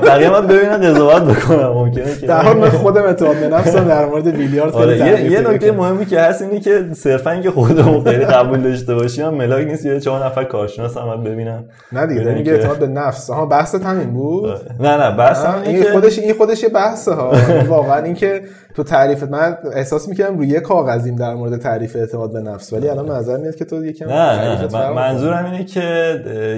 بقیه 0.03 0.29
من 0.29 0.47
ببینن 0.47 0.77
قضاوت 0.77 1.37
بکنم 1.37 1.67
ممکنه 1.67 2.15
که 2.21 2.27
در 2.27 2.41
حال 2.41 2.69
خودم 2.69 3.03
اعتماد 3.03 3.35
به 3.35 3.47
نفسم 3.47 3.87
در 3.87 4.05
مورد 4.05 4.27
بیلیارد 4.27 4.73
آره 4.73 4.97
یه, 4.97 5.31
یه 5.31 5.41
نکته 5.41 5.71
مهمی 5.71 6.05
که 6.05 6.19
هست 6.19 6.41
اینه 6.41 6.59
که 6.59 6.85
صرفا 6.93 7.31
اینکه 7.31 7.51
خودمون 7.51 8.03
خیلی 8.03 8.25
قبول 8.25 8.61
داشته 8.61 8.95
باشیم 8.95 9.29
ملاک 9.29 9.67
نیست 9.67 9.85
یه 9.85 9.99
چهار 9.99 10.25
نفر 10.25 10.43
کارشناس 10.43 10.97
هم 10.97 11.23
ببینن. 11.23 11.63
نه 11.91 12.07
دیگه 12.07 12.33
میگه 12.33 12.51
اعتماد 12.51 12.79
به 12.79 12.87
نفس 12.87 13.29
ها 13.29 13.45
بحث 13.45 13.75
همین 13.75 14.13
بود؟ 14.13 14.49
نه 14.79 14.97
نه 14.97 15.17
بحث 15.17 15.45
این 15.65 15.83
خودش 15.91 16.19
این 16.19 16.33
خودش 16.33 16.63
یه 16.63 16.69
بحثه 16.69 17.11
ها. 17.21 17.65
واقعا 17.67 18.03
اینکه 18.03 18.41
تو 18.75 18.83
تعریف 18.83 19.23
من 19.23 19.57
احساس 19.73 20.09
می‌کنم 20.09 20.37
روی 20.37 20.47
یک 20.47 20.61
کاغذیم 20.61 21.15
در 21.15 21.33
مورد 21.33 21.57
تعریف 21.57 21.95
اعتماد 21.95 22.33
به 22.33 22.39
نفس 22.39 22.73
ولی 22.73 22.89
الان 22.89 23.11
نظر 23.11 23.37
میاد 23.37 23.55
که 23.55 23.65
تو 23.65 23.85
یکم 23.85 24.09
نه 24.09 24.65
نه 24.65 24.89
منظورم 24.89 25.45
اینه 25.45 25.63
که 25.63 26.15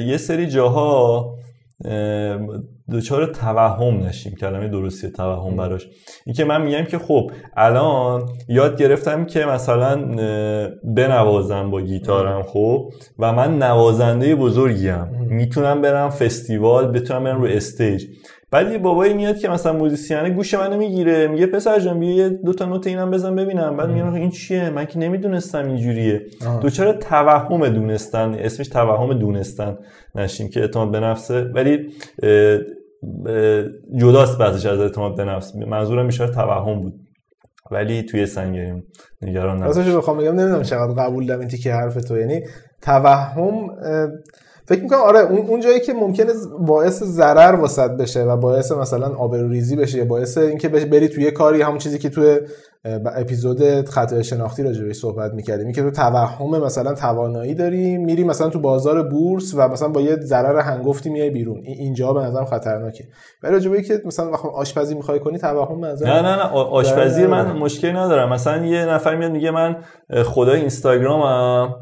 یه 0.08 0.18
سری 0.18 0.48
جاها 0.48 1.26
دچار 2.92 3.26
توهم 3.26 4.06
نشیم 4.06 4.36
کلمه 4.36 4.68
درستی 4.68 5.12
توهم 5.12 5.56
براش. 5.56 5.88
اینکه 6.26 6.46
من 6.46 6.62
میگم 6.62 6.84
که 6.84 6.98
خب 6.98 7.32
الان 7.58 8.30
یاد 8.48 8.78
گرفتم 8.78 9.26
که 9.26 9.46
مثلا 9.46 9.96
بنوازم 10.84 11.72
با 11.72 11.82
گیتارم 11.82 12.44
خب 12.44 12.92
و 13.20 13.34
من 13.34 13.58
نوازنده 13.58 14.36
بزرگیم 14.36 15.28
می‌تونم 15.30 15.82
برم 15.82 16.10
فستیوال 16.10 16.92
بتونم 16.92 17.24
برم 17.24 17.42
رو 17.42 17.48
استیج. 17.48 18.06
بعد 18.54 18.72
یه 18.72 18.78
بابایی 18.78 19.14
میاد 19.14 19.38
که 19.38 19.50
مثلا 19.50 19.74
موزیسیانه 19.74 20.30
گوش 20.30 20.54
منو 20.54 20.78
می‌گیره 20.78 21.28
میگه 21.28 21.46
پسر 21.46 21.80
جان 21.80 22.00
بیا 22.00 22.16
یه 22.16 22.30
دو 22.30 22.54
تا 22.54 22.66
نوت 22.66 22.88
اینم 22.88 23.12
بزن 23.12 23.36
ببینم. 23.36 23.78
بعد 23.78 23.90
میگم 23.90 24.14
این 24.14 24.30
چیه؟ 24.30 24.70
من 24.70 24.86
که 24.86 25.00
نمی‌دونستم 25.00 25.68
اینجوریه. 25.68 26.22
چرا 26.74 26.94
توهم 26.94 27.68
دونستن 27.68 28.34
اسمش 28.34 28.68
توهم 28.68 29.14
دونستن 29.14 29.78
نشیم 30.16 30.50
که 30.50 30.60
اعتماد 30.62 30.92
به 30.92 31.00
نفسه 31.00 31.42
ولی 31.42 31.94
جداست 33.98 34.38
بعضیش 34.38 34.66
از 34.66 34.80
اعتماد 34.80 35.18
به 35.18 35.26
نفس. 35.26 35.56
منظورم 35.56 36.06
میشه 36.06 36.28
توهم 36.28 36.82
بود. 36.82 36.94
ولی 37.72 38.04
توی 38.04 38.26
سنگریم 38.26 38.84
نگران 39.22 39.64
نباش. 39.64 39.78
بخوام 39.78 40.18
بگم 40.18 40.36
نمی‌دونم 40.36 40.64
چقدر 40.64 40.94
قبول 41.04 41.26
دارم 41.26 41.40
این 41.40 41.50
تیکه 41.50 41.74
حرف 41.74 41.96
تو 41.96 42.18
یعنی 42.18 42.42
توهم 42.82 43.68
فکر 44.66 44.84
می‌کنم 44.84 45.00
آره 45.00 45.20
اون 45.20 45.60
جایی 45.60 45.80
که 45.80 45.94
ممکنه 45.94 46.34
باعث 46.60 47.04
ضرر 47.04 47.56
واسط 47.56 47.92
بشه 47.92 48.24
و 48.24 48.38
باعث 48.38 48.72
مثلا 48.72 49.16
آبروریزی 49.16 49.76
بشه 49.76 49.98
یا 49.98 50.06
باعث 50.06 50.38
اینکه 50.38 50.70
بری 50.70 51.08
توی 51.08 51.32
کاری 51.32 51.62
همون 51.62 51.78
چیزی 51.78 52.00
که 52.00 52.10
توی 52.10 52.40
اپیزود 53.16 53.90
خطای 53.90 54.24
شناختی 54.24 54.64
راجع 54.64 54.84
بهش 54.84 54.96
صحبت 54.96 55.34
می‌کردیم. 55.34 55.72
که 55.72 55.82
تو 55.82 55.92
توهم 55.92 56.64
مثلا 56.64 56.94
توانایی 56.94 57.54
داری 57.54 57.98
میری 57.98 58.24
مثلا 58.24 58.50
تو 58.50 58.60
بازار 58.60 59.04
بورس 59.04 59.54
و 59.58 59.68
مثلا 59.68 59.88
با 59.88 60.02
یه 60.02 60.16
ضرر 60.16 60.60
هنگفتی 60.60 61.10
میای 61.10 61.30
بیرون. 61.30 61.62
اینجا 61.66 62.14
به 62.14 62.20
نظرم 62.20 62.46
خطرناکه. 62.46 63.04
ولی 63.44 63.54
راجع 63.54 63.82
که 63.82 64.02
مثلا 64.06 64.32
وقتی 64.32 64.48
آشپزی 64.48 64.96
می‌خوای 64.96 65.20
کنی 65.20 65.38
توهم 65.38 65.86
نظر 65.86 66.06
نه 66.06 66.22
نه 66.22 66.36
نه 66.36 66.44
آشپزی 66.52 67.26
من 67.26 67.52
مشکلی 67.52 67.94
ندارم. 67.94 68.34
مثلا 68.34 68.66
یه 68.66 68.86
نفر 68.86 69.16
میاد 69.16 69.32
میگه 69.32 69.52
من 69.52 69.76
خدای 70.24 70.60
اینستاگرامم 70.60 71.76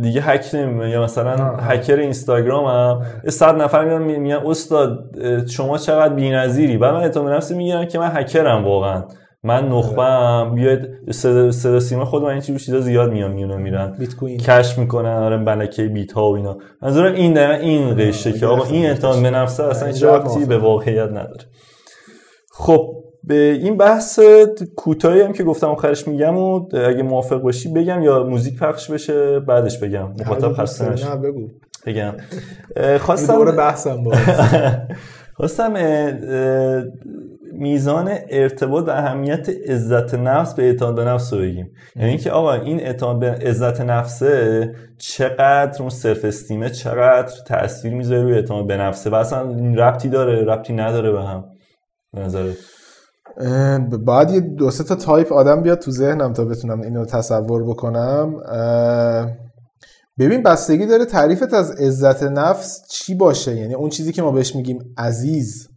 دیگه 0.00 0.20
هک 0.22 0.54
یا 0.54 1.02
مثلا 1.02 1.56
هکر 1.56 1.96
اینستاگرامم. 1.96 3.02
صد 3.28 3.62
نفر 3.62 3.84
میاد 3.84 4.00
میگن 4.00 4.40
استاد 4.46 5.16
شما 5.48 5.78
چقدر 5.78 6.14
بی‌نظیری؟ 6.14 6.78
بعد 6.78 6.94
من 6.94 7.00
اعتماد 7.00 7.32
نفسی 7.32 7.54
می‌گیرم 7.54 7.84
که 7.84 7.98
من 7.98 8.10
هکرم 8.16 8.64
واقعا. 8.64 9.04
من 9.44 9.68
نخبم 9.68 10.54
بیاید 10.54 11.10
صدا 11.50 11.80
سیما 11.80 12.04
خود 12.04 12.22
من 12.22 12.28
این 12.28 12.40
چیزا 12.40 12.80
زیاد 12.80 13.12
میان 13.12 13.32
میونه 13.32 13.56
میرن. 13.56 13.96
بیت 13.98 14.14
کوین. 14.16 14.38
کش 14.38 14.78
می‌کنن 14.78 15.08
آره 15.16 15.36
بلکه 15.36 15.82
بیت 15.84 16.12
ها 16.12 16.30
و 16.30 16.36
اینا. 16.36 16.58
منظورم 16.82 17.14
این 17.14 17.32
ده 17.34 17.48
این 17.54 17.94
قشه 17.96 18.32
که 18.32 18.46
آقا 18.46 18.64
این 18.64 18.86
اعتماد 18.86 19.22
به 19.22 19.30
نفسه 19.30 19.64
اصلا 19.64 19.88
هیچ 19.88 20.02
ربطی 20.04 20.44
به 20.44 20.58
واقعیت 20.58 21.08
نداره. 21.10 21.44
خب 22.52 22.94
به 23.24 23.34
این 23.34 23.76
بحث 23.76 24.20
کوتاهی 24.76 25.20
هم 25.20 25.32
که 25.32 25.44
گفتم 25.44 25.66
آخرش 25.66 26.08
میگم 26.08 26.36
و 26.38 26.68
اگه 26.76 27.02
موافق 27.02 27.40
باشی 27.40 27.72
بگم 27.72 28.02
یا 28.02 28.24
موزیک 28.24 28.58
پخش 28.58 28.90
بشه 28.90 29.40
بعدش 29.40 29.78
بگم. 29.78 30.08
مخاطب 30.20 30.52
خسته 30.52 30.92
نشه 30.92 31.16
بگو. 31.16 31.48
بگم. 31.86 32.12
خواستم 33.00 33.56
بحثم 33.56 34.04
خواستم 35.36 35.74
میزان 37.52 38.18
ارتباط 38.30 38.88
و 38.88 38.90
اهمیت 38.90 39.48
عزت 39.48 40.14
نفس 40.14 40.54
به 40.54 40.62
اعتماد 40.62 40.94
به 40.94 41.04
نفس 41.04 41.32
رو 41.32 41.38
بگیم. 41.38 41.70
یعنی 41.96 42.08
اینکه 42.08 42.30
آقا 42.30 42.52
این 42.52 42.80
اعتماد 42.80 43.20
به 43.20 43.30
عزت 43.30 43.80
نفسه 43.80 44.74
چقدر 44.98 45.76
اون 45.80 45.88
سلف 45.88 46.24
استیمه 46.24 46.70
چقدر 46.70 47.32
تاثیر 47.46 47.94
می‌ذاره 47.94 48.22
روی 48.22 48.34
اعتماد 48.34 48.66
به 48.66 48.76
نفسه 48.76 49.10
و 49.10 49.14
اصلا 49.14 49.48
این 49.48 49.76
ربطی 49.78 50.08
داره 50.08 50.44
ربطی 50.44 50.72
نداره 50.72 51.12
به 51.12 51.22
هم. 51.22 51.44
به 52.12 52.20
نظرت؟ 52.20 52.56
باید 54.04 54.30
یه 54.30 54.40
دو 54.40 54.70
سه 54.70 54.84
تا 54.84 54.94
تایپ 54.94 55.32
آدم 55.32 55.62
بیاد 55.62 55.78
تو 55.78 55.90
ذهنم 55.90 56.32
تا 56.32 56.44
بتونم 56.44 56.80
اینو 56.80 57.04
تصور 57.04 57.64
بکنم. 57.64 58.34
ببین 60.18 60.42
بستگی 60.42 60.86
داره 60.86 61.04
تعریفت 61.04 61.54
از 61.54 61.80
عزت 61.80 62.22
نفس 62.22 62.82
چی 62.90 63.14
باشه؟ 63.14 63.56
یعنی 63.56 63.74
اون 63.74 63.90
چیزی 63.90 64.12
که 64.12 64.22
ما 64.22 64.30
بهش 64.30 64.56
میگیم 64.56 64.78
عزیز. 64.98 65.68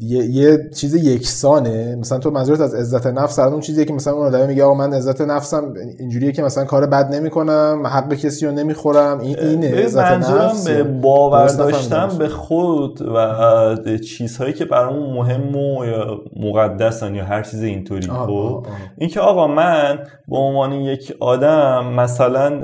یه, 0.00 0.24
یه 0.24 0.70
چیز 0.74 0.94
یکسانه. 0.94 1.96
مثلا 1.96 2.18
تو 2.18 2.30
منظورت 2.30 2.60
از 2.60 2.74
عزت 2.74 3.06
نفس 3.06 3.38
اون 3.38 3.60
چیزیه 3.60 3.84
که 3.84 3.92
مثلا 3.92 4.12
اون 4.12 4.26
آدم 4.26 4.46
میگه 4.46 4.64
آقا 4.64 4.74
من 4.74 4.92
عزت 4.92 5.20
نفسم 5.20 5.74
اینجوریه 5.98 6.32
که 6.32 6.42
مثلا 6.42 6.64
کار 6.64 6.86
بد 6.86 7.14
نمی‌کنم 7.14 7.82
حق 7.86 8.14
کسی 8.14 8.46
رو 8.46 8.52
نمی‌خورم. 8.52 9.20
این 9.20 9.38
اینه 9.38 9.84
عزت 9.84 10.12
نفس. 10.12 10.68
به 10.68 10.82
باور 10.82 11.46
داشتن 11.46 12.08
به 12.18 12.28
خود 12.28 13.02
و 13.02 13.98
چیزهایی 13.98 14.52
که 14.52 14.64
برامون 14.64 15.10
مهم 15.10 15.56
و 15.56 15.84
یا 15.84 16.20
مقدسن 16.36 17.14
یا 17.14 17.24
هر 17.24 17.42
چیز 17.42 17.62
اینطوری. 17.62 18.08
خب؟ 18.08 18.66
اینکه 18.98 19.20
آقا 19.20 19.46
من 19.46 19.98
به 20.28 20.36
عنوان 20.36 20.72
یک 20.72 21.16
آدم 21.20 21.86
مثلا 21.96 22.62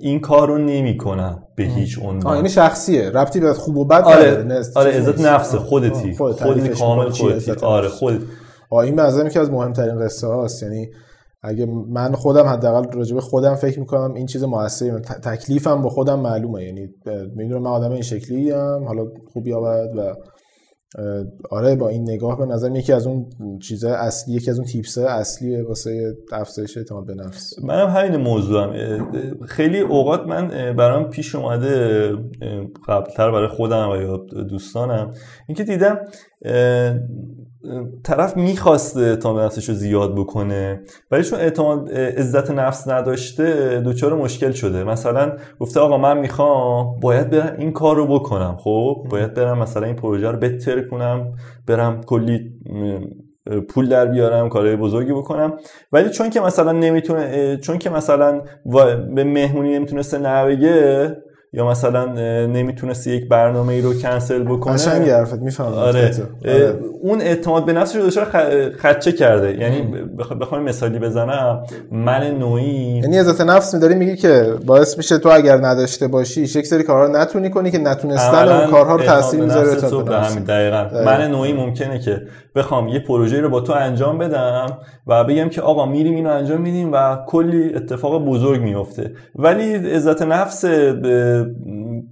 این 0.00 0.20
کار 0.20 0.48
رو 0.48 0.58
نمی‌کنم 0.58 1.42
به 1.56 1.64
هیچ 1.64 1.98
عنوان. 2.02 2.36
یعنی 2.36 2.48
شخصیه. 2.48 3.10
ربطی 3.10 3.40
به 3.40 3.52
خوب 3.54 3.76
و 3.76 3.84
بد 3.84 4.02
آره 4.02 4.62
آره 4.74 4.90
عزت 4.90 5.20
نفس 5.20 5.54
خودتی. 5.54 6.15
خودتی 6.16 6.68
کامل 6.68 7.10
خودتی 7.10 7.52
آره 7.52 7.88
خود. 7.88 8.28
این 8.72 8.96
به 8.96 9.28
که 9.30 9.40
از 9.40 9.50
مهمترین 9.50 9.98
قصه 9.98 10.26
هاست. 10.26 10.62
یعنی 10.62 10.88
اگه 11.42 11.66
من 11.88 12.14
خودم 12.14 12.46
حداقل 12.46 12.92
راجع 12.92 13.14
به 13.14 13.20
خودم 13.20 13.54
فکر 13.54 13.80
می‌کنم 13.80 14.14
این 14.14 14.26
چیز 14.26 14.44
موثری 14.44 14.90
تکلیفم 15.00 15.82
با 15.82 15.88
خودم 15.88 16.20
معلومه. 16.20 16.64
یعنی 16.64 16.88
می‌دونم 17.36 17.62
من 17.62 17.70
آدم 17.70 17.90
این 17.90 18.02
شکلی 18.02 18.50
هم 18.50 18.84
حالا 18.86 19.06
خوبی 19.32 19.50
یا 19.50 19.60
و 19.96 20.14
آره 21.50 21.76
با 21.76 21.88
این 21.88 22.02
نگاه 22.10 22.38
به 22.38 22.46
نظر 22.46 22.76
یکی 22.76 22.92
از 22.92 23.06
اون 23.06 23.26
چیزهای 23.62 23.94
اصلی 23.94 24.34
یکی 24.34 24.50
از 24.50 24.58
اون 24.58 24.66
تیپس 24.66 24.98
اصلی 24.98 25.62
واسه 25.62 26.16
افزایش 26.32 26.76
اعتماد 26.76 27.06
به 27.06 27.14
نفس. 27.14 27.58
منم 27.62 27.88
همین 27.88 28.16
موضوعم. 28.16 28.72
خیلی 29.46 29.80
اوقات 29.80 30.20
من 30.20 30.76
برام 30.76 31.10
پیش 31.10 31.34
اومده 31.34 32.08
قبلتر 32.88 33.30
برای 33.30 33.48
خودم 33.48 33.90
و 33.90 33.96
یا 33.96 34.16
دوستانم 34.42 35.12
اینکه 35.48 35.64
دیدم 35.64 35.98
طرف 38.04 38.36
می‌خواسته 38.36 39.00
اعتماد 39.00 39.44
نفسش 39.44 39.68
رو 39.68 39.74
زیاد 39.74 40.14
بکنه 40.14 40.80
ولی 41.10 41.24
چون 41.24 41.38
اعتماد 41.38 41.90
عزت 41.92 42.50
نفس 42.50 42.88
نداشته 42.88 43.82
دچار 43.86 44.14
مشکل 44.14 44.50
شده. 44.50 44.84
مثلا 44.84 45.32
گفته 45.60 45.80
آقا 45.80 45.98
من 45.98 46.18
می‌خوام 46.18 47.00
باید 47.00 47.30
برم 47.30 47.56
این 47.58 47.72
کار 47.72 47.96
رو 47.96 48.06
بکنم. 48.06 48.56
خب 48.60 49.06
باید 49.10 49.34
برم 49.34 49.58
مثلا 49.58 49.86
این 49.86 49.96
پروژه 49.96 50.30
رو 50.30 50.38
بهتر 50.38 50.82
کنم 50.88 51.32
برم 51.66 52.00
کلی 52.00 52.50
پول 53.68 53.88
در 53.88 54.06
بیارم 54.06 54.48
کارهای 54.48 54.76
بزرگی 54.76 55.12
بکنم. 55.12 55.58
ولی 55.92 56.10
چون 56.10 56.30
که 56.30 56.40
مثلا 56.40 56.72
نمی‌تونه 56.72 57.56
چون 57.56 57.78
که 57.78 57.90
مثلا 57.90 58.42
به 59.14 59.24
مهمونی 59.24 59.74
نمی‌تونسته 59.74 60.18
نبگه 60.18 61.16
یا 61.52 61.66
مثلا 61.66 62.06
نمی‌تونست 62.46 63.06
یک 63.06 63.28
برنامه 63.28 63.72
ای 63.72 63.80
رو 63.80 63.94
کنسل 63.94 64.42
بکنه؟ 64.42 64.74
قشنگ 64.74 65.08
حرفت 65.08 65.40
می‌فهمم. 65.40 65.72
آره. 65.72 66.10
آره. 66.44 66.74
اون 67.02 67.20
اعتماد 67.20 67.64
به 67.64 67.72
نفسش 67.72 67.96
رو 67.96 68.06
دچار 68.06 68.24
خدچه 68.78 69.12
کرده. 69.12 69.58
یعنی 69.58 69.82
بخوام 70.40 70.62
مثالی 70.62 70.98
بزنم. 70.98 71.62
من 71.90 72.38
نوعی 72.38 73.00
یعنی 73.02 73.18
عزت 73.18 73.40
نفس 73.40 73.74
میداری 73.74 73.94
میگی 73.94 74.16
که 74.16 74.54
باعث 74.66 74.96
میشه 74.96 75.18
تو 75.18 75.28
اگر 75.28 75.56
نداشته 75.56 76.08
باشی 76.08 76.42
یک 76.42 76.66
سری 76.66 76.82
کارها 76.82 77.04
رو 77.04 77.12
نتونی 77.16 77.50
کنی 77.50 77.70
که 77.70 77.78
نتونستن 77.78 78.48
اون 78.48 78.70
کارها 78.70 78.96
رو 78.96 79.02
تاثیر 79.02 79.40
می‌ذاره 79.40 79.74
تو 79.74 80.02
به 80.02 80.12
دقیقاً. 80.46 81.04
من 81.04 81.30
نوعی 81.30 81.52
ممکنه 81.52 81.98
که 81.98 82.22
بخوام 82.54 82.88
یه 82.88 82.98
پروژه 82.98 83.40
رو 83.40 83.48
با 83.48 83.60
تو 83.60 83.72
انجام 83.72 84.18
بدم 84.18 84.78
و 85.06 85.24
بگم 85.24 85.48
که 85.48 85.60
آقا 85.60 85.86
میریم 85.86 86.14
اینو 86.14 86.30
انجام 86.30 86.60
میدیم 86.60 86.92
و 86.92 87.16
کلی 87.26 87.74
اتفاق 87.74 88.24
بزرگ 88.24 88.60
میفته 88.60 89.12
ولی 89.34 89.74
عزت 89.74 90.22
نفس 90.22 90.64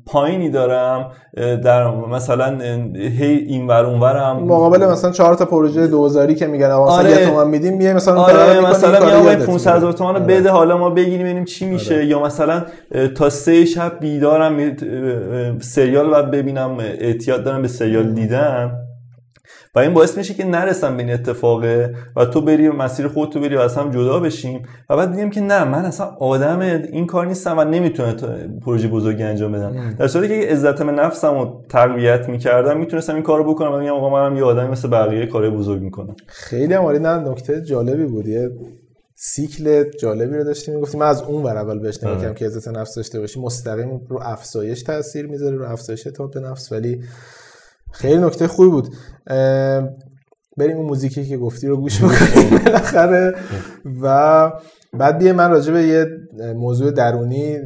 پایینی 0.07 0.51
دارم 0.51 1.11
در 1.37 1.91
مثلا 1.91 2.59
هی 2.95 3.37
این 3.49 3.67
ور 3.67 3.85
اونورم 3.85 4.45
مقابل 4.45 4.87
مثلا 4.87 5.11
چهار 5.11 5.35
تا 5.35 5.45
پروژه 5.45 5.87
دوزاری 5.87 6.35
که 6.35 6.47
میگن 6.47 6.71
آقا 6.71 6.91
آره. 6.91 7.11
یه 7.11 7.27
تومن 7.27 7.49
میدیم 7.49 7.77
میای 7.77 7.93
مثلا 7.93 8.21
آره 8.21 8.71
مثلا 8.71 9.23
میگم 9.23 9.47
500 9.47 9.77
هزار 9.77 9.93
تومان 9.93 10.17
آره. 10.17 10.25
بده 10.25 10.51
حالا 10.51 10.79
ما 10.79 10.91
بگیریم 10.91 11.25
ببینیم 11.25 11.45
چی 11.45 11.67
میشه. 11.67 11.95
آره. 11.95 12.07
یا 12.07 12.23
مثلا 12.23 12.63
تا 13.15 13.31
سه 13.31 13.65
شب 13.65 13.93
بیدارم 14.01 14.77
سریال 15.61 16.13
و 16.13 16.23
ببینم 16.23 16.77
اعتیاد 16.81 17.45
دارم 17.45 17.63
به 17.63 17.69
سریال 17.69 18.13
دیدن. 18.13 18.84
و 19.75 19.79
این 19.79 19.95
باعث 19.95 20.19
میشه 20.19 20.35
که 20.35 20.45
نرسم 20.45 20.97
به 20.97 21.03
این 21.03 21.13
اتفاقه 21.13 21.95
و 22.17 22.25
تو 22.25 22.41
بری 22.41 22.69
مسیر 22.69 23.09
خودتو 23.09 23.41
بری 23.41 23.57
و 23.57 23.61
از 23.61 23.77
هم 23.77 23.91
جدا 23.91 24.21
بشیم. 24.21 24.63
و 24.91 24.97
بعد 24.97 25.11
دیدیم 25.11 25.31
که 25.31 25.41
نه 25.41 25.65
من 25.65 25.85
اصلا 25.85 26.07
آدم 26.07 26.61
این 26.61 27.07
کار 27.07 27.27
نیستم 27.27 27.59
و 27.59 27.65
نمی‌تونه 27.65 28.15
پروژه 28.65 28.89
بزرگی 28.89 29.23
انجام 29.23 29.53
بدم. 29.53 29.95
در 29.99 30.07
صورتی 30.07 30.29
که 30.29 30.49
عزت 30.49 30.83
به 30.83 30.93
نفسم 30.93 31.39
رو 31.39 31.65
تقویت 31.69 32.29
می‌کردم 32.29 32.79
می‌تونستم 32.79 33.15
این 33.15 33.23
کارو 33.23 33.55
بکنم 33.55 33.73
و 33.73 33.79
میگم 33.79 33.93
آقا 33.93 34.11
منم 34.11 34.37
یه 34.37 34.45
آدمی 34.45 34.69
مثل 34.69 34.89
بقیه 34.89 35.27
کار 35.27 35.51
بزرگ 35.51 35.83
می‌کنم. 35.83 36.17
خیلی 36.27 36.75
هم 36.75 36.87
نه 36.89 37.31
نکته 37.31 37.63
جالبی 37.63 38.05
بود. 38.05 38.27
یه 38.27 38.51
سیکل 39.17 39.85
جالبی 39.91 40.37
رو 40.37 40.45
داشتیم 40.45 40.75
می‌گفتیم 40.75 41.01
من 41.01 41.07
از 41.07 41.23
اون 41.23 41.43
ور 41.43 41.57
اول 41.57 41.79
بهش 41.79 42.05
نگاه 42.05 42.19
آره. 42.19 42.35
که 42.35 42.47
عزت 42.47 42.69
نفس 42.69 42.95
داشته 42.95 43.21
باشی. 43.21 43.41
مستقیم 43.41 44.01
رو 44.09 44.21
افزایش 44.23 44.83
تاثیر 44.83 45.27
می‌ذاره 45.27 45.57
رو 45.57 45.65
افزایش 45.65 46.07
اعتماد 46.07 46.35
به 46.35 46.41
نفس. 46.41 46.73
ولی 46.73 47.01
خیلی 47.95 48.19
نکته 48.19 48.49
خوبی 48.49 48.71
بود. 48.71 48.89
بریم 50.57 50.77
اون 50.77 50.87
موزیکی 50.87 51.25
که 51.25 51.37
گفتی 51.37 51.67
رو 51.69 51.77
گوش 51.77 51.99
بکنیم 51.99 52.59
بالاخره. 52.65 53.35
و 54.03 54.53
بعد 54.93 55.19
بیه 55.19 55.33
من 55.33 55.51
راجع 55.51 55.73
به 55.73 55.83
یه 55.83 56.07
موضوع 56.55 56.91
درونی 56.91 57.59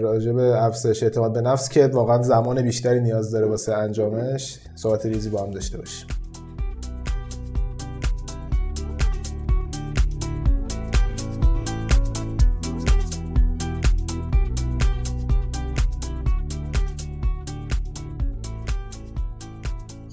راجع 0.00 0.32
به 0.32 0.64
افزایش 0.64 1.02
اعتماد 1.02 1.32
به 1.32 1.40
نفس 1.40 1.68
که 1.68 1.86
واقعا 1.86 2.22
زمان 2.22 2.62
بیشتری 2.62 3.00
نیاز 3.00 3.30
داره 3.30 3.46
واسه 3.46 3.74
انجامش 3.74 4.58
صحبت 4.74 5.06
ریزی 5.06 5.30
با 5.30 5.42
هم 5.42 5.50
داشته 5.50 5.78
باشیم. 5.78 6.06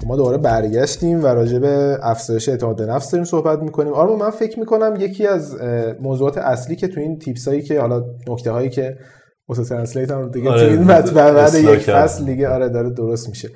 ما 0.10 0.16
دوباره 0.16 0.38
برگشتیم 0.38 1.24
و 1.24 1.28
راجع 1.28 1.60
به 1.60 2.00
افزایش 2.02 2.50
اعتماد 2.50 2.78
به 2.78 2.86
نفس 2.86 3.12
داریم 3.12 3.26
صحبت 3.26 3.60
می‌کنیم. 3.60 3.94
آرما 3.94 4.16
من 4.16 4.30
فکر 4.30 4.60
می‌کنم 4.60 4.96
یکی 5.00 5.28
از 5.28 5.56
موضوعات 6.02 6.38
اصلی 6.38 6.76
که 6.76 6.88
تو 6.88 7.00
این 7.00 7.20
تیپس 7.20 7.48
هایی 7.48 7.62
که 7.62 7.80
حالا 7.80 8.06
نکته 8.28 8.52
هایی 8.52 8.70
که 8.70 8.98
اوتو 9.50 9.64
ترنسلیت 9.64 10.12
هم 10.12 10.30
دیگه 10.30 10.50
آره 10.50 10.62
این 10.62 10.84
مطبع 10.84 11.32
بعد 11.32 11.56
یک 11.56 11.80
فصل 11.80 12.26
دیگه 12.26 12.50
آره 12.50 12.70
داره 12.70 12.90
درست 12.90 13.30
میشه. 13.30 13.50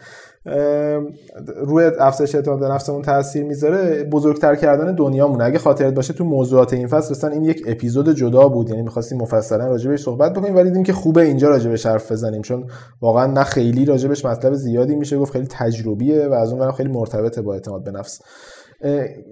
روی 1.65 1.91
افزایش 1.99 2.35
اعتماد 2.35 2.59
به 2.59 2.67
نفسمون 2.67 3.01
تاثیر 3.01 3.43
می‌ذاره. 3.43 4.03
بزرگتر 4.03 4.55
کردن 4.55 4.95
دنیامونه 4.95 5.43
اگه 5.43 5.59
خاطرت 5.59 5.93
باشه 5.93 6.13
تو 6.13 6.23
موضوعات 6.23 6.73
این 6.73 6.87
فصل 6.87 7.11
رسن 7.11 7.31
این 7.31 7.43
یک 7.43 7.63
اپیزود 7.67 8.15
جدا 8.15 8.47
بود. 8.47 8.69
یعنی 8.69 8.81
می‌خواستیم 8.81 9.17
مفصلا 9.17 9.67
راجبش 9.67 10.01
صحبت 10.01 10.33
بکنیم 10.33 10.55
ولی 10.55 10.69
دیدیم 10.69 10.83
که 10.83 10.93
خوبه 10.93 11.21
اینجا 11.21 11.49
راجبش 11.49 11.85
حرف 11.85 12.11
بزنیم. 12.11 12.41
چون 12.41 12.65
واقعا 13.01 13.25
نه 13.25 13.43
خیلی 13.43 13.85
راجبش 13.85 14.25
مطلب 14.25 14.53
زیادی 14.53 14.95
میشه. 14.95 15.17
گفت 15.17 15.33
خیلی 15.33 15.47
تجربیه 15.49 16.27
و 16.27 16.33
از 16.33 16.53
اون 16.53 16.71
خیلی 16.71 16.89
مرتبطه 16.89 17.41
با 17.41 17.53
اعتماد 17.53 17.83
به 17.83 17.91
نفس. 17.91 18.21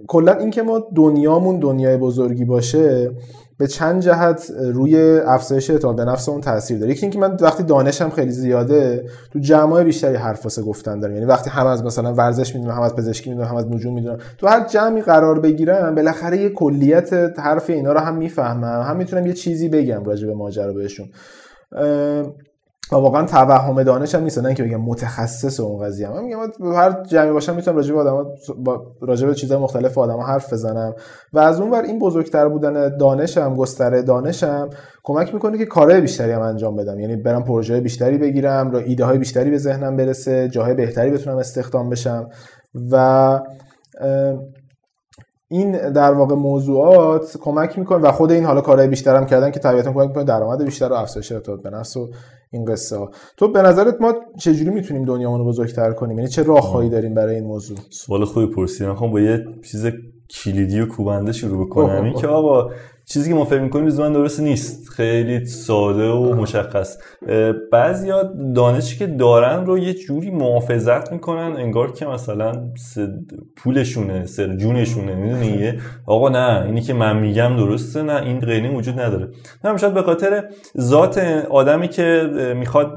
کلا 0.08 0.34
اینکه 0.34 0.62
ما 0.62 0.88
دنیامون 0.96 1.60
دنیای 1.60 1.98
بزرگی 1.98 2.46
باشه 2.46 3.12
به 3.62 3.68
چند 3.68 4.02
جهت 4.02 4.52
روی 4.74 5.20
افزایش 5.20 5.70
اعتماد 5.70 5.96
به 5.96 6.06
نفسمون 6.06 6.42
تاثیر 6.42 6.80
داره. 6.80 6.92
یکی 6.92 7.02
اینکه 7.02 7.20
من 7.20 7.38
وقتی 7.42 7.64
دانشم 7.64 8.10
خیلی 8.10 8.32
زیاده 8.32 9.06
تو 9.34 9.40
جمعای 9.40 9.84
بیشتری 9.84 10.16
حرف 10.16 10.44
واسه 10.44 10.62
گفتن 10.62 11.00
دارم. 11.00 11.14
یعنی 11.14 11.26
وقتی 11.26 11.50
هم 11.50 11.68
از 11.68 11.84
مثلا 11.84 12.14
ورزش 12.14 12.56
می‌دونم 12.56 12.76
هم 12.76 12.82
از 12.82 12.96
پزشکی 12.96 13.30
می‌دونم 13.30 13.48
هم 13.48 13.56
از 13.56 13.68
نجوم 13.68 13.94
می‌دونم 13.94 14.18
تو 14.38 14.48
هر 14.48 14.68
جمعی 14.68 15.02
قرار 15.02 15.40
بگیرم 15.40 15.96
بالاخره 15.96 16.38
یه 16.38 16.50
کلیت 16.50 17.14
حرف 17.40 17.70
اینا 17.70 17.94
رو 17.94 18.00
هم 18.00 18.16
می‌فهمم. 18.16 18.82
هم 18.82 18.98
می‌تونم 18.98 19.28
یه 19.28 19.34
چیزی 19.34 19.70
بگم 19.70 20.04
راجع 20.04 20.28
به 20.28 20.34
ماجرا 20.34 20.74
بهشون. 20.74 21.08
و 22.92 22.96
واقعا 22.96 23.26
توهم 23.26 23.84
دانش 23.84 24.16
هم 24.16 24.24
نیست. 24.24 24.46
اینکه 24.46 24.64
بگم 24.64 24.82
متخصص 24.82 25.60
اون 25.60 25.86
قضیه 25.86 26.08
هم. 26.08 26.24
میگم 26.24 26.74
هر 26.74 27.04
جمعی 27.04 27.32
باشم 27.32 27.56
می‌تونم 27.56 27.78
راجع 27.78 27.94
به 27.94 28.00
آدم 28.00 28.26
با 28.58 28.86
راجع 29.02 29.28
به 29.28 29.36
چیزهای 29.36 29.62
مختلف 29.62 29.98
آدم 29.98 30.20
حرف 30.20 30.54
بزنم. 30.54 30.94
و 31.34 31.40
از 31.40 31.60
اون 31.60 31.72
ور 31.72 31.82
این 31.82 32.00
بزرگتر 32.00 32.48
بودن 32.48 32.98
دانشم 32.98 33.56
گستره 33.56 34.02
دانشم 34.02 34.70
کمک 35.04 35.34
می‌کنه 35.34 35.58
که 35.58 35.66
کارهای 35.66 36.02
بیشتری 36.02 36.32
هم 36.32 36.42
انجام 36.42 36.76
بدم. 36.76 37.00
یعنی 37.00 37.16
برم 37.16 37.44
پروژه 37.44 37.82
بیشتری 37.82 38.18
بگیرم 38.18 38.72
را 38.72 38.80
ایده 38.80 39.06
های 39.06 39.18
بیشتری 39.18 39.50
به 39.50 39.58
ذهنم 39.58 39.98
برسه 39.98 40.50
جاهای 40.50 40.74
بهتری 40.74 41.12
بتونم 41.12 41.38
استخدام 41.38 41.90
بشم. 41.90 42.30
و 42.92 43.40
این 45.48 45.92
در 45.92 46.14
واقع 46.14 46.36
موضوعات 46.36 47.38
کمک 47.42 47.80
می‌کنه 47.80 48.00
و 48.00 48.12
خود 48.12 48.32
این 48.32 48.46
حالا 48.46 48.62
کارهای 48.62 48.88
بیشترم 48.88 49.26
کردن 49.26 49.52
که 49.52 49.60
طبیعتا 49.60 49.94
کمک 49.94 50.08
می‌کنه 50.08 50.24
درآمد 50.24 50.64
بیشتر 50.64 50.92
و 50.92 50.94
افزایش 50.94 51.32
اعتماد 51.32 51.64
به 51.64 51.70
نفس 51.70 51.98
و 51.98 52.10
این 52.54 52.66
قصه 52.66 52.98
ها. 52.98 53.12
تو 53.38 53.48
به 53.48 53.62
نظرت 53.62 54.02
ما 54.02 54.14
چجوری 54.40 54.70
می‌تونیم 54.70 55.06
دنیامون 55.06 55.40
رو 55.40 55.46
بزرگتر 55.46 55.92
کنیم؟ 55.92 56.18
یعنی 56.18 56.30
چه 56.30 56.44
راههایی 56.44 56.90
داریم 56.90 57.14
برای 57.14 57.36
این 57.36 57.44
موضوع؟ 57.44 57.78
سوال 57.90 58.26
خوبی 58.26 58.56
پرسیدم 58.56 58.96
خب 58.96 59.08
با 59.08 59.20
یه 59.20 59.46
چیز 59.72 59.86
کلیدی 60.30 60.80
و 60.80 60.86
کوبنده 60.86 61.32
شروع 61.32 61.66
بکنم. 61.66 62.04
این 62.04 62.14
که 62.14 62.28
آقا 62.28 62.72
چیزی 63.14 63.30
که 63.30 63.36
ما 63.36 63.46
فکر 63.46 63.60
می‌کنیم 63.60 63.86
من 63.88 64.14
درست 64.14 64.40
نیست. 64.40 64.90
خیلی 64.90 65.46
ساده 65.46 66.10
و 66.10 66.36
مشخص. 66.36 66.98
بعضیا 67.72 68.24
دانشی 68.56 68.98
که 68.98 69.08
دارن 69.08 69.66
رو 69.66 69.78
یه 69.78 69.94
جوری 69.94 70.32
محافظت 70.32 71.12
می‌کنن 71.12 71.56
انگار 71.58 71.92
که 71.92 72.06
مثلا 72.06 72.52
پولشونه 73.58 74.26
سر 74.26 74.56
جونشونه 74.56 75.16
می‌دونی؟ 75.16 75.74
آقا 76.06 76.30
نه 76.30 76.66
اینی 76.66 76.82
که 76.82 76.94
من 76.94 77.20
میگم 77.20 77.56
درسته 77.58 78.02
نه 78.02 78.22
این 78.22 78.40
غیری 78.40 78.68
وجود 78.68 79.00
نداره. 79.00 79.28
نه 79.64 79.78
شاید 79.78 79.94
به 79.94 80.02
خاطر 80.02 80.44
ذات 80.80 81.18
آدمی 81.50 81.88
که 81.88 82.30
می‌خواد 82.56 82.96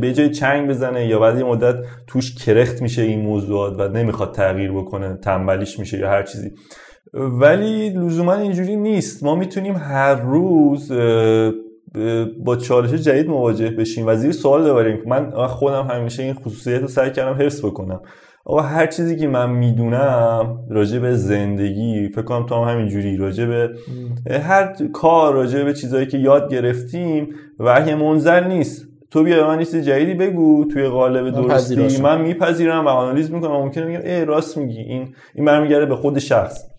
به 0.00 0.12
جای 0.12 0.30
چنگ 0.30 0.68
بزنه 0.68 1.06
یا 1.06 1.18
بعد 1.18 1.38
یه 1.38 1.44
مدت 1.44 1.76
توش 2.06 2.34
کرخت 2.34 2.82
میشه 2.82 3.02
این 3.02 3.20
موضوعات 3.20 3.80
و 3.80 3.88
نمی‌خواد 3.88 4.34
تغییر 4.34 4.72
بکنه 4.72 5.18
تنبلیش 5.22 5.78
میشه 5.78 5.98
یا 5.98 6.10
هر 6.10 6.22
چیزی. 6.22 6.52
ولی 7.14 7.90
لزوما 7.90 8.34
اینجوری 8.34 8.76
نیست. 8.76 9.24
ما 9.24 9.34
می‌تونیم 9.34 9.76
هر 9.76 10.14
روز 10.14 10.92
با 12.44 12.56
چالش 12.56 12.90
جدید 12.90 13.28
مواجه 13.28 13.70
بشیم 13.70 14.06
و 14.06 14.14
زیر 14.14 14.32
سوال 14.32 14.70
ببریم. 14.70 15.02
من 15.06 15.46
خودم 15.46 15.86
همیشه 15.90 16.22
این 16.22 16.34
خصوصیت 16.34 16.80
رو 16.80 16.88
سعی 16.88 17.10
کردم 17.10 17.42
حفظ 17.42 17.64
بکنم. 17.64 18.00
آقا 18.44 18.60
هر 18.60 18.86
چیزی 18.86 19.16
که 19.16 19.28
من 19.28 19.50
می‌دونم 19.50 20.58
راجع 20.70 20.98
به 20.98 21.14
زندگی 21.14 22.08
فکر 22.08 22.22
کنم 22.22 22.46
تو 22.46 22.54
هم 22.54 22.74
همینجوری 22.74 23.16
راجع 23.16 23.46
به 23.46 23.70
هر 24.30 24.74
کار 24.92 25.34
راجع 25.34 25.64
به 25.64 25.74
چیزهایی 25.74 26.06
که 26.06 26.18
یاد 26.18 26.50
گرفتیم 26.50 27.28
وحی 27.58 27.94
منزل 27.94 28.44
نیست 28.44 28.88
تو 29.10 29.22
بیا 29.22 29.46
من 29.46 29.58
نیست 29.58 29.76
جدیدی 29.76 30.14
بگو 30.14 30.64
توی 30.64 30.88
قالب 30.88 31.30
درستی. 31.30 32.02
من 32.02 32.20
میپذیرم 32.20 32.86
و 32.86 32.88
آنالیز 32.88 33.32
می‌کنم. 33.32 33.52
ممکنه 33.52 33.84
میگم 33.84 34.00
ای 34.04 34.24
راست 34.24 34.58
میگی. 34.58 34.80
این 34.80 35.14
این 35.34 35.44
برمیگرده 35.44 35.86
به 35.86 35.96
خود 35.96 36.18
شخص. 36.18 36.75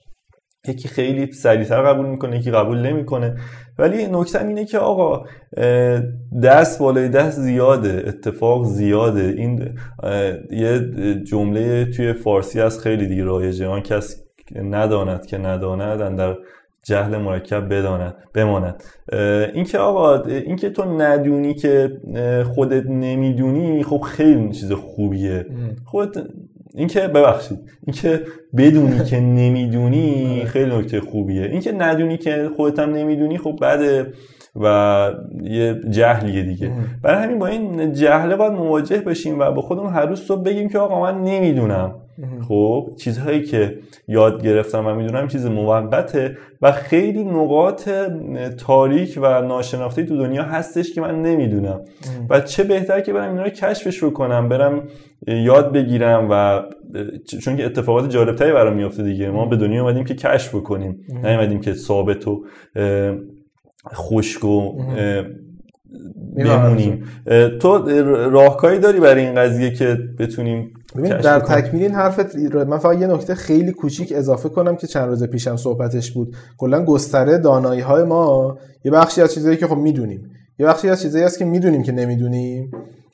یکی 0.67 0.87
خیلی 0.87 1.31
سریعتر 1.31 1.81
قبول 1.81 2.05
می‌کنه 2.05 2.39
یکی 2.39 2.51
قبول 2.51 2.77
نمی‌کنه. 2.77 3.35
ولی 3.79 4.07
نکته 4.07 4.45
اینه 4.45 4.65
که 4.65 4.77
آقا 4.77 5.25
دست 6.43 6.79
بالای 6.79 7.09
دست 7.09 7.39
زیاده 7.39 8.03
اتفاق 8.07 8.65
زیاده. 8.65 9.33
این 9.37 9.69
یه 10.51 10.79
جمله 11.23 11.85
توی 11.85 12.13
فارسی 12.13 12.59
هست 12.59 12.81
خیلی 12.81 13.07
دیگه 13.07 13.23
رایجه. 13.23 13.67
آن 13.67 13.81
کس 13.81 14.23
نداند 14.55 15.25
که 15.25 15.37
نداند 15.37 16.17
در 16.17 16.35
جهل 16.83 17.17
مرکب 17.17 17.73
بداند 17.73 18.15
بماند. 18.33 18.83
اینکه 19.53 19.77
آقا 19.77 20.23
اینکه 20.23 20.69
تو 20.69 20.85
ندونی 21.01 21.53
که 21.53 22.01
خودت 22.55 22.85
نمی‌دونی 22.85 23.83
خب 23.83 24.01
خیلی 24.01 24.51
چیز 24.51 24.71
خوبیه. 24.71 25.45
خودت 25.85 26.23
اینکه 26.77 26.99
ببخشید 26.99 27.59
اینکه 27.87 28.21
بدونی 28.57 29.03
که 29.03 29.19
نمی‌دونی 29.39 30.43
خیلی 30.45 30.77
نکته 30.77 31.01
خوبیه. 31.01 31.43
اینکه 31.43 31.71
ندونی 31.71 32.17
که 32.17 32.49
خودت 32.55 32.79
هم 32.79 32.93
نمی‌دونی 32.93 33.37
خب 33.37 33.57
بعد 33.61 34.07
و 34.61 35.11
یه 35.43 35.81
جهلیه 35.89 36.43
دیگه. 36.43 36.71
برای 37.01 37.23
همین 37.23 37.39
با 37.39 37.47
این 37.47 37.93
جهله 37.93 38.35
باید 38.35 38.51
مواجه 38.51 38.97
بشیم 38.97 39.39
و 39.39 39.51
با 39.51 39.61
خودمون 39.61 39.93
هر 39.93 40.05
روز 40.05 40.21
صبح 40.21 40.43
بگیم 40.43 40.69
که 40.69 40.79
آقا 40.79 41.01
من 41.01 41.21
نمی‌دونم. 41.23 41.95
خب 42.47 42.91
چیزهایی 42.99 43.43
که 43.43 43.79
یاد 44.07 44.43
گرفتم 44.43 44.87
و 44.87 44.95
می‌دونم 44.95 45.27
چیز 45.27 45.45
موقته 45.45 46.37
و 46.61 46.71
خیلی 46.71 47.23
نقاط 47.23 47.89
تاریک 48.57 49.19
و 49.21 49.41
ناشناخته 49.41 50.03
تو 50.03 50.17
دنیا 50.17 50.43
هستش 50.43 50.93
که 50.93 51.01
من 51.01 51.21
نمی‌دونم. 51.21 51.81
و 52.29 52.39
چه 52.39 52.63
بهتر 52.63 53.01
که 53.01 53.13
برم 53.13 53.29
اینا 53.31 53.43
رو 53.43 53.49
کشفش 53.49 53.97
رو 53.97 54.09
کنم 54.09 54.49
برم 54.49 54.83
یاد 55.27 55.73
بگیرم 55.73 56.27
و 56.31 56.61
چون 57.41 57.57
که 57.57 57.65
اتفاقات 57.65 58.09
جالبتری 58.09 58.51
برام 58.51 58.73
میفته 58.73 59.03
دیگه. 59.03 59.29
ما 59.29 59.45
به 59.45 59.55
دنیا 59.55 59.81
اومدیم 59.81 60.03
که 60.03 60.15
کشف 60.15 60.55
بکنیم. 60.55 61.05
نیومدیم 61.23 61.59
که 61.59 61.73
ثابت 61.73 62.27
و 62.27 62.45
خشک 63.93 64.45
و 64.45 64.73
بمونیم. 66.35 67.03
تو 67.59 67.77
راهکاری 68.29 68.79
داری 68.79 68.99
برای 68.99 69.25
این 69.25 69.35
قضیه 69.35 69.71
که 69.71 69.97
بتونیم 70.19 70.73
ببین 70.95 71.17
در 71.17 71.39
تکمیل 71.39 71.83
این 71.83 71.91
حرفت 71.91 72.35
من 72.35 72.77
فقط 72.77 73.01
یه 73.01 73.07
نکته 73.07 73.35
خیلی 73.35 73.71
کوچیک 73.71 74.13
اضافه 74.15 74.49
کنم 74.49 74.75
که 74.75 74.87
چند 74.87 75.09
روز 75.09 75.23
پیشم 75.23 75.55
صحبتش 75.55 76.11
بود. 76.11 76.35
کلا 76.57 76.85
گستره 76.85 77.37
دانایی 77.37 77.81
های 77.81 78.03
ما 78.03 78.57
یه 78.85 78.91
بخشی 78.91 79.21
از 79.21 79.33
چیزایی 79.33 79.57
که 79.57 79.67
خب 79.67 79.77
می‌دونیم. 79.77 80.31
یه 80.59 80.65
بخشی 80.65 80.89
از 80.89 81.01
چیزایی 81.01 81.25
هست 81.25 81.39
که 81.39 81.45
می‌دونیم 81.45 81.83
که 81.83 81.91
نمی‌دونیم. 81.91 82.71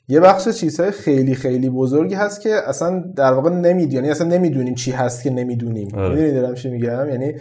یه 0.08 0.20
بخش 0.20 0.48
چیزهای 0.48 0.90
خیلی 0.90 1.34
خیلی 1.34 1.70
بزرگی 1.70 2.14
هست 2.14 2.40
که 2.40 2.54
اصلا 2.68 3.04
در 3.16 3.32
واقع 3.32 3.50
نمی‌دونیم. 3.50 3.92
یعنی 3.92 4.10
اصلا 4.10 4.28
نمی‌دونیم 4.28 4.74
چی 4.74 4.90
هست 4.90 5.22
که 5.22 5.30
نمی‌دونیم. 5.30 5.88
آره. 5.94 6.08
می‌دونی 6.08 6.32
دارم 6.32 6.54
چی 6.54 6.70
میگم؟ 6.70 7.08
یعنی 7.10 7.34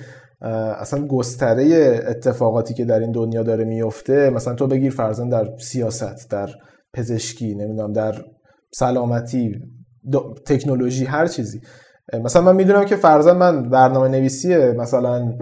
اصلا 0.79 1.07
گستره 1.07 1.99
اتفاقاتی 2.07 2.73
که 2.73 2.85
در 2.85 2.99
این 2.99 3.11
دنیا 3.11 3.43
داره 3.43 3.63
میفته 3.63 4.29
مثلا 4.29 4.53
تو 4.53 4.67
بگیر 4.67 4.91
فرزن 4.91 5.29
در 5.29 5.57
سیاست 5.57 6.31
در 6.31 6.49
پزشکی 6.93 7.55
نمی‌دونم 7.55 7.93
در 7.93 8.15
سلامتی 8.73 9.55
تکنولوژی 10.45 11.05
هر 11.05 11.27
چیزی. 11.27 11.61
مثلا 12.23 12.41
من 12.41 12.55
می‌دونم 12.55 12.85
که 12.85 12.95
فرزن 12.95 13.37
من 13.37 13.69
برنامه 13.69 14.07
نویسیه 14.07 14.71
مثلا 14.77 15.33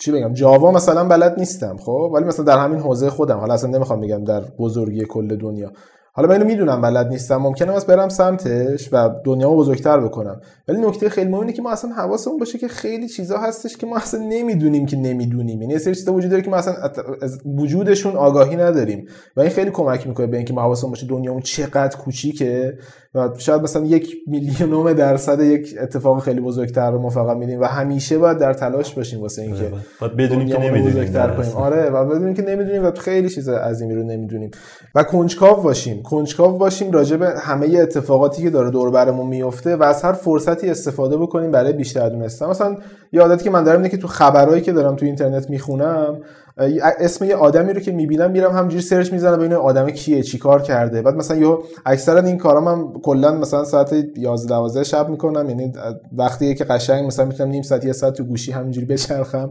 چی 0.00 0.12
بگم 0.12 0.32
جاوا 0.32 0.70
مثلا 0.70 1.04
بلد 1.04 1.38
نیستم 1.38 1.76
خب؟ 1.76 2.10
ولی 2.14 2.24
مثلا 2.24 2.44
در 2.44 2.58
همین 2.58 2.78
حوزه 2.78 3.10
خودم 3.10 3.38
حالا 3.38 3.54
اصلا 3.54 3.70
نمی‌خوام 3.70 4.00
بگم 4.00 4.24
در 4.24 4.40
بزرگی 4.58 5.04
کل 5.04 5.36
دنیا. 5.36 5.72
حالا 6.14 6.28
من 6.28 6.34
اینو 6.34 6.46
می‌دونم 6.46 6.80
بلد 6.80 7.08
نیستم. 7.08 7.36
ممکنه 7.36 7.72
از 7.72 7.86
برم 7.86 8.08
سمتش 8.08 8.88
و 8.92 9.10
دنیامو 9.24 9.56
بزرگتر 9.56 10.00
بکنم. 10.00 10.40
ولی 10.68 10.80
نکته 10.80 11.08
خیلی 11.08 11.30
مهمه 11.30 11.52
که 11.52 11.62
ما 11.62 11.70
اصلا 11.70 11.90
حواسمون 11.90 12.38
باشه 12.38 12.58
که 12.58 12.68
خیلی 12.68 13.08
چیزا 13.08 13.38
هستش 13.38 13.76
که 13.76 13.86
ما 13.86 13.96
اصلا 13.96 14.20
نمی‌دونیم 14.20 14.86
که 14.86 14.96
نمی‌دونیم. 14.96 15.62
یعنی 15.62 15.78
سری 15.78 15.94
چیزا 15.94 16.12
وجود 16.12 16.30
داره 16.30 16.42
که 16.42 16.50
ما 16.50 16.56
اصلا 16.56 16.74
از 17.22 17.38
وجودشون 17.46 18.16
آگاهی 18.16 18.56
نداریم. 18.56 19.08
و 19.36 19.40
این 19.40 19.50
خیلی 19.50 19.70
کمک 19.70 20.06
می‌کنه 20.06 20.26
به 20.26 20.36
اینکه 20.36 20.52
ما 20.54 20.62
حواسمون 20.62 20.90
باشه 20.90 21.06
دنیامون 21.06 21.42
چقدر 21.42 21.96
کوچیکه. 21.96 22.78
و 23.14 23.28
شاید 23.38 23.62
مثلا 23.62 23.84
یک 23.84 24.16
میلیونم 24.26 24.92
درصد 24.92 25.40
یک 25.40 25.74
اتفاق 25.80 26.22
خیلی 26.22 26.40
بزرگتر 26.40 26.90
رو 26.90 26.98
ما 26.98 27.10
فقط 27.10 27.36
میدیم 27.36 27.60
و 27.60 27.64
همیشه 27.64 28.18
باید 28.18 28.38
در 28.38 28.52
تلاش 28.52 28.94
باشیم 28.94 29.20
واسه 29.20 29.42
اینکه 29.42 29.64
آره، 29.64 29.72
باید 30.00 30.16
بدونیم 30.16 30.48
که 30.48 30.58
نمی‌دونیم 30.58 31.16
آره 31.54 31.90
و 31.90 32.04
بدونیم 32.04 32.34
که 32.34 32.42
نمی‌دونیم 32.42 32.84
و 32.84 32.90
خیلی 32.90 33.28
چیز 33.28 33.48
عظیمی 33.48 33.94
رو 33.94 34.02
نمی‌دونیم. 34.02 34.50
و 34.94 35.02
کنجکاو 35.02 35.62
باشیم. 35.62 36.02
کنجکاو 36.02 36.58
باشیم 36.58 36.92
راجع 36.92 37.16
به 37.16 37.28
همه 37.38 37.66
اتفاقاتی 37.66 38.42
که 38.42 38.50
داره 38.50 38.70
دور 38.70 38.90
برمون 38.90 39.26
میفته 39.26 39.76
و 39.76 39.82
از 39.82 40.02
هر 40.02 40.12
فرصتی 40.12 40.70
استفاده 40.70 41.16
بکنیم 41.16 41.50
برای 41.50 41.72
بیشتر 41.72 42.08
دونستن. 42.08 42.46
مثلا 42.46 42.76
یه 43.12 43.20
عادتی 43.20 43.44
که 43.44 43.50
من 43.50 43.64
دارم 43.64 43.78
اینه 43.78 43.88
که 43.88 43.96
تو 43.96 44.08
خبرهایی 44.08 44.62
که 44.62 44.72
دارم 44.72 44.96
تو 44.96 45.06
اینترنت 45.06 45.50
می‌خونم 45.50 46.18
اسم 46.56 47.24
یه 47.24 47.36
آدمی 47.36 47.72
رو 47.72 47.80
که 47.80 47.92
می‌بینم 47.92 48.30
میرم 48.30 48.52
همینجوری 48.52 48.82
search 48.82 49.12
می‌زنم 49.12 49.36
ببینم 49.36 49.60
آدم 49.60 49.90
کیه 49.90 50.22
چیکار 50.22 50.62
کرده. 50.62 51.02
بعد 51.02 51.14
مثلا 51.14 51.36
یه 51.36 51.58
اکثرا 51.86 52.20
این 52.20 52.38
کارا 52.38 52.60
من 52.60 52.92
کلا 52.92 53.32
مثلا 53.32 53.64
ساعت 53.64 53.92
11 54.16 54.48
12 54.48 54.84
شب 54.84 55.08
می‌کنم. 55.08 55.48
یعنی 55.48 55.72
وقتی 56.16 56.54
که 56.54 56.64
قشنگ 56.64 57.06
مثلا 57.06 57.24
می‌تونم 57.24 57.50
نیم 57.50 57.62
ساعت 57.62 57.84
یه 57.84 57.92
ساعت 57.92 58.14
تو 58.14 58.24
گوشی 58.24 58.52
همینجوری 58.52 58.86
بچرخم. 58.86 59.50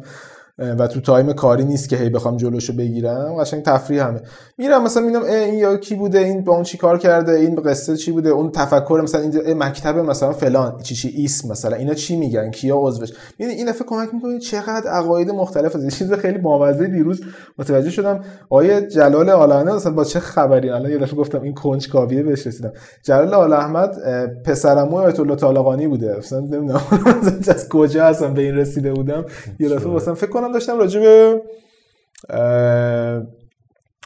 و 0.57 0.87
تو 0.87 1.01
time 1.01 1.33
کاری 1.33 1.63
نیست 1.63 1.89
که 1.89 1.97
هی 1.97 2.09
بخوام 2.09 2.37
جلوشو 2.37 2.73
بگیرم. 2.73 3.35
قشنگ 3.39 3.63
تفریحمه. 3.63 4.21
میرم 4.57 4.83
مثلا 4.83 5.03
می‌بینم 5.03 5.23
این 5.23 5.53
یارو 5.53 5.77
کی 5.77 5.95
بوده؟ 5.95 6.19
این 6.19 6.43
با 6.43 6.53
اون 6.53 6.63
چی 6.63 6.77
کار 6.77 6.97
کرده؟ 6.97 7.31
این 7.31 7.55
قصه 7.55 7.97
چی 7.97 8.11
بوده؟ 8.11 8.29
اون 8.29 8.51
تفکر 8.51 9.01
مثلا 9.03 9.21
این 9.21 9.63
مکتب 9.63 9.97
مثلا 9.97 10.31
فلان 10.31 10.77
چی 10.81 10.95
چی 10.95 11.25
اسم 11.25 11.51
مثلا 11.51 11.75
اینا 11.75 11.93
چی 11.93 12.15
میگن؟ 12.15 12.51
کیا 12.51 12.75
عضوش؟ 12.77 13.09
می‌دونی 13.39 13.57
این 13.57 13.69
دفعه 13.69 13.87
کمک 13.87 14.13
می‌کنه 14.13 14.39
چقدر 14.39 14.89
عقاید 14.89 15.31
مختلف 15.31 15.75
از 15.75 15.87
چیز 15.87 16.13
خیلی 16.13 16.37
بامزه 16.37 16.87
دیروز 16.87 17.21
متوجه 17.57 17.89
شدم. 17.89 18.19
آیه 18.49 18.81
جلال 18.81 19.29
آل 19.29 19.63
مثلا 19.75 19.91
با 19.91 20.03
چه 20.03 20.19
خبری؟ 20.19 20.69
الان 20.69 20.91
یه 20.91 20.97
دفعه 20.97 21.15
گفتم 21.15 21.41
این 21.41 21.53
کنجکاویه 21.53 22.23
بهش 22.23 22.47
رسیدم. 22.47 22.71
جلال 23.03 23.33
آل 23.33 23.53
احمد 23.53 23.97
پسرمو 24.43 24.97
آیت 24.97 25.19
الله 25.19 25.35
طالقانی 25.35 25.87
بوده. 25.87 26.17
مثلا 26.17 26.39
نمی‌دونم 26.39 26.81
از 27.47 27.69
کجا 27.69 28.05
اصلا 28.05 28.27
به 28.27 28.41
این 28.41 28.55
رسیده 28.55 28.93
بودم. 28.93 29.25
یه 29.59 29.69
دفعه 29.69 29.91
مثلا 29.91 30.13
فکر 30.13 30.29
کنم 30.41 30.51
داشتم 30.51 30.77
راجع 30.77 30.99
به 30.99 31.41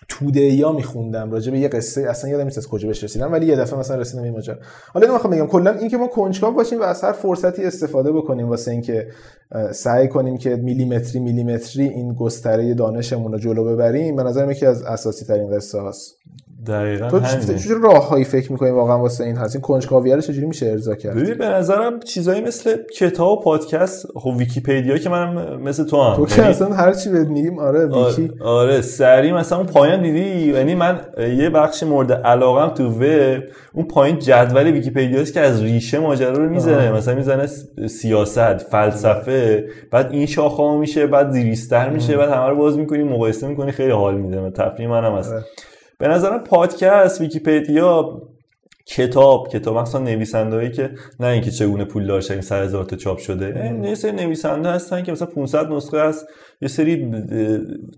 توده 0.07 0.41
یا 0.41 0.71
میخوندم 0.71 1.31
راجع 1.31 1.51
به 1.51 1.59
یه 1.59 1.67
قصه 1.67 2.01
اصلا 2.01 2.29
یادم 2.29 2.43
نیست 2.43 2.57
از 2.57 2.67
کجا 2.67 2.87
بهش 2.87 3.03
رسیدم 3.03 3.31
ولی 3.31 3.45
یه 3.45 3.55
دفعه 3.55 3.79
مثلا 3.79 3.97
رسیدم 3.97 4.23
این 4.23 4.33
ماجرا. 4.33 4.57
حالا 4.93 5.07
نمی‌خوام 5.07 5.33
بگم 5.33 5.47
کلا 5.47 5.71
اینکه 5.71 5.97
ما 5.97 6.07
کنجکاو 6.07 6.53
باشیم 6.53 6.79
و 6.79 6.83
از 6.83 7.03
هر 7.03 7.11
فرصتی 7.11 7.63
استفاده 7.63 8.11
بکنیم 8.11 8.49
واسه 8.49 8.71
اینکه 8.71 9.07
سعی 9.71 10.07
کنیم 10.07 10.37
که 10.37 10.55
میلیمتری 10.55 11.19
میلیمتری 11.19 11.87
این 11.87 12.13
گستره 12.13 12.73
دانشمون 12.73 13.31
رو 13.31 13.39
جلو 13.39 13.63
ببریم 13.63 14.15
به 14.15 14.23
نظر 14.23 14.51
یکی 14.51 14.65
از 14.65 14.83
اساسی 14.83 15.25
ترین 15.25 15.55
قصه 15.55 15.79
هاست 15.79 16.15
دقیقا 16.67 17.09
تو 17.09 17.19
چجوری 17.19 17.81
راههایی 17.83 18.23
فکر 18.23 18.51
می‌کنی 18.51 18.69
واقعا 18.69 18.99
واسه 18.99 19.23
این 19.23 19.35
هست؟ 19.35 19.55
این 19.55 19.61
کنجکاوی 19.61 20.11
رو 20.13 20.21
چجوری 20.21 20.47
میشه 20.47 20.65
ارضا 20.65 20.95
کرد؟ 20.95 21.15
ببین 21.15 21.37
به 21.37 21.45
نظرم 21.45 21.99
چیزایی 21.99 22.41
مثل 22.41 22.77
کتاب 22.97 23.37
و 23.37 23.41
پادکست 23.41 24.07
خب 24.15 24.29
ویکی‌پدیا 24.37 24.97
که 24.97 25.09
منم 25.09 25.61
مثل 25.61 25.85
تو 25.85 26.01
هم. 26.01 26.15
تو 26.15 26.25
که 26.25 26.37
یعنی 26.37 26.49
اصلا 26.49 26.73
هر 26.73 26.93
چی 26.93 27.09
بهت 27.09 27.27
میگیم 27.27 27.59
آره 27.59 27.85
ویکی. 27.85 28.31
آره 28.41 28.81
سری 28.81 29.31
مثلا 29.31 29.57
اون 29.57 29.67
پایان 29.67 30.01
دیدی؟ 30.01 30.53
یعنی 30.53 30.75
من 30.75 30.99
یه 31.17 31.49
بخش 31.49 31.83
مورد 31.83 32.11
علاقم 32.11 32.73
تو 32.73 32.89
وب 32.89 33.43
اون 33.73 33.87
پایین 33.87 34.19
جدول 34.19 34.71
ویکی‌پدیا 34.71 35.21
است 35.21 35.33
که 35.33 35.41
از 35.41 35.63
ریشه 35.63 35.99
ماجرا 35.99 36.37
رو 36.37 36.49
می‌زنه. 36.49 36.91
مثلا 36.91 37.15
می‌زنه 37.15 37.47
سیاست 37.87 38.57
فلسفه 38.57 39.65
بعد 39.91 40.11
این 40.11 40.25
شاخه 40.25 40.77
میشه 40.77 41.07
بعد 41.07 41.31
زیریستر 41.31 41.89
میشه 41.89 42.17
بعد 42.17 42.29
همه 42.29 42.49
رو 42.49 42.55
باز 42.55 42.77
می‌کنی 42.77 43.03
مقایسه 43.03 43.47
می‌کنی 43.47 43.71
خیلی 43.71 43.91
حال 43.91 44.15
میده. 44.15 44.49
تفریح 44.49 44.89
منم 44.89 45.15
هست. 45.17 45.33
به 45.99 46.07
نظرم 46.07 46.43
پادکست 46.43 47.21
ویکیپدیا 47.21 48.21
کتاب 48.87 49.47
کتاب 49.47 49.77
مثلا 49.77 50.01
نویسندهایی 50.01 50.71
که 50.71 50.89
نه 51.19 51.27
اینکه 51.27 51.51
چگونه 51.51 51.85
پول 51.85 52.07
داشتن 52.07 52.41
سر 52.41 52.63
هزار 52.63 52.83
تا 52.83 52.95
چاپ 52.95 53.17
شده 53.17 53.79
یه 53.83 53.95
سری 53.95 54.11
نویسنده 54.11 54.69
هستن 54.69 55.03
که 55.03 55.11
مثلا 55.11 55.27
500 55.27 55.71
نسخه 55.71 56.01
هست 56.01 56.27
یه 56.61 56.67
سری 56.67 57.11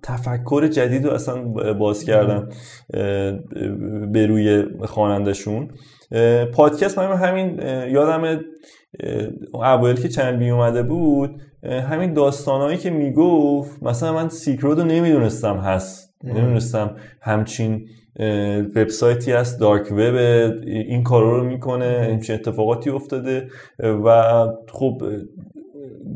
تفکر 0.04 0.68
جدید 0.68 1.06
رو 1.06 1.12
اصلا 1.12 1.44
باز 1.74 2.04
کردن 2.04 2.50
به 4.12 4.28
روی 4.28 4.66
خوانندهشون. 4.86 5.72
پادکست 6.54 7.00
من 7.00 7.16
همین 7.16 7.60
یادم 7.90 8.40
اوایل 9.54 9.96
که 9.96 10.10
چنل 10.10 10.38
بی 10.38 10.50
اومده 10.50 10.84
بود 10.84 11.42
همین 11.64 12.14
داستانهایی 12.14 12.78
که 12.78 12.90
می‌گفت 12.90 13.84
مثلا 13.84 14.14
من 14.14 14.30
سیکرود 14.30 14.80
رو 14.80 14.86
نمی‌دونستم 14.86 15.58
هست. 15.58 16.07
نمی‌دونستم 16.24 16.96
همچین 17.22 17.88
وبسایتی 18.76 19.32
هست 19.32 19.60
دارک 19.60 19.92
وب 19.92 20.16
این 20.66 21.04
کارا 21.04 21.38
رو 21.38 21.44
می‌کنه 21.44 22.10
همچین 22.12 22.36
اتفاقاتی 22.36 22.90
افتاده 22.90 23.48
و 23.80 24.24
خب 24.68 25.02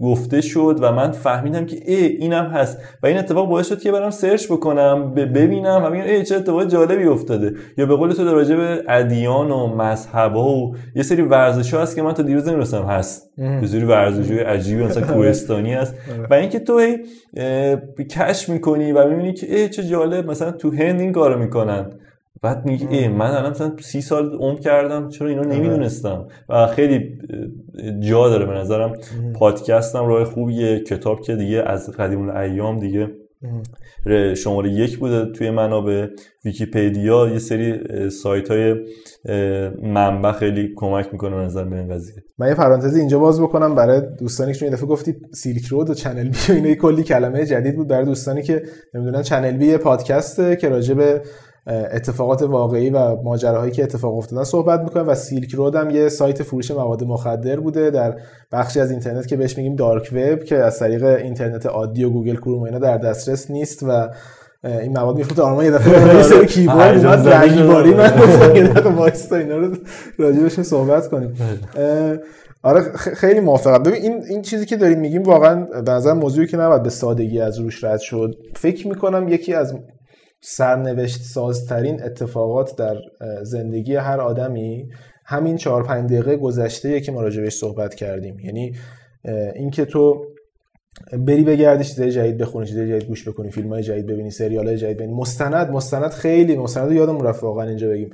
گفته 0.02 0.42
شد 0.42 0.80
و 0.82 0.92
من 0.92 1.12
فهمیدم 1.12 1.66
که 1.66 1.78
ای 1.86 2.06
اینم 2.06 2.46
هست. 2.46 2.78
و 3.04 3.08
این 3.08 3.18
اتفاق 3.18 3.50
باعث 3.50 3.68
شد 3.70 3.82
که 3.82 3.92
برم 3.92 4.10
سرچ 4.10 4.46
بکنم 4.46 5.14
ببینم 5.14 5.84
و 5.84 5.92
ای 5.92 6.24
چه 6.24 6.36
اتفاق 6.36 6.68
جالبی 6.68 7.04
افتاده. 7.04 7.54
یا 7.78 7.86
به 7.86 7.96
قول 7.96 8.12
تو 8.12 8.26
در 8.26 8.32
راجع 8.34 8.56
به 8.56 8.84
ادیان 8.90 9.52
و 9.52 9.76
مذهب 9.76 10.36
و 10.36 10.76
یه 10.96 11.04
سری 11.04 11.22
ورزش 11.22 11.74
ها 11.74 11.82
هست 11.82 11.96
که 11.96 12.02
من 12.02 12.14
تا 12.14 12.24
دیروز 12.24 12.48
نمی‌رسم 12.48 12.84
هست. 12.84 13.30
یه 13.38 13.68
سری 13.68 13.86
ورزش 13.86 14.32
عجیبی 14.32 14.84
مثلا 14.84 15.08
کوهستانی 15.14 15.74
هست. 15.74 15.96
و 16.30 16.34
اینکه 16.34 16.60
تو 16.60 16.80
هی 16.80 16.98
کشف 18.10 18.50
می‌کنی 18.50 18.92
و 18.92 19.08
می‌بینی 19.08 19.34
که 19.34 19.56
ای 19.56 19.70
چه 19.70 19.84
جالب. 19.84 20.32
مثلا 20.32 20.52
تو 20.52 20.72
هند 20.72 21.00
این 21.00 21.12
کارو 21.12 21.40
می‌کنن. 21.40 21.86
بعد 22.44 22.66
میگه 22.66 22.88
ای 22.90 23.08
من 23.08 23.32
الان 23.32 23.52
مثلا 23.52 23.72
سی 23.80 24.02
سال 24.02 24.34
عمر 24.34 24.60
کردم 24.60 25.10
چرا 25.10 25.28
اینو 25.28 25.42
آره. 25.42 25.56
نمی‌دونستم؟ 25.56 26.28
و 26.50 26.68
خیلی 26.68 27.18
جا 28.00 28.30
داره 28.30 28.46
به 28.46 28.54
نظرم. 28.54 28.94
پادکستم 29.36 30.06
راه 30.06 30.24
خوبیه 30.24 30.80
کتاب 30.80 31.22
که 31.22 31.36
دیگه 31.36 31.64
از 31.68 31.90
قدیم 31.90 32.30
ایام 32.30 32.80
دیگه 32.80 33.08
شماره 34.36 34.70
یک 34.70 35.00
بوده 35.00 35.26
توی 35.26 35.50
منابع. 35.50 36.08
ویکیپدیا 36.46 37.28
یه 37.28 37.40
سری 37.40 37.80
سایت 38.10 38.52
های 38.52 38.76
منبع 39.84 40.32
خیلی 40.32 40.74
کمک 40.76 41.10
می‌کنه 41.12 41.36
به 41.36 41.42
نظر 41.42 41.64
به 41.64 41.76
این 41.76 41.94
قضیه. 41.94 42.16
من 42.38 42.48
یه 42.48 42.56
پرانتزی 42.56 43.00
اینجا 43.00 43.20
باز 43.20 43.42
بکنم 43.42 43.76
برای 43.76 44.02
دوستانی 44.20 44.54
که 44.54 44.70
دفعه 44.70 44.88
گفتی 44.88 45.16
Silk 45.34 45.66
Road 45.66 45.90
و 45.90 45.94
Channel 45.94 46.24
B 46.24 46.38
و 46.50 46.52
اینا 46.52 46.76
کلی 46.76 47.04
کلمه 47.04 47.46
جدید 47.46 47.76
بود 47.76 47.88
برای 47.88 48.06
دوستانی 48.06 48.42
که 48.42 48.64
نمی‌دونن. 48.94 49.22
Channel 49.22 49.58
B 49.58 49.78
پادکسته 49.78 50.56
که 50.56 50.70
راجع 50.70 50.94
به 50.94 51.22
اتفاقات 51.68 52.42
واقعی 52.42 52.90
و 52.90 53.16
ماجراهایی 53.22 53.72
که 53.72 53.84
اتفاق 53.84 54.18
افتادن 54.18 54.44
صحبت 54.44 54.80
می‌کنه 54.80 55.04
و 55.04 55.16
Silk 55.16 55.52
Road 55.52 55.76
هم 55.76 55.90
یه 55.90 56.10
سایت 56.10 56.44
فروش 56.44 56.72
مواد 56.72 57.04
مخدر 57.04 57.60
بوده 57.60 57.90
در 57.90 58.16
بخشی 58.52 58.80
از 58.80 58.92
اینترنت 58.92 59.28
که 59.28 59.38
بهش 59.38 59.58
میگیم 59.58 59.76
dark 59.76 60.10
web 60.14 60.44
که 60.44 60.56
از 60.56 60.80
طریق 60.80 61.04
اینترنت 61.04 61.66
عادی 61.66 62.04
و 62.04 62.10
Google 62.10 62.36
Chrome 62.36 62.64
اینا 62.64 62.80
در 62.80 62.98
دسترس 62.98 63.52
نیست 63.52 63.84
و 63.84 64.10
این 64.64 64.92
مواد 64.92 65.16
میفروخت 65.16 65.40
آرما 65.40 65.64
یه 65.64 65.72
دفعه 65.72 66.16
یه 66.18 66.24
سری 66.24 66.46
keyword 66.46 67.06
اومد 67.06 67.28
رنگی 67.28 67.64
من 67.94 68.10
گفتم 68.22 68.56
یه 68.56 68.72
وایستا 68.82 69.36
اینا 69.36 69.58
رو 69.58 69.76
راجبش 70.18 70.60
صحبت 70.60 71.10
کنیم. 71.10 71.34
آره 72.64 72.82
خیلی 72.96 73.40
موافقم. 73.40 73.84
ببین 73.84 74.02
این 74.02 74.24
این 74.30 74.42
چیزی 74.42 74.66
که 74.66 74.78
داریم 74.78 75.00
میگیم 75.00 75.24
واقعا 75.24 75.66
به 75.82 75.92
نظر 75.92 76.14
موضوعی 76.14 76.48
که 76.48 76.58
نباید 76.58 76.84
به 76.84 76.90
سادگی 76.90 77.42
از 77.42 77.60
روش 77.60 77.84
رد 77.84 78.00
شد 78.00 78.36
فکر 78.56 78.88
می‌کنم 78.88 79.28
یکی 79.28 79.54
از 79.54 79.76
سرنوشت 80.44 81.22
سازترین 81.22 82.04
اتفاقات 82.04 82.76
در 82.76 82.98
زندگی 83.44 83.96
هر 83.96 84.22
آدمی 84.22 84.90
همین 85.26 85.58
چهار 85.58 85.84
پنج 85.84 86.10
دقیقه 86.10 86.38
گذشته 86.38 87.02
که 87.02 87.12
ما 87.12 87.22
راجبش 87.22 87.56
صحبت 87.56 87.96
کردیم. 87.96 88.40
یعنی 88.40 88.76
اینکه 89.56 89.86
تو 89.86 90.26
بری 91.28 91.44
بگردی 91.44 91.84
چیزای 91.84 92.12
جدید 92.12 92.38
بخونی 92.38 92.66
چیزای 92.66 92.90
جدید 92.90 93.08
گوش 93.08 93.28
بکنی 93.28 93.52
فیلم 93.52 93.70
های 93.70 93.84
جدید 93.84 94.06
ببینی 94.06 94.32
سریال 94.32 94.68
های 94.68 94.78
جدید 94.78 94.98
ببینی 94.98 95.14
مستند 95.14 95.72
مستند 95.72 96.12
خیلی 96.12 96.58
مستند 96.58 96.92
یادمون 96.92 97.26
رفت 97.26 97.44
واقعا 97.44 97.68
اینجا 97.68 97.88
بگیم. 97.90 98.10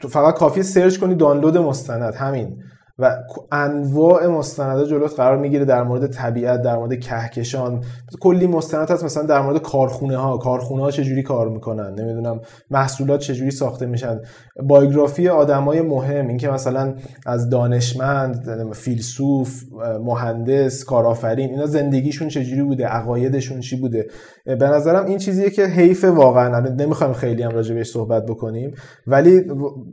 تو 0.00 0.08
فقط 0.08 0.34
کافی 0.34 0.62
سرچ 0.62 0.98
کنی 0.98 1.14
دانلود 1.14 1.58
مستند 1.58 2.14
همین. 2.14 2.62
و 3.00 3.16
انواع 3.52 4.26
مستندات 4.26 4.88
جلوت 4.88 5.16
قرار 5.16 5.38
می‌گیره 5.38 5.64
در 5.64 5.82
مورد 5.82 6.06
طبیعت 6.06 6.62
در 6.62 6.76
مورد 6.76 7.00
کهکشان. 7.00 7.84
کلی 8.20 8.46
مستند 8.46 8.90
هست 8.90 9.04
مثلا 9.04 9.22
در 9.22 9.40
مورد 9.40 9.62
کارخونه 9.62 10.16
ها 10.16 10.38
کارخونه 10.38 10.82
ها 10.82 10.90
چجوری 10.90 11.22
کار 11.22 11.48
می‌کنن؟ 11.48 11.94
نمی‌دونم 11.94 12.40
محصولات 12.70 13.20
چجوری 13.20 13.50
ساخته 13.50 13.86
میشن؟ 13.86 14.20
بایوگرافی 14.62 15.28
آدمای 15.28 15.80
مهم 15.80 16.28
اینکه 16.28 16.50
مثلا 16.50 16.94
از 17.26 17.50
دانشمند 17.50 18.72
فیلسوف 18.72 19.62
مهندس 20.04 20.84
کارآفرین 20.84 21.50
اینا 21.50 21.66
زندگیشون 21.66 22.28
چجوری 22.28 22.62
بوده؟ 22.62 22.86
عقایدشون 22.86 23.60
چی 23.60 23.76
بوده؟ 23.76 24.06
به 24.44 24.68
نظرم 24.68 25.06
این 25.06 25.18
چیزیه 25.18 25.50
که 25.50 25.66
حیف 25.66 26.04
واقعا. 26.04 26.60
نمی‌خوایم 26.60 27.12
خیلی 27.12 27.42
هم 27.42 27.50
راجع 27.50 27.74
بهش 27.74 27.90
صحبت 27.90 28.26
بکنیم 28.26 28.74
ولی 29.06 29.40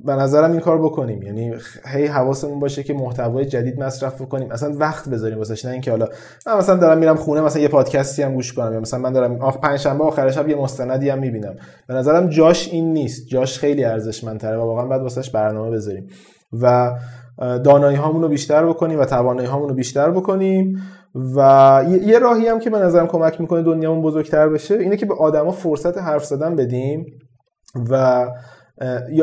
به 0.06 0.14
نظرم 0.14 0.52
این 0.52 0.60
کار 0.60 0.82
بکنیم. 0.82 1.24
یعنی 1.24 1.54
هی 1.86 2.06
حواسمون 2.06 2.60
باشه 2.60 2.84
که 2.84 2.94
محتوای 2.94 3.46
جدید 3.46 3.80
مصرف 3.80 4.22
کنیم 4.22 4.52
اصلا 4.52 4.74
وقت 4.78 5.10
بذاریم 5.10 5.38
واسش 5.38 5.66
نه 5.66 5.72
اینکه 5.72 5.92
حالا 5.92 6.08
من 6.48 6.58
مثلا 6.58 6.76
دارم 6.76 6.98
میرم 6.98 7.16
خونه 7.16 7.42
مثلا 7.42 7.62
یه 7.62 7.68
پادکستی 7.68 8.24
هم 8.24 8.34
گوش 8.34 8.54
کنم 8.54 8.74
یا 8.74 8.80
مثلا 8.80 9.00
من 9.00 9.14
دارم 9.14 9.42
آخ 9.42 9.58
پنج 9.58 9.80
شنبه 9.80 10.04
آخر 10.04 10.32
شب 10.32 10.50
یه 10.50 10.56
مستندی 10.56 11.10
هم 11.10 11.20
می‌بینم. 11.20 11.56
به 11.88 11.94
نظرم 11.94 12.30
جاش 12.30 12.70
این 12.72 12.94
نیست. 12.94 13.28
جاش 13.28 13.60
خیلی 13.60 13.84
ارزشمندتره 13.84 14.58
و 14.58 14.62
واقعا 14.62 14.86
بعد 14.86 15.02
واسش 15.02 15.30
برنامه 15.30 15.72
بذاریم. 15.72 16.08
و 16.62 16.92
دانایی 17.38 17.98
هامون 17.98 18.22
رو 18.22 18.28
بیشتر 18.28 18.66
بکنیم 18.66 19.00
و 19.00 19.06
توانایی 19.06 19.48
هامون 19.48 19.70
رو 19.70 19.76
بیشتر 19.76 20.12
بکنیم. 20.12 20.82
و 21.36 21.86
یه 22.06 22.20
راهی 22.20 22.48
هم 22.48 22.60
که 22.60 22.70
به 22.70 22.80
نظرم 22.80 23.08
کمک 23.08 23.42
می‌کنه 23.42 23.64
دنیامون 23.64 24.02
بزرگتر 24.02 24.50
بشه 24.50 24.76
اینه 24.76 24.98
که 24.98 25.06
به 25.06 25.16
آدما 25.16 25.52
فرصت 25.52 25.98
حرف 25.98 26.26
زدن 26.26 26.56
بدیم 26.56 27.06
و 27.90 28.26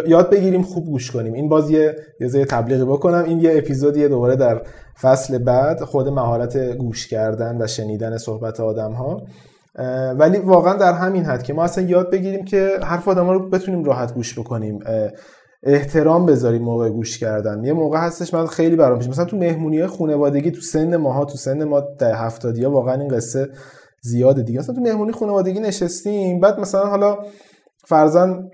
یاد 0.07 0.31
بگیریم 0.31 0.63
خوب 0.63 0.87
گوش 0.87 1.11
کنیم. 1.11 1.33
این 1.33 1.49
باز 1.49 1.71
یه 1.71 1.97
یه 2.21 2.45
تبلیغی 2.45 2.85
بکنم. 2.85 3.25
این 3.25 3.41
یه 3.41 3.59
اپیزودیه 3.59 4.09
دوباره 4.09 4.37
در 4.37 4.63
فصل 5.01 5.39
بعد 5.39 5.81
خود 5.81 6.09
مهارت 6.09 6.57
گوش 6.57 7.09
کردن 7.09 7.63
و 7.63 7.67
شنیدن 7.67 8.17
صحبت 8.17 8.61
آدم 8.61 8.93
ها 8.93 9.23
ولی 10.19 10.39
واقعا 10.39 10.77
در 10.77 10.93
همین 10.93 11.25
حد 11.25 11.43
که 11.43 11.53
ما 11.53 11.65
اصلا 11.65 11.85
یاد 11.85 12.11
بگیریم 12.11 12.45
که 12.45 12.71
حرف 12.83 13.09
آدم 13.09 13.27
ها 13.27 13.33
رو 13.33 13.51
بتونیم 13.51 13.85
راحت 13.85 14.15
گوش 14.15 14.39
بکنیم. 14.39 14.79
احترام 15.67 16.27
بذاریم 16.27 16.63
موقع 16.63 16.89
گوش 16.89 17.19
کردن. 17.19 17.65
یه 17.65 17.73
موقع 17.73 17.99
هستش 17.99 18.35
من 18.35 18.47
خیلی 18.47 18.77
برام 18.77 18.99
پیش 18.99 19.09
مثلا 19.09 19.25
تو 19.25 19.37
مهمونی 19.37 19.87
خانوادگی 19.87 20.51
تو 20.51 20.61
سن 20.61 20.97
ماها 20.97 21.25
تو 21.25 21.37
سن 21.37 21.65
ما 21.65 21.81
ده 21.99 22.15
هفتادی 22.15 22.65
ها 22.65 22.71
واقعا 22.71 22.95
این 22.95 23.09
قصه 23.09 23.49
زیاده 24.03 24.43
دیگه. 24.43 24.59
مثلا 24.59 24.75
تو 24.75 24.81
مهمونی 24.81 25.13
خانوادگی 25.13 25.61
نشستیم 25.61 26.41
بعد 26.41 26.61
مثلا 26.61 26.87
حالا 26.87 27.19
فرزن 27.87 28.51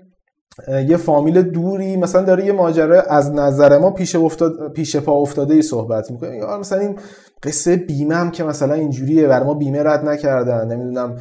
یه 0.87 0.97
فامیل 0.97 1.41
دوری 1.41 1.97
مثلا 1.97 2.21
داره 2.21 2.45
یه 2.45 2.51
ماجرا 2.51 3.01
از 3.01 3.31
نظر 3.31 3.77
ما 3.77 3.91
پیش 3.91 4.15
افتاد 4.15 4.73
پیش 4.73 4.95
پا 4.95 5.13
افتاده 5.13 5.53
ای 5.53 5.61
صحبت 5.61 6.11
می‌کنه. 6.11 6.37
یا 6.37 6.57
مثلا 6.57 6.79
این 6.79 6.99
قصه 7.43 7.75
بیمه 7.75 8.15
هم 8.15 8.31
که 8.31 8.43
مثلا 8.43 8.73
اینجوریه 8.73 9.27
بر 9.27 9.43
ما 9.43 9.53
بیمه 9.53 9.83
رد 9.83 10.05
نکردن 10.05 10.67
نمی‌دونم. 10.67 11.15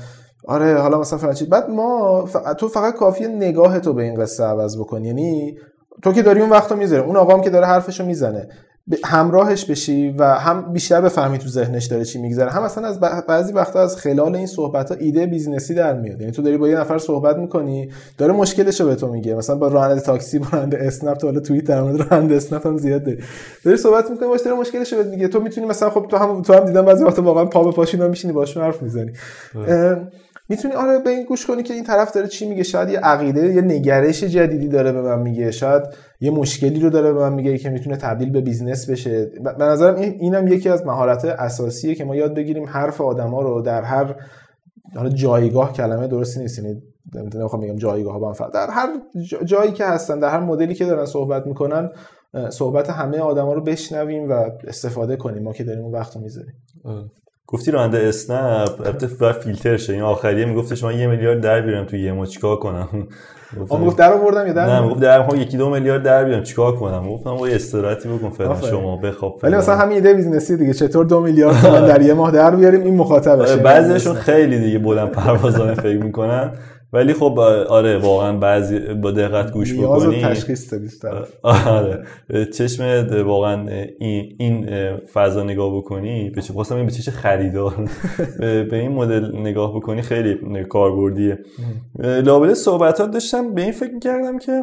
آره 0.48 0.74
حالا 0.74 1.00
مثلا 1.00 1.18
فلان 1.18 1.34
بعد 1.50 1.70
ما 1.70 2.24
تو 2.58 2.68
فقط 2.68 2.94
کافیه 2.94 3.28
نگاه 3.28 3.78
تو 3.78 3.92
به 3.92 4.02
این 4.02 4.14
قصه 4.14 4.44
عوض 4.44 4.78
بکنی. 4.78 5.06
یعنی 5.06 5.56
تو 6.02 6.12
که 6.12 6.22
داری 6.22 6.40
اون 6.40 6.50
وقتو 6.50 6.76
می‌ذاری 6.76 7.02
اون 7.02 7.16
آقام 7.16 7.40
که 7.40 7.50
داره 7.50 7.66
حرفشو 7.66 8.04
می‌زنه 8.04 8.48
همراهش 9.04 9.64
بشی 9.64 10.14
و 10.18 10.24
هم 10.24 10.72
بیشتر 10.72 11.00
بفهمی 11.00 11.38
تو 11.38 11.48
ذهنش 11.48 11.84
داره 11.84 12.04
چی 12.04 12.18
میگذره. 12.20 12.50
هم 12.50 12.62
اصلا 12.62 12.88
از 12.88 13.00
بعضی 13.00 13.52
وقتا 13.52 13.80
از 13.80 13.96
خلال 13.96 14.36
این 14.36 14.46
صحبت 14.46 14.90
ها 14.90 14.96
ایده 15.00 15.26
business 15.26 15.69
ی 15.69 15.74
در 15.74 15.94
میاد. 15.94 16.20
یعنی 16.20 16.32
تو 16.32 16.42
داری 16.42 16.56
با 16.56 16.68
یه 16.68 16.80
نفر 16.80 16.98
صحبت 16.98 17.36
می‌کنی 17.36 17.90
داره 18.18 18.32
مشکلش 18.32 18.80
رو 18.80 18.86
به 18.86 18.94
تو 18.94 19.08
میگه. 19.08 19.34
مثلا 19.34 19.56
با 19.56 19.68
راننده 19.68 20.00
تاکسی 20.00 20.38
با 20.38 20.46
راننده 20.52 20.78
اسنپ 20.80 21.16
تو 21.16 21.26
حالا 21.26 21.40
توییت 21.40 21.64
در 21.64 21.82
مورد 21.82 22.12
راننده 22.12 22.34
اسنپ 22.34 22.66
هم 22.66 22.76
زیاد 22.76 23.04
داری. 23.04 23.18
داری 23.64 23.76
صحبت 23.76 24.10
می‌کنی 24.10 24.28
باش 24.28 24.40
داره 24.40 24.56
مشکلش 24.56 24.92
رو 24.92 25.04
میگه. 25.10 25.28
تو 25.28 25.40
می‌تونی 25.40 25.66
مثلا 25.66 25.90
خب 25.90 26.06
تو 26.10 26.16
هم 26.16 26.42
تو 26.42 26.52
هم 26.52 26.64
دیدم 26.64 26.84
بعضی 26.84 27.04
وقتا 27.04 27.22
واقعا 27.22 27.44
پا 27.44 27.64
به 27.64 27.72
پاشینا 27.72 28.08
میشینی 28.08 28.32
باشون 28.32 28.62
حرف 28.62 28.82
می‌زنی. 28.82 29.12
می‌تونی 30.50 30.74
آره 30.74 30.98
به 30.98 31.10
این 31.10 31.24
گوش 31.24 31.46
کنی 31.46 31.62
که 31.62 31.74
این 31.74 31.84
طرف 31.84 32.12
داره 32.12 32.28
چی 32.28 32.48
میگه. 32.48 32.62
شاید 32.62 32.88
یه 32.88 32.98
عقیده 32.98 33.54
یه 33.54 33.60
نگرش 33.60 34.24
جدیدی 34.24 34.68
داره 34.68 34.92
به 34.92 35.02
من 35.02 35.18
میگه. 35.18 35.50
شاید 35.50 35.82
یه 36.20 36.30
مشکلی 36.30 36.80
رو 36.80 36.90
داره 36.90 37.12
به 37.12 37.18
من 37.20 37.32
میگه 37.32 37.58
که 37.58 37.70
می‌تونه 37.70 37.96
تبدیل 37.96 38.30
به 38.30 38.40
business 38.40 38.90
بشه. 38.90 39.24
به 39.58 39.64
نظرم 39.64 39.94
این 39.94 40.16
اینم 40.20 40.48
یکی 40.48 40.68
از 40.68 40.86
مهارت 40.86 41.24
اساسیه 41.24 41.94
که 41.94 42.04
ما 42.04 42.16
یاد 42.16 42.34
بگیریم 42.34 42.66
حرف 42.68 43.00
آدما 43.00 43.42
رو 43.42 43.62
در 43.62 43.82
هر 43.82 44.14
حالا 44.96 45.08
جایگاه 45.08 45.72
کلمه 45.72 46.06
درستی 46.06 46.40
نیست 46.40 46.58
یعنی 46.58 46.82
نمی‌خوام 47.34 47.62
بگم 47.62 47.76
جایگاه 47.76 48.18
با 48.18 48.50
در 48.54 48.70
هر 48.70 48.88
جایی 49.44 49.72
که 49.72 49.84
هستن 49.84 50.18
در 50.18 50.28
هر 50.28 50.40
مدلی 50.40 50.74
که 50.74 50.84
دارن 50.84 51.04
صحبت 51.04 51.46
می‌کنن 51.46 51.90
صحبت 52.50 52.90
همه 52.90 53.18
آدما 53.18 53.52
رو 53.52 53.60
بشنویم 53.60 54.30
و 54.30 54.50
استفاده 54.68 55.16
کنیم. 55.16 55.42
ما 55.42 55.52
که 55.52 55.64
داریم 55.64 55.82
اون 55.82 55.92
وقت 55.92 56.16
می‌ذاریم. 56.16 56.54
گفتی 57.52 57.70
راننده 57.70 57.98
اسنپ 57.98 58.80
البته 58.86 59.32
فیلتر 59.32 59.76
شه. 59.76 59.92
این 59.92 60.02
آخریه 60.02 60.44
میگفتش 60.44 60.84
من 60.84 60.98
یه 60.98 61.06
میلیارد 61.06 61.40
در 61.40 61.60
بیارم 61.60 61.84
تو 61.84 61.96
یه 61.96 62.12
ما 62.12 62.26
چیکار 62.26 62.56
کنم؟ 62.56 62.88
اون 63.68 63.84
گفت 63.84 63.96
در 63.96 64.12
آوردم 64.12 64.46
یا 64.46 64.52
در 64.52 64.80
نه 64.80 64.88
گفت 64.88 65.00
در 65.00 65.20
هم 65.20 65.36
یکی 65.36 65.56
دو 65.56 65.70
میلیارد 65.70 66.02
در 66.02 66.24
بیارم 66.24 66.42
چیکار 66.42 66.76
کنم؟ 66.76 67.08
گفتم 67.08 67.30
وای 67.30 67.54
استراحتی 67.54 68.08
بکن 68.08 68.30
فعلا 68.30 68.60
شما 68.60 68.96
بخواب 68.96 69.40
ولی 69.42 69.56
مثلا 69.56 69.76
همین 69.76 69.94
ایده 69.94 70.14
business 70.14 70.52
ی 70.52 70.56
دیگه 70.56 70.72
چطور 70.72 71.04
دو 71.04 71.20
میلیارد 71.20 71.60
تومان 71.60 71.86
در 71.86 72.02
یه 72.02 72.14
ماه 72.14 72.30
در 72.30 72.56
بیاریم؟ 72.56 72.82
این 72.82 72.96
مخاطبشه 72.96 73.56
بعضیشون 73.56 74.14
خیلی 74.14 74.58
دیگه 74.58 74.78
بلند 74.78 75.10
پروازانه 75.10 75.74
فکر 75.74 75.98
می‌کنن. 75.98 76.52
ولی 76.92 77.12
خب 77.12 77.38
آره 77.68 77.98
واقعا 77.98 78.36
بعضی 78.36 78.78
با 78.78 79.10
دقت 79.10 79.52
گوش 79.52 79.74
بکنی. 79.74 80.22
تشخیص 80.22 80.74
آره. 81.42 82.04
چشم 82.52 83.06
واقعا 83.26 83.68
این 83.98 84.36
این 84.38 84.66
فضا 84.96 85.42
نگاه 85.42 85.76
بکنی 85.76 86.30
به 86.30 86.42
چه 86.42 86.52
خواستم 86.52 86.86
به 86.86 86.92
چه 86.92 87.10
خریدار. 87.10 87.88
به 88.70 88.76
این 88.76 88.92
مدل 88.92 89.36
نگاه 89.36 89.76
بکنی 89.76 90.02
خیلی 90.02 90.64
کاربردیه. 90.64 91.38
لابد 91.98 92.52
صحبتات 92.52 93.10
داشتم 93.10 93.54
به 93.54 93.62
این 93.62 93.72
فکر 93.72 93.98
کردم 93.98 94.38
که 94.38 94.62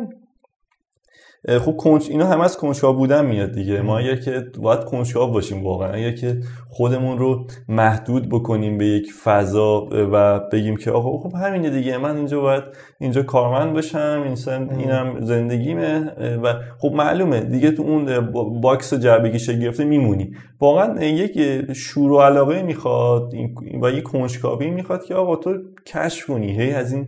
خب 1.47 1.77
کنج 1.77 2.07
اینا 2.09 2.25
همه 2.25 2.43
از 2.43 2.57
کنجکاو 2.57 2.95
بودن 2.95 3.25
میاد 3.25 3.51
دیگه. 3.51 3.81
ما 3.81 3.97
اگر 3.97 4.15
که 4.15 4.45
باید 4.61 4.79
کنجکاو 4.79 5.31
باشیم 5.31 5.63
واقعا. 5.63 5.91
اگر 5.91 6.11
که 6.11 6.37
خودمون 6.69 7.17
رو 7.17 7.45
محدود 7.67 8.29
بکنیم 8.29 8.77
به 8.77 8.85
یک 8.85 9.13
فضا 9.23 9.89
و 9.91 10.39
بگیم 10.39 10.77
که 10.77 10.91
آقا 10.91 11.29
خب 11.29 11.35
همینه 11.35 11.69
دیگه. 11.69 11.97
من 11.97 12.17
اینجا 12.17 12.41
باید 12.41 12.63
اینجا 12.99 13.23
کارمند 13.23 13.73
باشم 13.73 14.23
این 14.25 14.71
اینم 14.79 15.21
زندگیمه. 15.21 16.11
و 16.43 16.53
خب 16.79 16.91
معلومه 16.93 17.39
دیگه 17.39 17.71
تو 17.71 17.83
اون 17.83 18.31
box 18.61 18.93
جعبگی 18.93 19.59
گرفته 19.59 19.83
میمونی. 19.83 20.31
واقعا 20.59 21.03
یک 21.03 21.63
شور 21.73 22.11
و 22.11 22.19
علاقه 22.21 22.63
می‌خواد 22.63 23.33
و 23.81 23.91
یک 23.91 24.03
کنجکاوی 24.03 24.69
می‌خواد 24.69 25.05
که 25.05 25.15
آقا 25.15 25.35
تو 25.35 25.57
کشف 25.85 26.25
کنی. 26.25 26.61
هی 26.61 26.71
از 26.71 26.93
این 26.93 27.07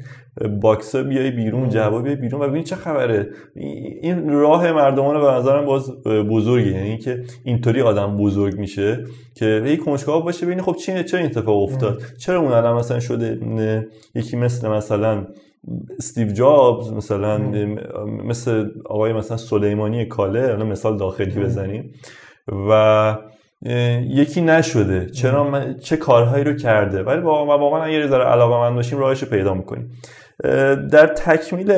box 0.62 0.96
بیای 0.96 1.32
بیرون 1.32 1.70
جعبه 1.70 2.04
بیای 2.04 2.16
بیرون. 2.16 2.42
و 2.42 2.48
ببین 2.48 2.64
چه 2.64 2.76
خبره. 2.76 3.30
این 4.02 4.30
راه 4.30 4.72
مردمان 4.72 5.22
به 5.22 5.28
نظرم 5.32 5.66
باز 5.66 6.04
بزرگه. 6.04 6.68
یعنی 6.68 6.98
که 6.98 7.24
اینطوری 7.44 7.82
آدم 7.82 8.18
بزرگ 8.18 8.60
میشه 8.60 9.04
که 9.36 9.62
هی 9.66 9.78
کنجکاو 9.78 10.24
باشه 10.24 10.46
ببین 10.46 10.62
خب 10.62 10.76
چی 10.76 11.04
چه 11.04 11.20
اتفاق 11.20 11.64
افتاد؟ 11.64 12.02
چرا 12.18 12.40
اون 12.40 12.52
الان 12.52 12.76
مثلا 12.78 13.00
شده 13.00 13.40
یکی 14.16 14.38
مثل 14.38 14.70
مثلا 14.70 15.28
استیو 15.98 16.32
جابز 16.32 16.94
مثلا 16.94 17.38
مثل 18.26 18.70
آقای 18.86 19.14
مثلا 19.14 19.38
سلیمانی 19.38 20.06
کاله. 20.06 20.42
الان 20.42 20.68
مثال 20.68 20.98
داخلی 20.98 21.40
بزنیم. 21.40 21.94
و 22.70 23.18
یکی 24.02 24.42
نشده. 24.42 25.10
چرا 25.10 25.74
چه 25.74 25.98
کارهایی 25.98 26.44
رو 26.44 26.54
کرده؟ 26.54 27.04
ولی 27.04 27.22
واقعا 27.22 27.84
اگر 27.84 28.08
ذره 28.08 28.24
علاقه 28.24 28.58
من 28.58 28.76
باشیم 28.76 29.00
راهش 29.00 29.24
رو 29.24 29.30
پیدا 29.30 29.54
می‌کنیم. 29.54 29.92
در 30.92 31.08
تکمیل 31.08 31.72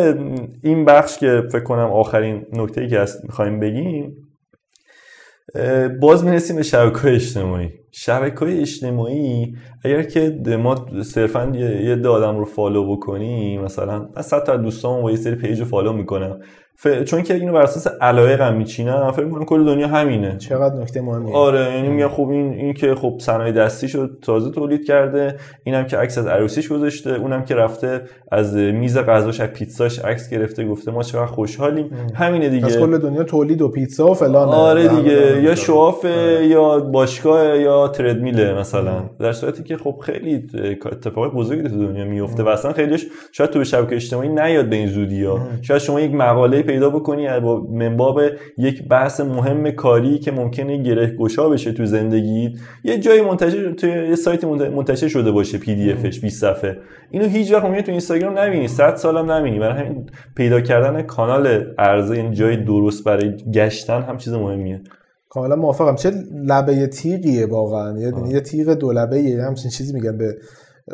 این 0.63 0.85
بخش 0.85 1.17
که 1.17 1.43
فکر 1.51 1.63
کنم 1.63 1.91
آخرین 1.91 2.45
نکته 2.53 2.81
ای 2.81 2.87
که 2.87 2.99
هست 2.99 3.23
می‌خوایم 3.23 3.59
بگیم 3.59 4.15
باز 6.01 6.25
می‌رسیم 6.25 6.55
به 6.55 6.63
شبکه 6.63 7.07
اجتماعی. 7.07 7.80
شبکه 7.91 8.61
اجتماعی 8.61 9.55
اگر 9.83 10.03
که 10.03 10.41
ما 10.59 10.85
صرفا 11.03 11.51
یه, 11.55 12.07
آدم 12.07 12.37
رو 12.37 12.45
follow 12.45 12.95
بکنیم 12.95 13.61
مثلا 13.61 14.09
از 14.15 14.25
صد 14.25 14.43
تا 14.43 14.57
دوستان 14.57 15.01
با 15.01 15.11
یه 15.11 15.17
سری 15.17 15.35
page 15.35 15.59
رو 15.59 15.65
follow 15.65 15.93
می‌کنم 15.93 16.39
چون 17.05 17.23
که 17.23 17.33
اینو 17.33 17.53
بر 17.53 17.61
اساس 17.61 17.87
علایقم 18.01 18.53
میچینم 18.53 19.11
فکر 19.11 19.25
می‌کنم 19.25 19.45
کل 19.45 19.65
دنیا 19.65 19.87
همینه. 19.87 20.37
چقدر 20.37 20.75
نکته 20.75 21.01
مهمیه؟ 21.01 21.35
آره 21.35 21.75
یعنی 21.75 21.87
میگم 21.87 22.07
خب 22.07 22.29
این 22.29 22.53
این 22.53 22.73
که 22.73 22.95
خب 22.95 23.15
صنایع 23.19 23.51
دستیشو 23.51 24.07
تازه 24.21 24.51
تولید 24.51 24.85
کرده 24.85 25.35
اینم 25.63 25.85
که 25.85 25.97
عکس 25.97 26.17
از 26.17 26.27
عروسیش 26.27 26.71
گذاشته 26.71 27.09
اونم 27.13 27.45
که 27.45 27.55
رفته 27.55 28.01
از 28.31 28.55
میز 28.55 28.97
غذاش 28.97 29.39
از 29.39 29.49
پیتزاش 29.49 29.99
عکس 29.99 30.29
گرفته 30.29 30.67
گفته 30.67 30.91
ما 30.91 31.03
چقدر 31.03 31.25
خوشحالیم. 31.25 31.89
همینه 32.15 32.49
دیگه. 32.49 32.65
از 32.65 32.77
کل 32.77 32.97
دنیا 32.97 33.23
تولید 33.23 33.61
و 33.61 33.67
پیتزا 33.67 34.07
و 34.11 34.13
فلان 34.13 34.47
آره 34.47 34.87
دیگه. 34.87 35.41
یا 35.41 35.55
شواف 35.55 36.05
آره. 36.05 36.47
یا 36.47 36.79
باشگاه 36.79 37.59
یا 37.59 37.80
تردمیله 37.87 38.53
مثلا. 38.53 39.09
در 39.19 39.31
صورتی 39.31 39.63
که 39.63 39.77
خب 39.77 39.95
خیلی 40.03 40.47
اتفاق 40.85 41.33
بزرگی 41.33 41.69
تو 41.69 41.87
دنیا 41.87 42.05
میفته 42.05 42.43
و 42.43 42.47
اصلا 42.47 42.73
خیلیش 42.73 43.05
شاید 43.31 43.49
تو 43.49 43.59
به 43.59 43.65
شبکه 43.65 43.95
اجتماعی 43.95 44.29
نیاد 44.29 44.69
به 44.69 44.75
این 44.75 44.87
زودی 44.87 45.23
ها. 45.23 45.39
شاید 45.61 45.81
شما 45.81 46.01
یک 46.01 46.13
مقاله 46.13 46.61
پیدا 46.61 46.89
بکنی 46.89 47.39
با 47.39 47.67
منباب 47.71 48.21
یک 48.57 48.87
بحث 48.87 49.19
مهم 49.19 49.71
کاری 49.71 50.19
که 50.19 50.31
ممکنه 50.31 50.77
گره 50.77 51.07
گشا 51.07 51.49
بشه 51.49 51.71
تو 51.71 51.85
زندگی 51.85 52.55
یه 52.83 52.99
جایی 52.99 53.21
منتشر 53.21 53.71
تو 53.71 53.87
یه 53.87 54.15
سایت 54.15 54.43
منتشر 54.43 55.07
شده 55.07 55.31
باشه 55.31 55.57
پی 55.57 55.75
دی 55.75 55.91
افش 55.91 56.19
20 56.19 56.41
صفحه. 56.41 56.77
اینو 57.11 57.27
هیچ 57.27 57.53
وقت 57.53 57.81
تو 57.81 57.91
اینستاگرام 57.91 58.39
نبینی. 58.39 58.67
100 58.67 58.95
سالم 58.95 59.31
نبینی. 59.31 59.59
برای 59.59 59.83
همین 59.83 60.09
پیدا 60.35 60.61
کردن 60.61 61.01
کانال 61.01 61.65
ارزه 61.77 62.17
یعنی 62.17 62.35
جای 62.35 62.57
درست 62.57 63.03
برای 63.03 63.33
گشتن 63.53 64.01
هم 64.01 64.17
چیز 64.17 64.33
مهمیه. 64.33 64.81
کاملا 65.33 65.55
موافقم. 65.55 65.95
چه 65.95 66.11
لبه 66.45 66.87
تیغیه 66.87 67.45
واقعا؟ 67.45 67.99
یه 68.27 68.39
تیغ 68.39 68.69
دو 68.73 68.91
لبه 68.91 69.43
همچین 69.47 69.71
چیزی 69.71 69.93
میگن 69.93 70.17
به 70.17 70.37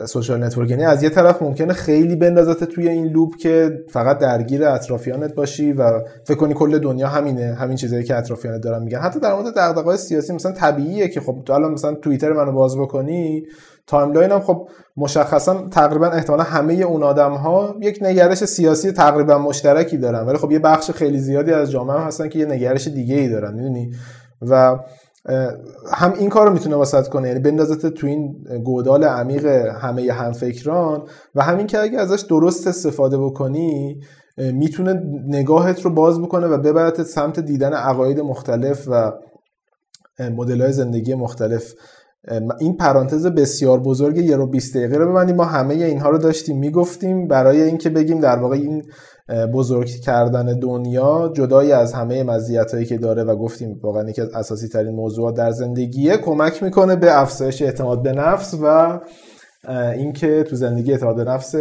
social 0.06 0.44
network. 0.44 0.70
یعنی 0.70 0.86
از 0.86 1.04
یه 1.04 1.10
طرف 1.10 1.42
ممکنه 1.42 1.74
خیلی 1.74 2.16
بندازت 2.16 2.64
توی 2.64 2.90
این 2.90 3.08
loop 3.08 3.36
که 3.36 3.84
فقط 3.90 4.18
درگیر 4.18 4.66
اطرافیانت 4.66 5.36
باشی 5.36 5.74
و 5.74 6.02
فکر 6.24 6.38
کنی 6.38 6.54
کل 6.54 6.80
دنیا 6.80 7.08
همینه 7.08 7.54
همین 7.54 7.78
چیزایی 7.78 8.04
که 8.04 8.16
اطرافیانت 8.16 8.62
دارن 8.62 8.84
میگن. 8.84 9.00
حتی 9.00 9.20
در 9.20 9.34
مورد 9.34 9.54
دغدغه‌های 9.56 9.98
سیاسی 9.98 10.34
مثلا 10.34 10.52
طبیعیه 10.52 11.08
که 11.08 11.22
خب 11.22 11.38
تو 11.46 11.54
الان 11.54 11.72
مثلا 11.72 11.94
توییتر 11.94 12.34
منو 12.34 12.52
باز 12.52 12.78
بکنی 12.78 13.44
timeline 13.88 14.32
هم 14.32 14.40
خب 14.40 14.68
مشخصا 14.98 15.68
تقریبا 15.72 16.08
احتمالا 16.08 16.44
همه 16.44 16.74
اون 16.74 17.04
آدم 17.04 17.32
ها 17.32 17.76
یک 17.82 18.00
نگرش 18.02 18.44
سیاسی 18.44 18.92
تقریبا 18.92 19.38
مشترکی 19.38 19.98
دارن. 19.98 20.26
ولی 20.26 20.38
خب 20.38 20.52
یه 20.52 20.60
بخش 20.60 20.92
خیلی 20.92 21.20
زیادی 21.20 21.52
از 21.52 21.72
جامعه 21.72 21.98
هم 21.98 22.08
هستن 22.08 22.30
که 22.30 22.40
یه 22.40 22.46
نگرش 22.46 22.88
دیگه 22.88 23.16
ای 23.16 23.30
دارن 23.30 23.54
می‌دونی؟ 23.54 23.92
و 24.42 24.80
هم 25.94 26.14
این 26.14 26.30
کار 26.30 26.48
رو 26.48 26.54
می‌تونه 26.54 26.76
واسط 26.76 27.08
کنه 27.08 27.28
یعنی 27.28 27.40
بندازت 27.40 27.88
تو 27.88 28.08
این 28.08 28.44
گودال 28.64 29.04
عمیق 29.04 29.46
همه 29.82 30.12
همفکران 30.14 31.08
و 31.36 31.44
همین 31.44 31.68
که 31.68 31.80
اگه 31.80 32.00
ازش 32.00 32.22
درست 32.22 32.68
استفاده 32.68 33.18
بکنی 33.18 34.00
می‌تونه 34.38 35.02
نگاهت 35.28 35.82
رو 35.82 35.94
باز 35.94 36.22
بکنه 36.22 36.48
و 36.48 36.58
ببرت 36.58 37.04
سمت 37.04 37.40
دیدن 37.40 37.74
عقاید 37.74 38.20
مختلف 38.20 38.88
و 38.92 39.12
مدل 40.20 40.62
های 40.62 40.72
زندگی 40.72 41.16
مختلف. 41.16 41.74
این 42.60 42.78
پرانتز 42.78 43.26
بسیار 43.26 43.80
بزرگ 43.80 44.18
یه 44.18 44.36
رو 44.36 44.48
20 44.48 44.78
دقیقه 44.78 44.98
رو 44.98 45.12
ببندیم. 45.12 45.36
ما 45.36 45.44
همه 45.44 45.74
اینها 45.74 46.10
رو 46.10 46.18
داشتیم 46.18 46.60
می‌گفتیم. 46.60 47.28
برای 47.28 47.62
اینکه 47.62 47.90
بگیم 47.90 48.20
در 48.20 48.40
واقع 48.40 48.56
این 48.56 48.84
بزرگ 49.54 49.88
کردن 49.88 50.60
دنیا 50.60 51.32
جدای 51.36 51.72
از 51.72 51.94
همه 51.94 52.24
مزیت 52.24 52.74
هایی 52.74 52.86
که 52.86 52.98
داره 52.98 53.24
و 53.24 53.36
گفتیم 53.36 53.80
واقعا 53.84 54.10
یکی 54.10 54.22
از 54.22 54.30
اساسی 54.36 54.68
ترین 54.68 54.96
موضوعات 54.96 55.36
در 55.36 55.52
زندگیه 55.52 56.18
کمک 56.18 56.64
می‌کنه 56.64 56.96
به 56.96 57.22
افزایش 57.22 57.62
اعتماد 57.62 58.04
به 58.04 58.12
نفس 58.12 58.56
و 58.64 59.00
اینکه 59.94 60.44
تو 60.44 60.56
زندگی 60.56 60.92
اعتماد 60.92 61.16
به 61.16 61.24
نفس 61.24 61.56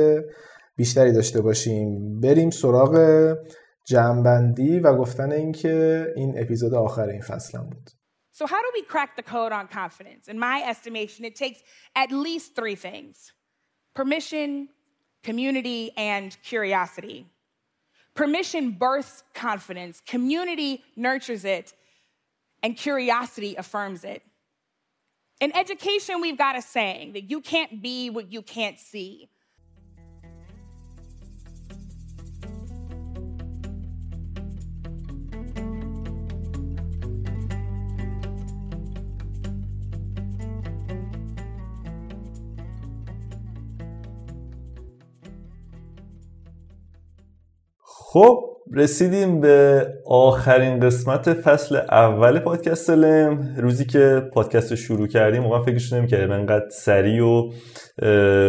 بیشتری 0.77 1.13
داشته 1.13 1.41
باشیم. 1.41 2.21
بریم 2.21 2.51
سراغ 2.51 2.99
جمعبندی 3.87 4.81
و 4.81 4.95
گفتن 4.95 5.33
اینکه 5.33 6.07
این 6.17 6.35
اپیزود 6.39 6.75
آخر 6.75 7.09
این 7.09 7.21
فصل 7.21 7.59
بود. 7.59 7.91
So, 8.37 8.47
how 8.47 8.61
do 8.61 8.69
we 8.75 8.83
crack 8.83 9.17
the 9.17 9.23
code 9.23 9.51
on 9.51 9.67
confidence? 9.67 10.29
In 10.29 10.39
my 10.39 10.63
estimation, 10.63 11.25
it 11.25 11.37
takes 11.37 11.63
at 11.95 12.13
least 12.13 12.55
three 12.55 12.75
things 12.75 13.33
permission, 13.95 14.69
community, 15.23 15.91
and 15.97 16.37
curiosity. 16.43 17.25
Permission 18.15 18.73
births 18.73 19.25
confidence, 19.33 20.03
community 20.07 20.85
nurtures 20.97 21.47
it, 21.47 21.73
and 22.63 22.77
curiosity 22.77 23.57
affirms 23.57 24.05
it. 24.05 24.21
In 25.41 25.57
education, 25.57 26.21
we've 26.21 26.37
got 26.37 26.59
a 26.59 26.63
saying 26.63 27.15
that 27.15 27.31
you 27.31 27.41
can't 27.41 27.81
be 27.81 28.11
what 28.11 28.31
you 28.31 28.43
can't 28.43 28.79
see. 28.79 29.31
خب 48.17 48.41
رسیدیم 48.73 49.41
به 49.41 49.87
آخرین 50.07 50.81
قسمت 50.81 51.33
فصل 51.33 51.77
اول 51.77 52.39
پادکست 52.39 52.91
لم. 52.91 53.55
روزی 53.59 53.85
که 53.85 54.23
پادکست 54.33 54.71
رو 54.71 54.77
شروع 54.77 55.07
کردیم 55.07 55.43
واقعا 55.43 55.63
فکرش 55.63 55.93
نمی‌کردیم 55.93 56.31
انقدر 56.31 56.69
سریع 56.71 57.25
و 57.25 57.51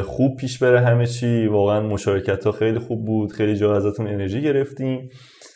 خوب 0.02 0.36
پیش 0.36 0.64
بره 0.64 0.80
همه 0.80 1.06
چی. 1.06 1.48
واقعا 1.48 1.82
مشارکت 1.82 2.46
ها 2.46 2.52
خیلی 2.52 2.80
خوب 2.80 3.06
بود 3.06 3.32
خیلی 3.32 3.56
جا 3.56 3.76
ازتون 3.76 4.08
انرژی 4.08 4.42
گرفتیم. 4.42 5.10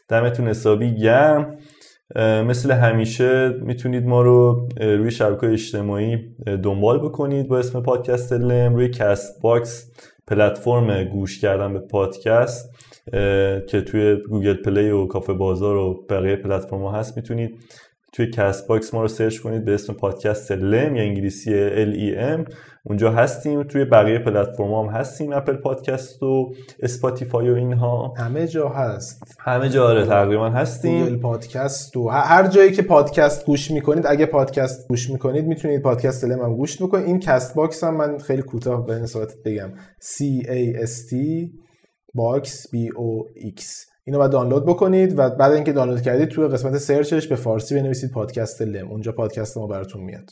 دمتون 0.09 0.47
حسابی 0.47 0.95
گرم. 0.95 1.57
مثل 2.47 2.72
همیشه 2.72 3.49
می‌تونید 3.49 4.05
ما 4.05 4.22
رو 4.22 4.68
روی 4.82 5.12
شبکه 5.12 5.47
اجتماعی 5.47 6.18
دنبال 6.64 6.99
بکنید 6.99 7.47
با 7.47 7.59
اسم 7.59 7.84
پادکست 7.84 8.34
لم. 8.34 8.76
روی 8.76 8.89
کست 8.89 9.41
باکس 9.41 9.91
پلتفرم 10.28 11.03
گوش 11.03 11.39
کردن 11.41 11.74
به 11.74 11.80
پادکست. 11.80 12.70
که 13.67 13.81
توی 13.87 14.15
گوگل 14.29 14.53
پلی 14.53 14.89
و 14.89 15.05
کافه 15.05 15.33
بازار 15.33 15.75
و 15.75 16.05
بقیه 16.09 16.35
پلتفرم 16.35 16.81
ها 16.81 16.91
هست 16.91 17.17
می‌تونید 17.17 17.59
توی 18.13 18.31
کست 18.31 18.67
باکس 18.67 18.93
ما 18.93 19.01
رو 19.01 19.07
search 19.07 19.39
کنید 19.39 19.65
به 19.65 19.73
اسم 19.73 19.93
پادکست 19.93 20.51
لم 20.51 20.95
یا 20.95 21.03
انگلیسی 21.03 21.69
L-E-M 21.69 22.53
اونجا 22.85 23.11
هستیم. 23.11 23.63
توی 23.63 23.85
بقیه 23.85 24.19
پلتفرم 24.19 24.73
هم 24.73 24.85
هستیم 24.85 25.33
اپل 25.33 25.53
پادکست 25.53 26.23
و 26.23 26.53
اسپاتیفای 26.79 27.49
و 27.49 27.55
اینها. 27.55 28.13
همه 28.17 28.47
جا 28.47 28.69
هست. 28.69 29.23
همه 29.39 29.69
جا 29.69 29.87
آره 29.87 30.05
تقریبا 30.05 30.49
هستیم. 30.49 31.03
گوگل 31.03 31.19
پادکست 31.19 31.97
و 31.97 32.07
هر 32.07 32.47
جایی 32.47 32.71
که 32.71 32.81
پادکست 32.81 33.45
گوش 33.45 33.71
می‌کنید 33.71 34.07
اگه 34.07 34.25
پادکست 34.25 34.87
گوش 34.87 35.09
می‌کنید 35.09 35.45
می‌تونید 35.45 35.81
پادکست 35.81 36.25
لم 36.25 36.39
هم 36.39 36.55
گوش 36.55 36.81
بکنید. 36.81 37.05
این 37.05 37.19
کست 37.19 37.55
باکس 37.55 37.83
هم 37.83 37.95
من 37.95 38.17
خیلی 38.17 38.41
کوتاه 38.41 38.85
به 38.85 38.95
نسبت 38.95 39.33
بگم. 39.45 39.69
C 40.01 40.45
A 40.45 40.85
S 40.85 41.09
T 41.09 41.13
box 42.13 42.71
B 42.71 42.89
O 42.95 43.25
X. 43.36 43.86
اینو 44.03 44.20
باید 44.20 44.32
دانلود 44.32 44.66
بکنید 44.66 45.20
و 45.20 45.30
بعد 45.30 45.51
اینکه 45.51 45.74
دانلود 45.74 46.01
کردید 46.01 46.30
توی 46.30 46.47
قسمت 46.47 46.78
search 46.77 47.15
ش 47.15 47.27
به 47.28 47.36
فارسی 47.36 47.76
بنویسید 47.76 48.12
پادکست 48.12 48.62
لم. 48.62 48.91
اونجا 48.91 49.12
پادکست 49.12 49.57
ما 49.57 49.68
براتون 49.68 50.03
میاد. 50.03 50.30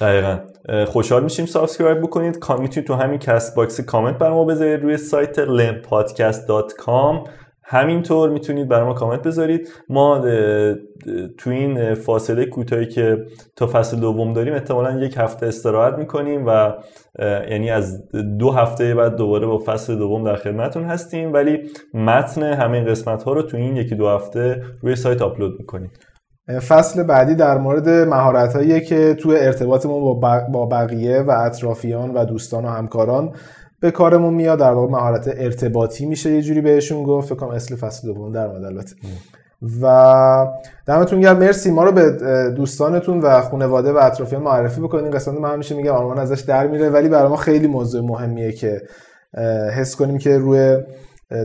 دقیقا. 0.00 0.38
خوشحال 0.86 1.24
میشیم 1.24 1.46
subscribe 1.46 2.00
بکنید. 2.02 2.34
می‌تونید 2.58 2.86
تو 2.86 2.94
همین 2.94 3.18
کست 3.18 3.56
باکس 3.56 3.80
کامنت 3.80 4.18
بر 4.18 4.30
ما 4.30 4.44
بذارید 4.44 4.82
روی 4.82 4.96
سایت 4.96 5.44
lempodcast.com 5.44 7.28
همینطور 7.66 8.30
می‌تونید 8.30 8.68
برای 8.68 8.84
ما 8.86 8.94
کامنت 8.94 9.22
بذارید. 9.22 9.68
ما 9.88 10.18
تو 11.38 11.50
این 11.50 11.94
فاصله 11.94 12.46
کوتاهی 12.46 12.86
که 12.86 13.24
تا 13.56 13.66
فصل 13.66 14.00
دوم 14.00 14.32
داریم 14.32 14.54
احتمالا 14.54 14.98
یک 14.98 15.14
هفته 15.16 15.46
استراحت 15.46 15.94
می‌کنیم 15.98 16.46
و 16.46 16.72
یعنی 17.50 17.70
از 17.70 18.10
دو 18.38 18.50
هفته 18.50 18.94
بعد 18.94 19.16
دوباره 19.16 19.46
با 19.46 19.62
فصل 19.66 19.98
دوم 19.98 20.24
در 20.24 20.36
خدمتتون 20.36 20.84
هستیم. 20.84 21.32
ولی 21.32 21.58
متن 21.94 22.42
همه 22.42 22.84
قسمت 22.84 23.22
ها 23.22 23.32
رو 23.32 23.42
تو 23.42 23.56
این 23.56 23.76
یکی 23.76 23.94
دو 23.94 24.08
هفته 24.08 24.62
روی 24.82 24.96
سایت 24.96 25.22
آپلود 25.22 25.58
می‌کنیم 25.58 25.90
فصل 26.68 27.02
بعدی 27.02 27.34
در 27.34 27.58
مورد 27.58 27.88
مهارت 27.88 28.84
که 28.88 29.14
تو 29.14 29.30
ارتباط 29.30 29.86
ما 29.86 30.14
با 30.52 30.66
بقیه 30.66 31.20
و 31.20 31.30
اطرافیان 31.30 32.10
و 32.10 32.24
دوستان 32.24 32.64
و 32.64 32.68
همکاران 32.68 33.32
به 33.84 33.90
کارمون 33.90 34.34
میاد. 34.34 34.58
در 34.58 34.72
واقع 34.72 34.92
مهارت 34.92 35.28
ارتباطی 35.36 36.06
میشه. 36.06 36.30
یه 36.30 36.42
جوری 36.42 36.60
بهشون 36.60 37.02
گفت. 37.02 37.28
فکر 37.28 37.34
کنم 37.34 37.48
اصل 37.48 37.76
فصل 37.76 38.08
دوم 38.08 38.32
در 38.32 38.46
البته. 38.46 38.96
و 39.82 40.46
دمتون 40.86 41.20
گرم. 41.20 41.38
مرسی. 41.38 41.70
ما 41.70 41.84
رو 41.84 41.92
به 41.92 42.10
دوستانتون 42.56 43.20
و 43.20 43.40
خانواده 43.40 43.92
و 43.92 43.96
اطرافیان 43.96 44.42
معرفی 44.42 44.80
بکنین. 44.80 45.10
قسمت 45.10 45.40
من 45.40 45.52
همیشه 45.52 45.74
میگم 45.74 45.92
آرمان 45.92 46.18
ازش 46.18 46.40
در 46.40 46.66
میره. 46.66 46.90
ولی 46.90 47.08
برای 47.08 47.28
ما 47.28 47.36
خیلی 47.36 47.66
موضوع 47.66 48.04
مهمیه 48.04 48.52
که 48.52 48.82
حس 49.76 49.96
کنیم 49.96 50.18
که 50.18 50.38
روی 50.38 50.78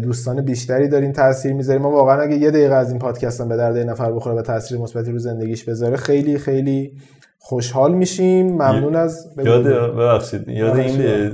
دوستان 0.04 0.42
بیشتری 0.42 0.88
دارین 0.88 1.14
تاثیر 1.14 1.54
می‌ذاریم. 1.54 1.82
ما 1.82 1.92
واقعا 1.92 2.22
اگه 2.22 2.36
یه 2.36 2.52
دقیقه 2.52 2.76
از 2.76 2.90
این 2.90 3.00
پادکست 3.00 3.42
هم 3.42 3.50
به 3.50 3.58
درد 3.58 3.78
نفر 3.78 4.12
بخوره 4.12 4.36
و 4.36 4.42
تاثیر 4.42 4.78
مثبتی 4.78 5.12
رو 5.12 5.20
زندگیش 5.20 5.64
بذاره 5.64 5.98
خیلی 5.98 6.38
خیلی 6.38 6.92
خوشحال 7.42 7.94
میشیم 7.94 8.48
ممنون 8.48 8.96
از 8.96 9.28
یاد 9.46 9.64
ببخشید 9.64 10.48
یاد 10.48 10.78
این 10.78 11.30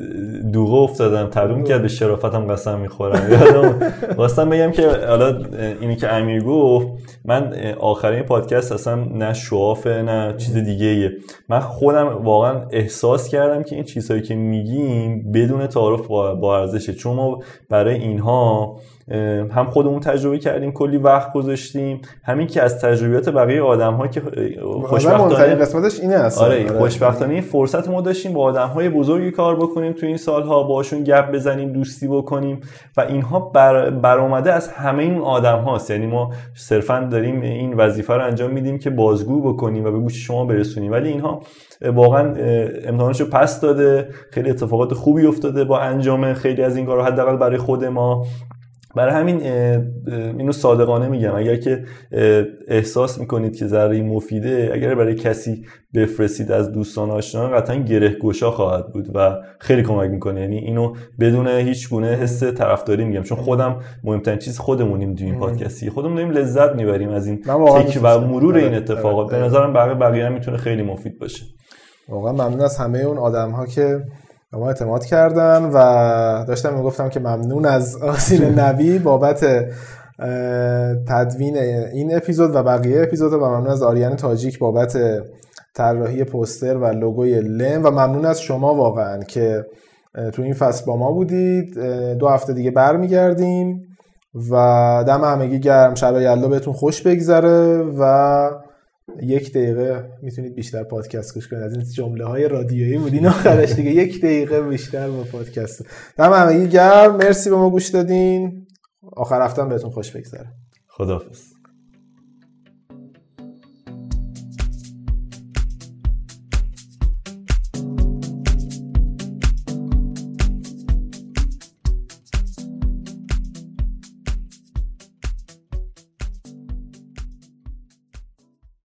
دوغه 0.51 0.73
افتادم 0.73 1.27
تبریم 1.27 1.63
کرد 1.63 1.81
به 1.81 1.87
شرافتم 1.87 2.47
قسم 2.47 2.79
می‌خورم. 2.79 3.31
یادم 3.31 3.93
خواستم 4.15 4.49
بگم 4.49 4.71
که 4.71 4.87
حالا 5.07 5.41
اینی 5.81 5.95
که 5.95 6.13
امیر 6.13 6.43
گفت 6.43 6.87
من 7.25 7.53
آخرین 7.79 8.23
پادکست 8.23 8.71
اصلا 8.71 8.95
نه 8.95 9.33
شوافه 9.33 10.01
نه 10.01 10.33
چیز 10.37 10.57
دیگه 10.57 10.85
ایه. 10.85 11.11
من 11.49 11.59
خودم 11.59 12.07
واقعا 12.23 12.67
احساس 12.71 13.29
کردم 13.29 13.63
که 13.63 13.75
این 13.75 13.83
چیزهایی 13.83 14.23
که 14.23 14.35
میگیم 14.35 15.31
بدون 15.31 15.67
تعارف 15.67 16.07
با 16.07 16.59
ارزشه. 16.59 16.93
چون 16.93 17.15
ما 17.15 17.39
برای 17.69 17.95
اینها 17.95 18.75
هم 19.51 19.65
خودمون 19.65 19.99
تجربه 19.99 20.37
کردیم 20.37 20.71
کلی 20.71 20.97
وقت 20.97 21.33
گذاشتیم. 21.33 22.01
همین 22.23 22.47
که 22.47 22.61
از 22.61 22.81
تجربیات 22.81 23.29
بقیه 23.29 23.61
آدم 23.61 23.93
ها 23.93 24.07
که 24.07 24.21
خوشبختانه 24.83 25.55
قسمتش 25.55 25.99
اینه 25.99 26.15
است. 26.15 26.41
آره, 26.41 26.69
آره. 26.69 26.79
خوشبختانه 26.79 27.33
این 27.33 27.41
فرصت 27.41 27.89
ما 27.89 28.01
داشتیم 28.01 28.33
با 28.33 28.43
آدم 28.43 28.67
های 28.67 28.89
بزرگی 28.89 29.31
کار 29.31 29.55
بکنیم 29.55 29.93
تو 29.93 30.05
این 30.05 30.17
سالها 30.17 30.63
باشون 30.63 31.03
گپ 31.03 31.31
بزنیم 31.31 31.71
دوستی 31.71 32.07
بکنیم. 32.07 32.61
و 32.97 33.01
اینها 33.01 33.39
بر 33.39 33.89
برآمده 33.89 34.53
از 34.53 34.67
همه 34.67 35.03
این 35.03 35.17
آدم 35.17 35.59
هاست 35.59 35.91
یعنی 35.91 36.07
ما 36.07 36.31
صرفا 36.53 37.07
داریم 37.11 37.41
این 37.41 37.73
وظیفه 37.73 38.13
رو 38.13 38.25
انجام 38.25 38.51
میدیم 38.51 38.79
که 38.79 38.89
بازگو 38.89 39.53
بکنیم 39.53 39.85
و 39.85 39.91
به 39.91 39.99
گوش 39.99 40.27
شما 40.27 40.45
برسونیم. 40.45 40.91
ولی 40.91 41.09
اینها 41.09 41.41
واقعا 41.81 42.33
امتحانش 42.85 43.21
رو 43.21 43.27
پس 43.27 43.61
داده. 43.61 44.09
خیلی 44.31 44.49
اتفاقات 44.49 44.93
خوبی 44.93 45.25
افتاده 45.25 45.63
با 45.63 45.79
انجام 45.79 46.33
خیلی 46.33 46.63
از 46.63 46.77
این 46.77 46.85
کارها 46.85 47.05
حداقل 47.05 47.37
برای 47.37 47.57
خود 47.57 47.85
ما. 47.85 48.25
برای 48.95 49.13
همین 49.13 49.41
اینو 50.39 50.51
صادقانه 50.51 51.07
میگم. 51.07 51.35
اگر 51.35 51.55
که 51.55 51.83
احساس 52.67 53.19
می‌کنید 53.19 53.55
که 53.55 53.67
ذره 53.67 54.01
مفیده 54.01 54.71
اگر 54.73 54.95
برای 54.95 55.15
کسی 55.15 55.65
بفرستید 55.95 56.51
از 56.51 56.71
دوستان 56.71 57.11
آشنایان 57.11 57.59
قطعا 57.59 57.75
گره 57.75 58.09
گشا 58.09 58.51
خواهد 58.51 58.93
بود 58.93 59.15
و 59.15 59.35
خیلی 59.59 59.83
کمک 59.83 60.09
می‌کنه. 60.09 60.41
یعنی 60.41 60.57
اینو 60.57 60.93
بدون 61.19 61.47
هیچ 61.47 61.89
گونه 61.89 62.07
حس 62.07 62.43
طرفداری 62.43 63.05
میگم. 63.05 63.23
چون 63.23 63.37
خودم 63.37 63.79
مهمترین 64.03 64.39
چیز 64.39 64.59
خودمونیم 64.59 65.15
تو 65.15 65.25
این 65.25 65.39
پادکستی. 65.39 65.89
خودمون 65.89 66.15
داریم 66.15 66.31
لذت 66.31 66.75
می‌بریم 66.75 67.09
از 67.09 67.27
این 67.27 67.41
تک 67.41 67.99
و 68.03 68.19
مرور 68.19 68.55
این 68.55 68.67
آره، 68.67 68.77
اتفاقات. 68.77 69.29
به 69.29 69.35
آره. 69.35 69.45
نظرم 69.45 69.73
بقیه 69.73 69.93
بقیه 69.93 70.29
می‌تونه 70.29 70.57
خیلی 70.57 70.81
مفید 70.81 71.19
باشه. 71.19 71.45
واقعا 72.09 72.31
ممنون 72.31 72.61
از 72.61 72.77
همه 72.77 72.99
اون 72.99 73.17
آدم 73.17 73.51
ها 73.51 73.65
که 73.65 73.99
ما 74.55 74.67
اعتماد 74.67 75.05
کردن 75.05 75.63
و 75.63 75.75
داشتم 76.47 76.73
می‌گفتم 76.73 77.09
که 77.09 77.19
ممنون 77.19 77.65
از 77.65 77.95
آسین 77.95 78.59
نبی 78.59 78.99
بابت 78.99 79.45
تدوین 81.07 81.57
این 81.93 82.15
اپیزود 82.15 82.55
و 82.55 82.63
بقیه 82.63 83.03
اپیزود 83.03 83.33
و 83.33 83.37
ممنون 83.37 83.67
از 83.67 83.83
آریان 83.83 84.15
تاجیک 84.15 84.59
بابت 84.59 84.97
طراحی 85.75 86.23
پوستر 86.23 86.77
و 86.77 86.85
لوگوی 86.85 87.39
لم 87.41 87.83
و 87.83 87.89
ممنون 87.89 88.25
از 88.25 88.41
شما 88.41 88.75
واقعا 88.75 89.19
که 89.19 89.65
تو 90.33 90.41
این 90.41 90.53
فصل 90.53 90.85
با 90.85 90.97
ما 90.97 91.11
بودید. 91.11 91.79
دو 92.19 92.27
هفته 92.27 92.53
دیگه 92.53 92.71
برمیگردیم 92.71 93.87
و 94.51 94.55
دم 95.07 95.23
همگی 95.23 95.59
گرم. 95.59 95.95
شب 95.95 96.21
یلدا 96.21 96.47
بهتون 96.47 96.73
خوش 96.73 97.01
بگذره 97.01 97.83
و 97.99 98.49
یک 99.21 99.53
دقیقه 99.53 100.09
می‌تونید 100.21 100.55
بیشتر 100.55 100.83
پادکست 100.83 101.33
گوش 101.33 101.47
کنید. 101.47 101.63
از 101.63 101.73
این 101.73 101.83
جمله 101.83 102.25
های 102.25 102.47
رادیویی 102.47 102.97
بودین 102.97 103.27
آخرش 103.27 103.71
دیگه. 103.71 103.91
یک 103.91 104.21
دقیقه 104.21 104.61
بیشتر 104.61 105.09
با 105.09 105.23
پادکست. 105.23 105.85
دم 106.17 106.33
همگی 106.33 106.67
گرم. 106.67 107.15
مرسی 107.15 107.49
به 107.49 107.55
ما 107.55 107.69
گوش 107.69 107.89
دادین. 107.89 108.67
آخر 109.13 109.41
هفته 109.41 109.65
بهتون 109.65 109.89
خوش 109.89 110.11
بگذره. 110.11 110.47
خداحافظ. 110.87 111.54